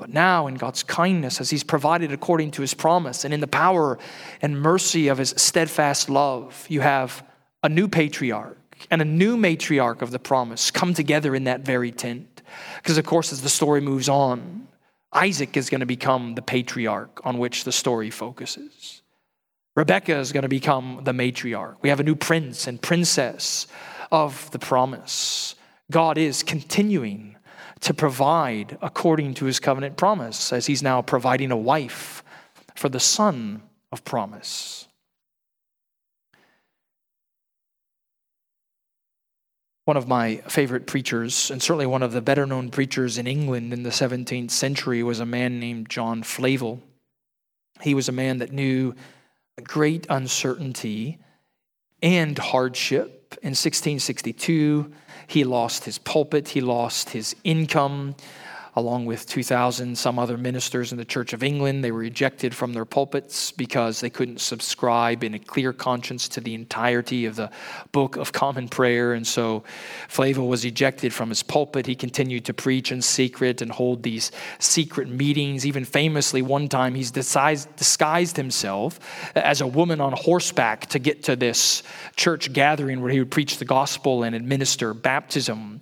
But 0.00 0.10
now, 0.10 0.48
in 0.48 0.56
God's 0.56 0.82
kindness, 0.82 1.40
as 1.40 1.50
He's 1.50 1.62
provided 1.62 2.10
according 2.10 2.50
to 2.52 2.62
His 2.62 2.74
promise, 2.74 3.24
and 3.24 3.32
in 3.32 3.38
the 3.38 3.46
power 3.46 3.96
and 4.42 4.60
mercy 4.60 5.06
of 5.06 5.18
His 5.18 5.34
steadfast 5.36 6.10
love, 6.10 6.66
you 6.68 6.80
have 6.80 7.24
a 7.62 7.68
new 7.68 7.86
patriarch 7.86 8.58
and 8.90 9.02
a 9.02 9.04
new 9.04 9.36
matriarch 9.36 10.02
of 10.02 10.10
the 10.10 10.18
promise 10.18 10.70
come 10.70 10.94
together 10.94 11.34
in 11.34 11.44
that 11.44 11.60
very 11.60 11.90
tent. 11.90 12.42
Because, 12.76 12.98
of 12.98 13.06
course, 13.06 13.32
as 13.32 13.42
the 13.42 13.48
story 13.48 13.80
moves 13.80 14.08
on, 14.08 14.68
Isaac 15.12 15.56
is 15.56 15.70
going 15.70 15.80
to 15.80 15.86
become 15.86 16.34
the 16.34 16.42
patriarch 16.42 17.20
on 17.24 17.38
which 17.38 17.64
the 17.64 17.72
story 17.72 18.10
focuses. 18.10 19.02
Rebecca 19.76 20.16
is 20.16 20.32
going 20.32 20.42
to 20.42 20.48
become 20.48 21.00
the 21.02 21.12
matriarch. 21.12 21.76
We 21.82 21.88
have 21.88 22.00
a 22.00 22.04
new 22.04 22.14
prince 22.14 22.66
and 22.66 22.80
princess 22.80 23.66
of 24.12 24.50
the 24.52 24.58
promise. 24.58 25.54
God 25.90 26.18
is 26.18 26.42
continuing 26.42 27.36
to 27.80 27.92
provide 27.92 28.78
according 28.80 29.34
to 29.34 29.44
his 29.44 29.60
covenant 29.60 29.96
promise, 29.96 30.52
as 30.52 30.66
he's 30.66 30.82
now 30.82 31.02
providing 31.02 31.50
a 31.50 31.56
wife 31.56 32.22
for 32.74 32.88
the 32.88 33.00
son 33.00 33.62
of 33.92 34.04
promise. 34.04 34.88
One 39.84 39.96
of 39.98 40.08
my 40.08 40.36
favorite 40.48 40.86
preachers, 40.86 41.50
and 41.50 41.62
certainly 41.62 41.86
one 41.86 42.02
of 42.02 42.12
the 42.12 42.22
better 42.22 42.46
known 42.46 42.70
preachers 42.70 43.18
in 43.18 43.26
England 43.26 43.72
in 43.72 43.82
the 43.82 43.90
17th 43.90 44.50
century, 44.50 45.02
was 45.02 45.20
a 45.20 45.26
man 45.26 45.60
named 45.60 45.90
John 45.90 46.22
Flavel. 46.22 46.80
He 47.82 47.94
was 47.94 48.08
a 48.08 48.12
man 48.12 48.38
that 48.38 48.50
knew 48.50 48.94
great 49.62 50.06
uncertainty 50.08 51.18
and 52.02 52.38
hardship. 52.38 53.36
In 53.42 53.50
1662, 53.50 54.90
he 55.26 55.44
lost 55.44 55.84
his 55.84 55.98
pulpit, 55.98 56.48
he 56.48 56.62
lost 56.62 57.10
his 57.10 57.36
income, 57.44 58.14
along 58.76 59.06
with 59.06 59.26
2,000 59.28 59.96
some 59.96 60.18
other 60.18 60.36
ministers 60.36 60.90
in 60.90 60.98
the 60.98 61.04
Church 61.04 61.32
of 61.32 61.42
England. 61.42 61.84
They 61.84 61.92
were 61.92 62.02
ejected 62.02 62.54
from 62.54 62.72
their 62.72 62.84
pulpits 62.84 63.52
because 63.52 64.00
they 64.00 64.10
couldn't 64.10 64.40
subscribe 64.40 65.22
in 65.22 65.34
a 65.34 65.38
clear 65.38 65.72
conscience 65.72 66.28
to 66.30 66.40
the 66.40 66.54
entirety 66.54 67.24
of 67.26 67.36
the 67.36 67.50
Book 67.92 68.16
of 68.16 68.32
Common 68.32 68.68
Prayer. 68.68 69.12
And 69.12 69.24
so 69.26 69.62
Flavel 70.08 70.48
was 70.48 70.64
ejected 70.64 71.12
from 71.12 71.28
his 71.28 71.42
pulpit. 71.42 71.86
He 71.86 71.94
continued 71.94 72.44
to 72.46 72.54
preach 72.54 72.90
in 72.90 73.00
secret 73.00 73.62
and 73.62 73.70
hold 73.70 74.02
these 74.02 74.32
secret 74.58 75.08
meetings. 75.08 75.64
Even 75.64 75.84
famously, 75.84 76.42
one 76.42 76.68
time 76.68 76.96
he's 76.96 77.12
disguised, 77.12 77.74
disguised 77.76 78.36
himself 78.36 78.98
as 79.36 79.60
a 79.60 79.66
woman 79.66 80.00
on 80.00 80.12
horseback 80.12 80.86
to 80.86 80.98
get 80.98 81.22
to 81.24 81.36
this 81.36 81.84
church 82.16 82.52
gathering 82.52 83.00
where 83.00 83.12
he 83.12 83.20
would 83.20 83.30
preach 83.30 83.58
the 83.58 83.64
gospel 83.64 84.24
and 84.24 84.34
administer 84.34 84.92
baptism. 84.94 85.80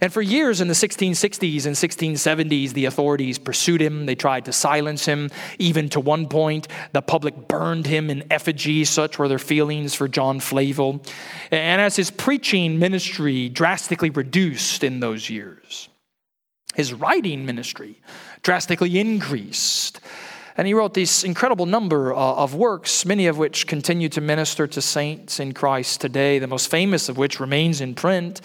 And 0.00 0.12
for 0.12 0.22
years 0.22 0.60
in 0.60 0.68
the 0.68 0.74
1660s 0.74 1.66
and 1.66 1.74
1670s, 1.74 2.72
the 2.72 2.84
authorities 2.84 3.38
pursued 3.38 3.80
him. 3.80 4.06
They 4.06 4.14
tried 4.14 4.44
to 4.46 4.52
silence 4.52 5.06
him. 5.06 5.30
Even 5.58 5.88
to 5.90 6.00
one 6.00 6.28
point, 6.28 6.68
the 6.92 7.02
public 7.02 7.48
burned 7.48 7.86
him 7.86 8.10
in 8.10 8.24
effigy. 8.30 8.84
Such 8.84 9.18
were 9.18 9.28
their 9.28 9.38
feelings 9.38 9.94
for 9.94 10.08
John 10.08 10.40
Flavel. 10.40 11.02
And 11.50 11.80
as 11.80 11.96
his 11.96 12.10
preaching 12.10 12.78
ministry 12.78 13.48
drastically 13.48 14.10
reduced 14.10 14.84
in 14.84 15.00
those 15.00 15.30
years, 15.30 15.88
his 16.74 16.92
writing 16.92 17.46
ministry 17.46 18.00
drastically 18.42 18.98
increased. 18.98 20.00
And 20.58 20.66
he 20.66 20.74
wrote 20.74 20.94
this 20.94 21.22
incredible 21.22 21.66
number 21.66 22.14
uh, 22.14 22.18
of 22.18 22.54
works, 22.54 23.04
many 23.04 23.26
of 23.26 23.36
which 23.36 23.66
continue 23.66 24.08
to 24.10 24.20
minister 24.20 24.66
to 24.66 24.80
saints 24.80 25.38
in 25.38 25.52
Christ 25.52 26.00
today, 26.00 26.38
the 26.38 26.46
most 26.46 26.70
famous 26.70 27.08
of 27.08 27.18
which 27.18 27.40
remains 27.40 27.80
in 27.80 27.94
print 27.94 28.40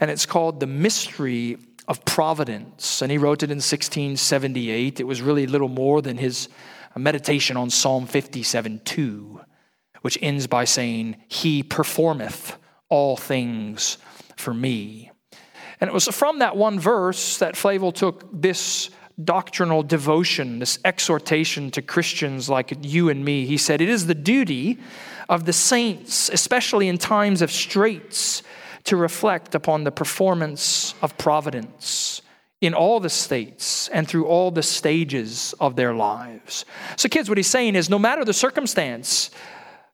and 0.00 0.10
it's 0.10 0.26
called 0.26 0.58
The 0.58 0.66
Mystery 0.66 1.58
of 1.86 2.04
Providence. 2.04 3.02
And 3.02 3.12
he 3.12 3.18
wrote 3.18 3.42
it 3.42 3.50
in 3.50 3.58
1678. 3.58 4.98
It 4.98 5.04
was 5.04 5.20
really 5.20 5.46
little 5.46 5.68
more 5.68 6.00
than 6.00 6.16
his 6.16 6.48
meditation 6.96 7.56
on 7.56 7.70
Psalm 7.70 8.06
57 8.06 8.80
2, 8.84 9.40
which 10.00 10.18
ends 10.22 10.46
by 10.46 10.64
saying, 10.64 11.16
He 11.28 11.62
performeth 11.62 12.56
all 12.88 13.16
things 13.16 13.98
for 14.36 14.54
me. 14.54 15.10
And 15.80 15.88
it 15.88 15.94
was 15.94 16.08
from 16.08 16.40
that 16.40 16.56
one 16.56 16.80
verse 16.80 17.38
that 17.38 17.56
Flavel 17.56 17.92
took 17.92 18.28
this 18.32 18.90
doctrinal 19.22 19.82
devotion, 19.82 20.58
this 20.58 20.78
exhortation 20.84 21.70
to 21.72 21.82
Christians 21.82 22.48
like 22.48 22.72
you 22.82 23.08
and 23.08 23.24
me. 23.24 23.46
He 23.46 23.58
said, 23.58 23.80
It 23.80 23.88
is 23.88 24.06
the 24.06 24.14
duty 24.14 24.78
of 25.28 25.44
the 25.44 25.52
saints, 25.52 26.28
especially 26.30 26.88
in 26.88 26.98
times 26.98 27.42
of 27.42 27.50
straits, 27.50 28.42
to 28.84 28.96
reflect 28.96 29.54
upon 29.54 29.84
the 29.84 29.92
performance 29.92 30.94
of 31.02 31.16
providence 31.18 32.22
in 32.60 32.74
all 32.74 33.00
the 33.00 33.10
states 33.10 33.88
and 33.88 34.06
through 34.06 34.26
all 34.26 34.50
the 34.50 34.62
stages 34.62 35.54
of 35.60 35.76
their 35.76 35.94
lives. 35.94 36.64
So, 36.96 37.08
kids, 37.08 37.28
what 37.28 37.38
he's 37.38 37.46
saying 37.46 37.74
is 37.74 37.88
no 37.88 37.98
matter 37.98 38.24
the 38.24 38.34
circumstance, 38.34 39.30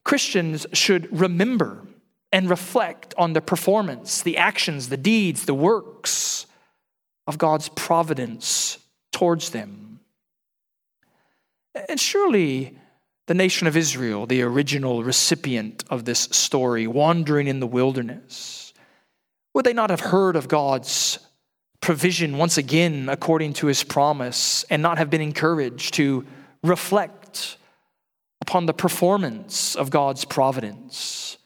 Christians 0.04 0.66
should 0.72 1.08
remember 1.18 1.86
and 2.32 2.50
reflect 2.50 3.14
on 3.16 3.32
the 3.32 3.40
performance, 3.40 4.22
the 4.22 4.36
actions, 4.36 4.88
the 4.88 4.96
deeds, 4.96 5.44
the 5.44 5.54
works 5.54 6.46
of 7.26 7.38
God's 7.38 7.68
providence 7.68 8.78
towards 9.12 9.50
them. 9.50 10.00
And 11.88 12.00
surely 12.00 12.78
the 13.26 13.34
nation 13.34 13.66
of 13.66 13.76
Israel, 13.76 14.26
the 14.26 14.42
original 14.42 15.02
recipient 15.02 15.84
of 15.90 16.04
this 16.04 16.20
story, 16.30 16.86
wandering 16.86 17.48
in 17.48 17.60
the 17.60 17.66
wilderness, 17.66 18.65
would 19.56 19.64
they 19.64 19.72
not 19.72 19.88
have 19.88 20.00
heard 20.00 20.36
of 20.36 20.48
God's 20.48 21.18
provision 21.80 22.36
once 22.36 22.58
again 22.58 23.08
according 23.08 23.54
to 23.54 23.68
his 23.68 23.82
promise 23.82 24.64
and 24.64 24.82
not 24.82 24.98
have 24.98 25.08
been 25.08 25.22
encouraged 25.22 25.94
to 25.94 26.26
reflect 26.62 27.56
upon 28.42 28.66
the 28.66 28.74
performance 28.74 29.74
of 29.74 29.88
God's 29.88 30.26
providence? 30.26 31.38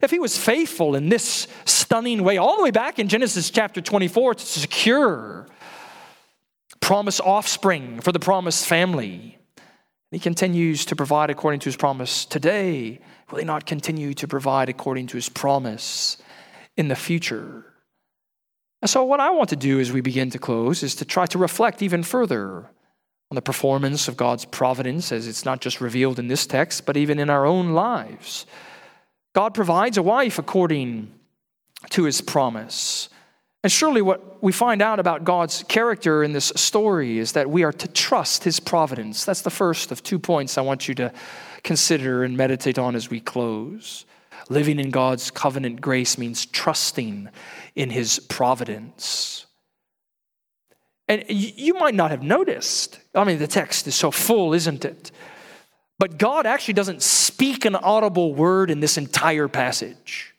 If 0.00 0.12
he 0.12 0.20
was 0.20 0.38
faithful 0.38 0.94
in 0.94 1.08
this 1.08 1.48
stunning 1.64 2.22
way, 2.22 2.36
all 2.36 2.56
the 2.56 2.62
way 2.62 2.70
back 2.70 3.00
in 3.00 3.08
Genesis 3.08 3.50
chapter 3.50 3.80
24, 3.80 4.36
to 4.36 4.46
secure 4.46 5.48
promised 6.78 7.20
offspring 7.22 8.00
for 8.00 8.12
the 8.12 8.20
promised 8.20 8.66
family, 8.68 9.36
he 10.12 10.20
continues 10.20 10.84
to 10.84 10.94
provide 10.94 11.28
according 11.28 11.58
to 11.58 11.64
his 11.64 11.76
promise 11.76 12.24
today. 12.24 13.00
Will 13.32 13.40
he 13.40 13.44
not 13.44 13.66
continue 13.66 14.14
to 14.14 14.28
provide 14.28 14.68
according 14.68 15.08
to 15.08 15.16
his 15.16 15.28
promise 15.28 16.18
in 16.76 16.88
the 16.88 16.96
future? 16.96 17.64
And 18.80 18.90
so, 18.90 19.04
what 19.04 19.20
I 19.20 19.30
want 19.30 19.50
to 19.50 19.56
do 19.56 19.78
as 19.78 19.92
we 19.92 20.00
begin 20.00 20.30
to 20.30 20.38
close 20.38 20.82
is 20.82 20.96
to 20.96 21.04
try 21.04 21.26
to 21.26 21.38
reflect 21.38 21.82
even 21.82 22.02
further 22.02 22.68
on 23.30 23.36
the 23.36 23.42
performance 23.42 24.08
of 24.08 24.16
God's 24.16 24.44
providence, 24.44 25.12
as 25.12 25.26
it's 25.26 25.44
not 25.44 25.60
just 25.60 25.80
revealed 25.80 26.18
in 26.18 26.28
this 26.28 26.46
text, 26.46 26.84
but 26.84 26.96
even 26.96 27.18
in 27.18 27.30
our 27.30 27.46
own 27.46 27.72
lives. 27.72 28.44
God 29.34 29.54
provides 29.54 29.96
a 29.96 30.02
wife 30.02 30.38
according 30.38 31.12
to 31.90 32.04
his 32.04 32.20
promise. 32.20 33.08
And 33.62 33.70
surely, 33.70 34.02
what 34.02 34.42
we 34.42 34.50
find 34.50 34.82
out 34.82 34.98
about 34.98 35.22
God's 35.22 35.62
character 35.68 36.24
in 36.24 36.32
this 36.32 36.52
story 36.56 37.18
is 37.18 37.32
that 37.32 37.48
we 37.48 37.62
are 37.62 37.72
to 37.72 37.88
trust 37.88 38.42
his 38.42 38.58
providence. 38.58 39.24
That's 39.24 39.42
the 39.42 39.50
first 39.50 39.92
of 39.92 40.02
two 40.02 40.18
points 40.18 40.58
I 40.58 40.62
want 40.62 40.88
you 40.88 40.94
to 40.96 41.12
consider 41.62 42.24
and 42.24 42.36
meditate 42.36 42.78
on 42.78 42.96
as 42.96 43.08
we 43.08 43.20
close. 43.20 44.04
Living 44.52 44.78
in 44.78 44.90
God's 44.90 45.30
covenant 45.30 45.80
grace 45.80 46.18
means 46.18 46.44
trusting 46.44 47.30
in 47.74 47.88
his 47.88 48.18
providence. 48.18 49.46
And 51.08 51.24
you 51.28 51.72
might 51.74 51.94
not 51.94 52.10
have 52.10 52.22
noticed. 52.22 53.00
I 53.14 53.24
mean, 53.24 53.38
the 53.38 53.46
text 53.46 53.86
is 53.86 53.94
so 53.94 54.10
full, 54.10 54.52
isn't 54.52 54.84
it? 54.84 55.10
But 55.98 56.18
God 56.18 56.44
actually 56.44 56.74
doesn't 56.74 57.00
speak 57.00 57.64
an 57.64 57.74
audible 57.76 58.34
word 58.34 58.70
in 58.70 58.80
this 58.80 58.98
entire 58.98 59.48
passage. 59.48 60.34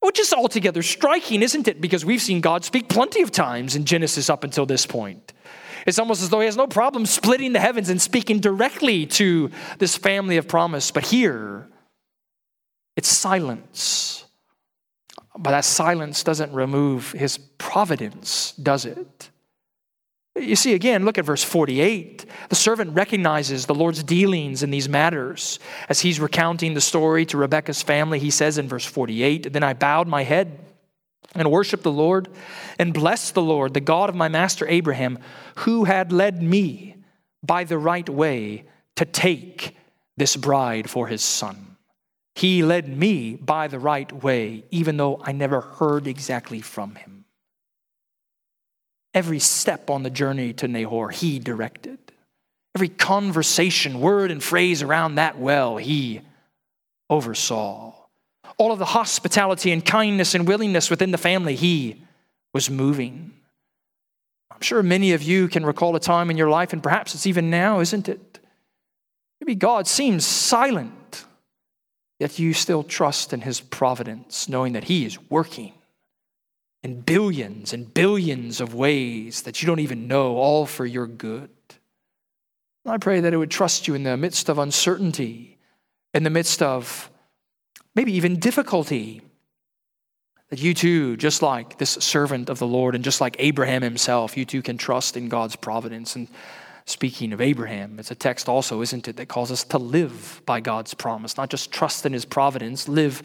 Which 0.00 0.18
is 0.18 0.32
altogether 0.32 0.82
striking, 0.82 1.42
isn't 1.42 1.68
it? 1.68 1.80
Because 1.80 2.04
we've 2.04 2.20
seen 2.20 2.40
God 2.40 2.64
speak 2.64 2.88
plenty 2.88 3.22
of 3.22 3.30
times 3.30 3.76
in 3.76 3.84
Genesis 3.84 4.28
up 4.28 4.42
until 4.42 4.66
this 4.66 4.84
point. 4.84 5.32
It's 5.86 6.00
almost 6.00 6.22
as 6.24 6.30
though 6.30 6.40
he 6.40 6.46
has 6.46 6.56
no 6.56 6.66
problem 6.66 7.06
splitting 7.06 7.52
the 7.52 7.60
heavens 7.60 7.88
and 7.88 8.02
speaking 8.02 8.40
directly 8.40 9.06
to 9.06 9.52
this 9.78 9.96
family 9.96 10.38
of 10.38 10.48
promise. 10.48 10.90
But 10.90 11.06
here, 11.06 11.68
it's 12.96 13.08
silence. 13.08 14.24
But 15.36 15.52
that 15.52 15.64
silence 15.64 16.22
doesn't 16.22 16.52
remove 16.52 17.12
his 17.12 17.38
providence, 17.38 18.52
does 18.52 18.84
it? 18.84 19.30
You 20.34 20.56
see, 20.56 20.72
again, 20.72 21.04
look 21.04 21.18
at 21.18 21.26
verse 21.26 21.44
48. 21.44 22.24
The 22.48 22.54
servant 22.54 22.94
recognizes 22.94 23.66
the 23.66 23.74
Lord's 23.74 24.02
dealings 24.02 24.62
in 24.62 24.70
these 24.70 24.88
matters. 24.88 25.58
As 25.88 26.00
he's 26.00 26.20
recounting 26.20 26.72
the 26.72 26.80
story 26.80 27.26
to 27.26 27.36
Rebekah's 27.36 27.82
family, 27.82 28.18
he 28.18 28.30
says 28.30 28.56
in 28.56 28.68
verse 28.68 28.84
48 28.84 29.52
Then 29.52 29.62
I 29.62 29.74
bowed 29.74 30.08
my 30.08 30.22
head 30.22 30.58
and 31.34 31.50
worshiped 31.50 31.82
the 31.82 31.92
Lord 31.92 32.28
and 32.78 32.94
blessed 32.94 33.34
the 33.34 33.42
Lord, 33.42 33.74
the 33.74 33.80
God 33.80 34.08
of 34.08 34.14
my 34.14 34.28
master 34.28 34.66
Abraham, 34.66 35.18
who 35.56 35.84
had 35.84 36.12
led 36.12 36.42
me 36.42 36.96
by 37.42 37.64
the 37.64 37.78
right 37.78 38.08
way 38.08 38.64
to 38.96 39.04
take 39.04 39.76
this 40.16 40.36
bride 40.36 40.88
for 40.88 41.08
his 41.08 41.22
son. 41.22 41.71
He 42.34 42.62
led 42.62 42.88
me 42.88 43.36
by 43.36 43.68
the 43.68 43.78
right 43.78 44.10
way, 44.12 44.64
even 44.70 44.96
though 44.96 45.20
I 45.22 45.32
never 45.32 45.60
heard 45.60 46.06
exactly 46.06 46.60
from 46.60 46.94
him. 46.94 47.24
Every 49.14 49.38
step 49.38 49.90
on 49.90 50.02
the 50.02 50.10
journey 50.10 50.52
to 50.54 50.68
Nahor, 50.68 51.10
he 51.10 51.38
directed. 51.38 51.98
Every 52.74 52.88
conversation, 52.88 54.00
word, 54.00 54.30
and 54.30 54.42
phrase 54.42 54.82
around 54.82 55.16
that 55.16 55.38
well, 55.38 55.76
he 55.76 56.22
oversaw. 57.10 57.92
All 58.56 58.72
of 58.72 58.78
the 58.78 58.86
hospitality 58.86 59.70
and 59.70 59.84
kindness 59.84 60.34
and 60.34 60.48
willingness 60.48 60.88
within 60.88 61.10
the 61.10 61.18
family, 61.18 61.54
he 61.54 62.02
was 62.54 62.70
moving. 62.70 63.32
I'm 64.50 64.62
sure 64.62 64.82
many 64.82 65.12
of 65.12 65.22
you 65.22 65.48
can 65.48 65.66
recall 65.66 65.94
a 65.96 66.00
time 66.00 66.30
in 66.30 66.38
your 66.38 66.48
life, 66.48 66.72
and 66.72 66.82
perhaps 66.82 67.14
it's 67.14 67.26
even 67.26 67.50
now, 67.50 67.80
isn't 67.80 68.08
it? 68.08 68.38
Maybe 69.40 69.54
God 69.54 69.86
seems 69.86 70.24
silent, 70.24 70.92
yet 72.22 72.38
you 72.38 72.54
still 72.54 72.84
trust 72.84 73.32
in 73.32 73.40
his 73.40 73.60
providence, 73.60 74.48
knowing 74.48 74.74
that 74.74 74.84
he 74.84 75.04
is 75.04 75.18
working 75.28 75.72
in 76.84 77.00
billions 77.00 77.72
and 77.72 77.92
billions 77.92 78.60
of 78.60 78.74
ways 78.74 79.42
that 79.42 79.60
you 79.60 79.66
don't 79.66 79.80
even 79.80 80.06
know, 80.06 80.36
all 80.36 80.64
for 80.64 80.86
your 80.86 81.08
good. 81.08 81.50
I 82.86 82.98
pray 82.98 83.18
that 83.18 83.34
it 83.34 83.38
would 83.38 83.50
trust 83.50 83.88
you 83.88 83.94
in 83.94 84.04
the 84.04 84.16
midst 84.16 84.48
of 84.48 84.58
uncertainty, 84.58 85.58
in 86.14 86.22
the 86.22 86.30
midst 86.30 86.62
of 86.62 87.10
maybe 87.96 88.12
even 88.12 88.38
difficulty. 88.38 89.22
That 90.50 90.62
you 90.62 90.74
too, 90.74 91.16
just 91.16 91.42
like 91.42 91.78
this 91.78 91.90
servant 91.90 92.48
of 92.48 92.60
the 92.60 92.68
Lord 92.68 92.94
and 92.94 93.02
just 93.02 93.20
like 93.20 93.34
Abraham 93.40 93.82
himself, 93.82 94.36
you 94.36 94.44
too 94.44 94.62
can 94.62 94.78
trust 94.78 95.16
in 95.16 95.28
God's 95.28 95.56
providence. 95.56 96.14
And 96.14 96.28
speaking 96.92 97.32
of 97.32 97.40
Abraham, 97.40 97.98
it's 97.98 98.10
a 98.10 98.14
text 98.14 98.48
also, 98.48 98.82
isn't 98.82 99.08
it, 99.08 99.16
that 99.16 99.26
calls 99.26 99.50
us 99.50 99.64
to 99.64 99.78
live 99.78 100.42
by 100.46 100.60
God's 100.60 100.94
promise, 100.94 101.36
not 101.36 101.50
just 101.50 101.72
trust 101.72 102.06
in 102.06 102.12
his 102.12 102.24
providence, 102.24 102.88
live 102.88 103.22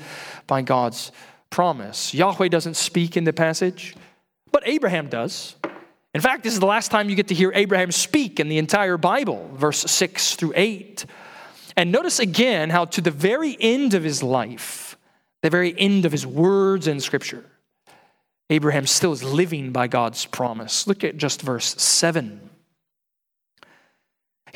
by 0.48 0.62
God's 0.62 1.12
promise. 1.50 2.14
Yahweh 2.14 2.48
doesn't 2.48 2.76
speak 2.76 3.18
in 3.18 3.26
the 3.26 3.34
passage, 3.34 3.96
but 4.52 4.64
Abraham 4.66 5.08
does. 5.10 5.56
In 6.14 6.22
fact, 6.22 6.44
this 6.44 6.54
is 6.54 6.60
the 6.60 6.66
last 6.66 6.90
time 6.90 7.10
you 7.10 7.16
get 7.16 7.28
to 7.28 7.36
hear 7.36 7.52
Abraham 7.54 7.92
speak 7.92 8.40
in 8.40 8.50
the 8.50 8.58
entire 8.58 8.98
Bible, 8.98 9.52
verse 9.54 9.80
6 9.80 10.36
through 10.36 10.54
8. 10.56 11.06
And 11.76 11.92
notice 11.92 12.20
again 12.20 12.72
how, 12.72 12.86
to 12.86 13.02
the 13.02 13.12
very 13.12 13.56
end 13.60 13.94
of 13.94 14.04
his 14.04 14.24
life, 14.24 14.98
the 15.44 15.50
very 15.50 15.80
end 15.80 16.06
of 16.06 16.12
his 16.12 16.26
words 16.26 16.88
in 16.88 17.00
Scripture, 17.00 17.46
Abraham 18.50 18.88
still 18.88 19.12
is 19.12 19.24
living 19.24 19.72
by 19.72 19.88
God's 19.88 20.26
promise. 20.26 20.88
Look 20.88 21.04
at 21.04 21.18
just 21.18 21.42
verse 21.42 21.80
7. 21.82 22.47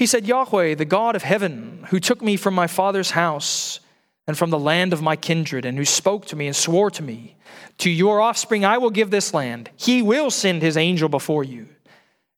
He 0.02 0.08
said, 0.08 0.26
Yahweh, 0.26 0.74
the 0.74 0.84
God 0.84 1.16
of 1.16 1.22
heaven, 1.22 1.86
who 1.92 2.00
took 2.00 2.24
me 2.24 2.36
from 2.36 2.56
my 2.56 2.66
father's 2.66 3.12
house 3.12 3.80
and 4.26 4.36
from 4.36 4.50
the 4.50 4.58
land 4.58 4.94
of 4.94 5.02
my 5.04 5.16
kindred, 5.16 5.64
and 5.64 5.78
who 5.78 5.86
spoke 5.86 6.26
to 6.26 6.36
me 6.36 6.48
and 6.48 6.56
swore 6.56 6.90
to 6.90 7.04
me, 7.04 7.36
To 7.78 7.90
your 7.92 8.20
offspring 8.20 8.66
I 8.66 8.80
will 8.80 8.90
give 8.90 9.12
this 9.12 9.32
land. 9.32 9.70
He 9.76 10.02
will 10.02 10.32
send 10.32 10.64
his 10.64 10.76
angel 10.76 11.08
before 11.08 11.44
you, 11.44 11.70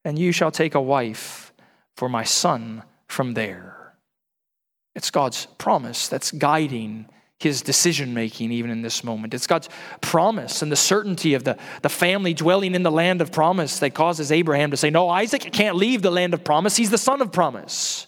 and 0.03 0.19
you 0.19 0.33
shall 0.33 0.51
take 0.51 0.75
a 0.75 0.81
wife 0.81 1.53
for 1.95 2.09
my 2.09 2.25
son 2.25 2.83
from 3.07 3.33
there. 3.33 3.93
It's 4.93 5.09
God's 5.09 5.45
promise 5.57 6.09
that's 6.09 6.31
guiding 6.31 7.07
his 7.43 7.61
decision 7.61 8.13
making 8.13 8.51
even 8.51 8.71
in 8.71 8.81
this 8.81 9.03
moment. 9.03 9.33
It's 9.33 9.47
God's 9.47 9.69
promise 10.01 10.61
and 10.61 10.71
the 10.71 10.75
certainty 10.75 11.33
of 11.33 11.43
the, 11.43 11.57
the 11.81 11.89
family 11.89 12.33
dwelling 12.33 12.75
in 12.75 12.83
the 12.83 12.91
land 12.91 13.21
of 13.21 13.31
promise 13.31 13.79
that 13.79 13.93
causes 13.93 14.31
Abraham 14.31 14.71
to 14.71 14.77
say, 14.77 14.89
No, 14.89 15.09
Isaac 15.09 15.41
can't 15.51 15.75
leave 15.75 16.01
the 16.01 16.11
land 16.11 16.33
of 16.33 16.43
promise. 16.43 16.75
He's 16.75 16.89
the 16.89 16.97
son 16.97 17.21
of 17.21 17.31
promise. 17.31 18.07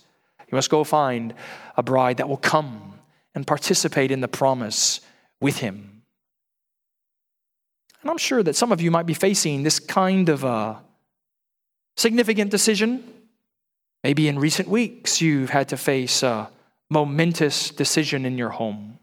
You 0.52 0.56
must 0.56 0.70
go 0.70 0.84
find 0.84 1.34
a 1.78 1.84
bride 1.84 2.18
that 2.18 2.30
will 2.30 2.38
come 2.38 3.00
and 3.34 3.46
participate 3.46 4.12
in 4.12 4.22
the 4.22 4.28
promise 4.28 5.02
with 5.42 5.58
Him. 5.58 6.04
And 8.02 8.12
I'm 8.12 8.18
sure 8.18 8.44
that 8.44 8.56
some 8.56 8.72
of 8.72 8.82
you 8.82 8.92
might 8.92 9.06
be 9.06 9.14
facing 9.14 9.64
this 9.64 9.80
kind 9.80 10.30
of 10.30 10.44
a 10.44 10.82
significant 11.98 12.52
decision. 12.52 13.04
Maybe 14.04 14.28
in 14.28 14.38
recent 14.38 14.68
weeks 14.68 15.22
you've 15.22 15.50
had 15.50 15.70
to 15.70 15.78
face 15.78 16.22
a 16.22 16.50
momentous 16.90 17.72
decision 17.72 18.26
in 18.26 18.38
your 18.38 18.50
home. 18.50 19.00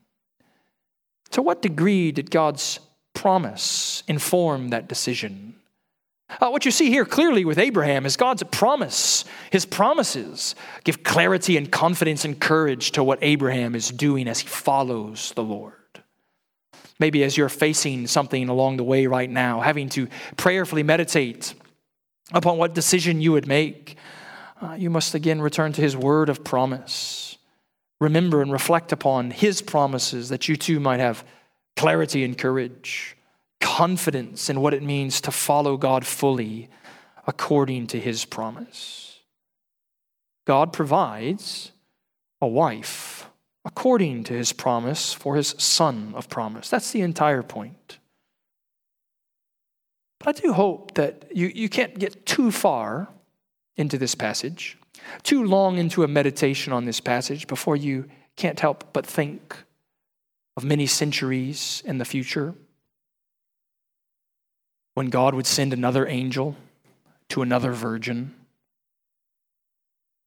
To 1.32 1.42
what 1.42 1.62
degree 1.62 2.12
did 2.12 2.30
God's 2.30 2.78
promise 3.14 4.02
inform 4.06 4.68
that 4.68 4.88
decision? 4.88 5.54
Uh, 6.40 6.48
what 6.48 6.64
you 6.64 6.70
see 6.70 6.88
here 6.88 7.04
clearly 7.04 7.44
with 7.44 7.58
Abraham 7.58 8.06
is 8.06 8.16
God's 8.16 8.42
promise. 8.44 9.24
His 9.50 9.66
promises 9.66 10.54
give 10.84 11.02
clarity 11.02 11.56
and 11.56 11.70
confidence 11.70 12.24
and 12.24 12.40
courage 12.40 12.92
to 12.92 13.04
what 13.04 13.18
Abraham 13.22 13.74
is 13.74 13.88
doing 13.90 14.28
as 14.28 14.40
he 14.40 14.48
follows 14.48 15.32
the 15.34 15.42
Lord. 15.42 15.74
Maybe 16.98 17.24
as 17.24 17.36
you're 17.36 17.48
facing 17.48 18.06
something 18.06 18.48
along 18.48 18.76
the 18.76 18.84
way 18.84 19.06
right 19.06 19.28
now, 19.28 19.60
having 19.60 19.88
to 19.90 20.08
prayerfully 20.36 20.82
meditate 20.82 21.54
upon 22.32 22.58
what 22.58 22.74
decision 22.74 23.20
you 23.20 23.32
would 23.32 23.46
make, 23.46 23.96
uh, 24.60 24.74
you 24.74 24.88
must 24.88 25.14
again 25.14 25.40
return 25.40 25.72
to 25.72 25.80
his 25.80 25.96
word 25.96 26.28
of 26.28 26.44
promise. 26.44 27.31
Remember 28.02 28.42
and 28.42 28.50
reflect 28.50 28.90
upon 28.90 29.30
his 29.30 29.62
promises 29.62 30.28
that 30.30 30.48
you 30.48 30.56
too 30.56 30.80
might 30.80 30.98
have 30.98 31.24
clarity 31.76 32.24
and 32.24 32.36
courage 32.36 33.16
confidence 33.60 34.50
in 34.50 34.60
what 34.60 34.74
it 34.74 34.82
means 34.82 35.20
to 35.20 35.30
follow 35.30 35.76
God 35.76 36.04
fully 36.04 36.68
according 37.28 37.86
to 37.86 38.00
his 38.00 38.24
promise. 38.24 39.20
God 40.48 40.72
provides 40.72 41.70
a 42.40 42.46
wife 42.48 43.30
according 43.64 44.24
to 44.24 44.32
his 44.32 44.52
promise 44.52 45.12
for 45.12 45.36
his 45.36 45.54
son 45.56 46.12
of 46.16 46.28
promise. 46.28 46.68
That's 46.68 46.90
the 46.90 47.02
entire 47.02 47.44
point. 47.44 47.98
But 50.18 50.36
I 50.36 50.40
do 50.40 50.52
hope 50.54 50.94
that 50.94 51.30
you, 51.32 51.52
you 51.54 51.68
can't 51.68 51.96
get 51.96 52.26
too 52.26 52.50
far 52.50 53.10
into 53.76 53.96
this 53.96 54.16
passage, 54.16 54.76
too 55.22 55.44
long 55.44 55.78
into 55.78 56.04
a 56.04 56.08
meditation 56.08 56.72
on 56.72 56.84
this 56.84 57.00
passage 57.00 57.46
before 57.46 57.76
you 57.76 58.08
can't 58.36 58.60
help 58.60 58.92
but 58.92 59.06
think 59.06 59.56
of 60.56 60.64
many 60.64 60.86
centuries 60.86 61.82
in 61.86 61.98
the 61.98 62.04
future 62.04 62.54
when 64.94 65.08
God 65.08 65.34
would 65.34 65.46
send 65.46 65.72
another 65.72 66.06
angel 66.06 66.56
to 67.30 67.42
another 67.42 67.72
virgin, 67.72 68.34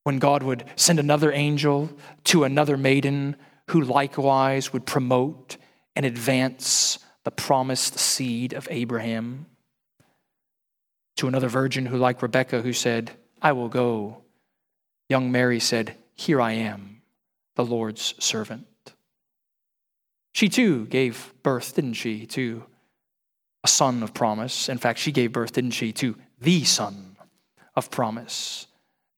when 0.03 0.17
God 0.17 0.43
would 0.43 0.63
send 0.75 0.99
another 0.99 1.31
angel 1.31 1.89
to 2.25 2.43
another 2.43 2.77
maiden 2.77 3.35
who 3.69 3.81
likewise 3.81 4.73
would 4.73 4.85
promote 4.85 5.57
and 5.95 6.05
advance 6.05 6.99
the 7.23 7.31
promised 7.31 7.97
seed 7.97 8.53
of 8.53 8.67
Abraham, 8.71 9.45
to 11.17 11.27
another 11.27 11.47
virgin 11.47 11.85
who, 11.85 11.97
like 11.97 12.21
Rebekah, 12.21 12.61
who 12.61 12.73
said, 12.73 13.11
I 13.41 13.53
will 13.53 13.69
go. 13.69 14.24
Young 15.09 15.31
Mary 15.31 15.59
said, 15.59 15.95
Here 16.15 16.41
I 16.41 16.53
am, 16.53 17.01
the 17.55 17.65
Lord's 17.65 18.15
servant. 18.19 18.67
She 20.33 20.49
too 20.49 20.85
gave 20.87 21.33
birth, 21.43 21.75
didn't 21.75 21.93
she, 21.93 22.25
to 22.27 22.63
a 23.63 23.67
son 23.67 24.03
of 24.03 24.13
promise. 24.13 24.67
In 24.67 24.77
fact, 24.77 24.99
she 24.99 25.11
gave 25.11 25.31
birth, 25.31 25.53
didn't 25.53 25.71
she, 25.71 25.93
to 25.93 26.15
the 26.41 26.63
son 26.63 27.15
of 27.75 27.89
promise, 27.89 28.67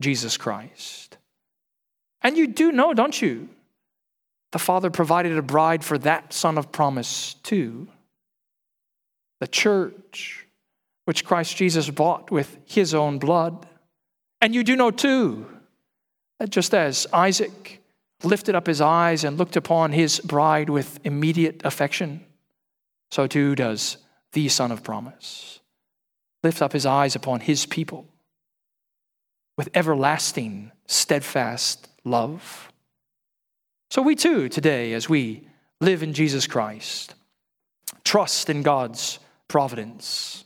Jesus 0.01 0.37
Christ. 0.37 1.17
And 2.21 2.37
you 2.37 2.47
do 2.47 2.71
know, 2.71 2.93
don't 2.93 3.19
you? 3.21 3.49
The 4.51 4.59
Father 4.59 4.89
provided 4.89 5.37
a 5.37 5.41
bride 5.41 5.83
for 5.83 5.97
that 5.99 6.33
son 6.33 6.57
of 6.57 6.71
promise 6.71 7.33
too. 7.35 7.87
The 9.39 9.47
church, 9.47 10.45
which 11.05 11.25
Christ 11.25 11.57
Jesus 11.57 11.89
bought 11.89 12.31
with 12.31 12.57
his 12.65 12.93
own 12.93 13.19
blood. 13.19 13.67
And 14.41 14.55
you 14.55 14.63
do 14.63 14.75
know 14.75 14.91
too 14.91 15.47
Uh, 16.39 16.45
just 16.45 16.73
as 16.73 17.07
Isaac 17.11 17.81
lifted 18.23 18.55
up 18.55 18.67
his 18.67 18.81
eyes 18.81 19.23
and 19.23 19.37
looked 19.37 19.55
upon 19.55 19.91
his 19.91 20.19
bride 20.19 20.69
with 20.69 20.99
immediate 21.03 21.61
affection, 21.63 22.25
so 23.11 23.27
too 23.27 23.55
does 23.55 23.97
the 24.33 24.49
Son 24.49 24.71
of 24.71 24.83
promise. 24.83 25.59
Lift 26.43 26.61
up 26.61 26.73
his 26.73 26.85
eyes 26.85 27.15
upon 27.15 27.39
his 27.41 27.65
people 27.65 28.07
with 29.57 29.69
everlasting, 29.73 30.71
steadfast 30.85 31.89
love. 32.03 32.71
So 33.89 34.01
we 34.01 34.15
too, 34.15 34.49
today, 34.49 34.93
as 34.93 35.09
we 35.09 35.47
live 35.81 36.03
in 36.03 36.13
Jesus 36.13 36.45
Christ, 36.45 37.15
trust 38.03 38.49
in 38.49 38.61
God's 38.61 39.19
providence, 39.47 40.45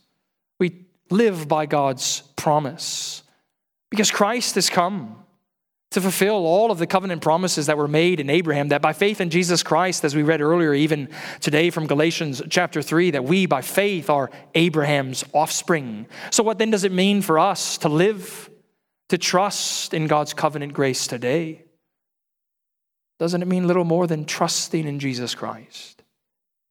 we 0.60 0.86
live 1.10 1.48
by 1.48 1.66
God's 1.66 2.22
promise 2.36 3.24
because 3.90 4.12
Christ 4.12 4.56
has 4.56 4.70
come 4.70 5.24
to 5.92 6.00
fulfill 6.00 6.46
all 6.46 6.72
of 6.72 6.78
the 6.78 6.88
covenant 6.88 7.22
promises 7.22 7.66
that 7.66 7.78
were 7.78 7.88
made 7.88 8.22
in 8.22 8.30
Abraham, 8.30 8.70
that 8.70 8.82
by 8.82 8.94
faith 8.94 9.20
in 9.20 9.30
Jesus 9.30 9.62
Christ, 9.62 10.06
as 10.06 10.16
we 10.16 10.24
read 10.24 10.42
earlier, 10.42 10.74
even 10.74 11.10
today 11.42 11.70
from 11.70 11.86
Galatians 11.86 12.42
chapter 12.50 12.82
3, 12.82 13.12
that 13.12 13.26
we 13.26 13.46
by 13.46 13.62
faith 13.62 14.10
are 14.10 14.32
Abraham's 14.56 15.26
offspring. 15.34 16.08
So, 16.32 16.44
what 16.44 16.58
then 16.58 16.72
does 16.72 16.86
it 16.86 16.94
mean 16.94 17.22
for 17.22 17.38
us 17.38 17.78
to 17.80 17.90
live, 17.90 18.50
to 19.10 19.18
trust 19.18 19.94
in 19.94 20.08
God's 20.08 20.34
covenant 20.34 20.74
grace 20.74 21.08
today? 21.08 21.66
Doesn't 23.20 23.42
it 23.42 23.48
mean 23.48 23.68
little 23.68 23.84
more 23.84 24.08
than 24.08 24.26
trusting 24.26 24.88
in 24.88 24.98
Jesus 24.98 25.36
Christ 25.36 26.02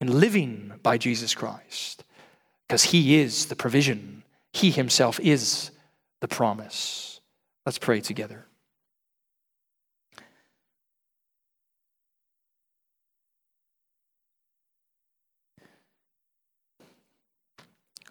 and 0.00 0.14
living 0.14 0.72
by 0.82 0.96
Jesus 0.96 1.34
Christ? 1.34 2.04
Because 2.66 2.84
He 2.84 3.20
is 3.20 3.46
the 3.46 3.56
provision, 3.56 4.24
He 4.54 4.70
Himself 4.70 5.20
is 5.20 5.70
the 6.22 6.28
promise. 6.28 7.20
Let's 7.66 7.78
pray 7.78 8.00
together. 8.00 8.46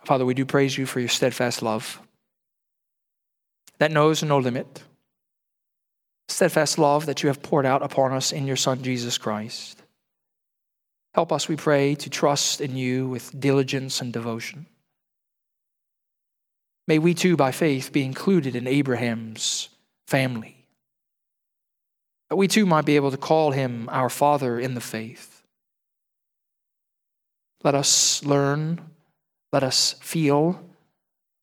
Father, 0.10 0.26
we 0.26 0.34
do 0.34 0.44
praise 0.44 0.76
you 0.76 0.88
for 0.88 1.00
your 1.00 1.08
steadfast 1.08 1.62
love 1.62 2.02
that 3.78 3.92
knows 3.92 4.24
no 4.24 4.40
limit. 4.40 4.82
Steadfast 6.28 6.80
love 6.80 7.06
that 7.06 7.22
you 7.22 7.28
have 7.28 7.44
poured 7.44 7.68
out 7.68 7.84
upon 7.84 8.12
us 8.12 8.32
in 8.32 8.48
your 8.48 8.56
Son, 8.56 8.82
Jesus 8.82 9.20
Christ. 9.20 9.84
Help 11.14 11.32
us, 11.32 11.48
we 11.48 11.56
pray, 11.56 11.94
to 11.94 12.10
trust 12.10 12.60
in 12.60 12.76
you 12.76 13.08
with 13.08 13.40
diligence 13.40 14.02
and 14.02 14.12
devotion. 14.12 14.66
May 16.88 16.98
we 16.98 17.14
too, 17.14 17.38
by 17.38 17.52
faith, 17.52 17.92
be 17.94 18.04
included 18.04 18.56
in 18.56 18.66
Abraham's 18.66 19.70
family. 20.08 20.66
That 22.32 22.38
we 22.38 22.48
too 22.48 22.66
might 22.66 22.86
be 22.86 22.96
able 22.96 23.12
to 23.12 23.18
call 23.18 23.52
him 23.52 23.88
our 23.92 24.10
Father 24.10 24.60
in 24.60 24.74
the 24.74 24.82
faith. 24.82 25.44
Let 27.64 27.76
us 27.76 28.26
learn 28.26 28.82
let 29.52 29.64
us 29.64 29.96
feel, 30.02 30.64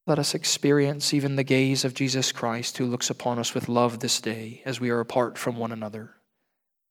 let 0.07 0.19
us 0.19 0.35
experience 0.35 1.13
even 1.13 1.37
the 1.37 1.43
gaze 1.43 1.85
of 1.85 1.95
Jesus 1.95 2.33
Christ 2.33 2.79
who 2.79 2.87
looks 2.87 3.11
upon 3.11 3.39
us 3.39 3.55
with 3.55 3.69
love 3.69 3.99
this 3.99 4.21
day 4.21 4.63
as 4.65 4.81
we 4.81 4.91
are 4.91 5.01
apart 5.01 5.37
from 5.37 5.57
one 5.57 5.73
another. 5.73 6.11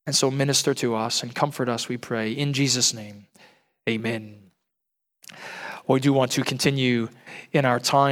And 0.06 0.14
so 0.14 0.30
minister 0.30 0.74
to 0.74 0.94
us 0.94 1.22
and 1.22 1.34
comfort 1.34 1.68
us, 1.68 1.88
we 1.88 1.96
pray. 1.96 2.32
In 2.32 2.52
Jesus' 2.52 2.94
name, 2.94 3.26
amen. 3.88 4.38
We 5.88 6.00
do 6.00 6.12
want 6.12 6.32
to 6.32 6.42
continue 6.42 7.08
in 7.52 7.64
our 7.64 7.80
time. 7.80 8.04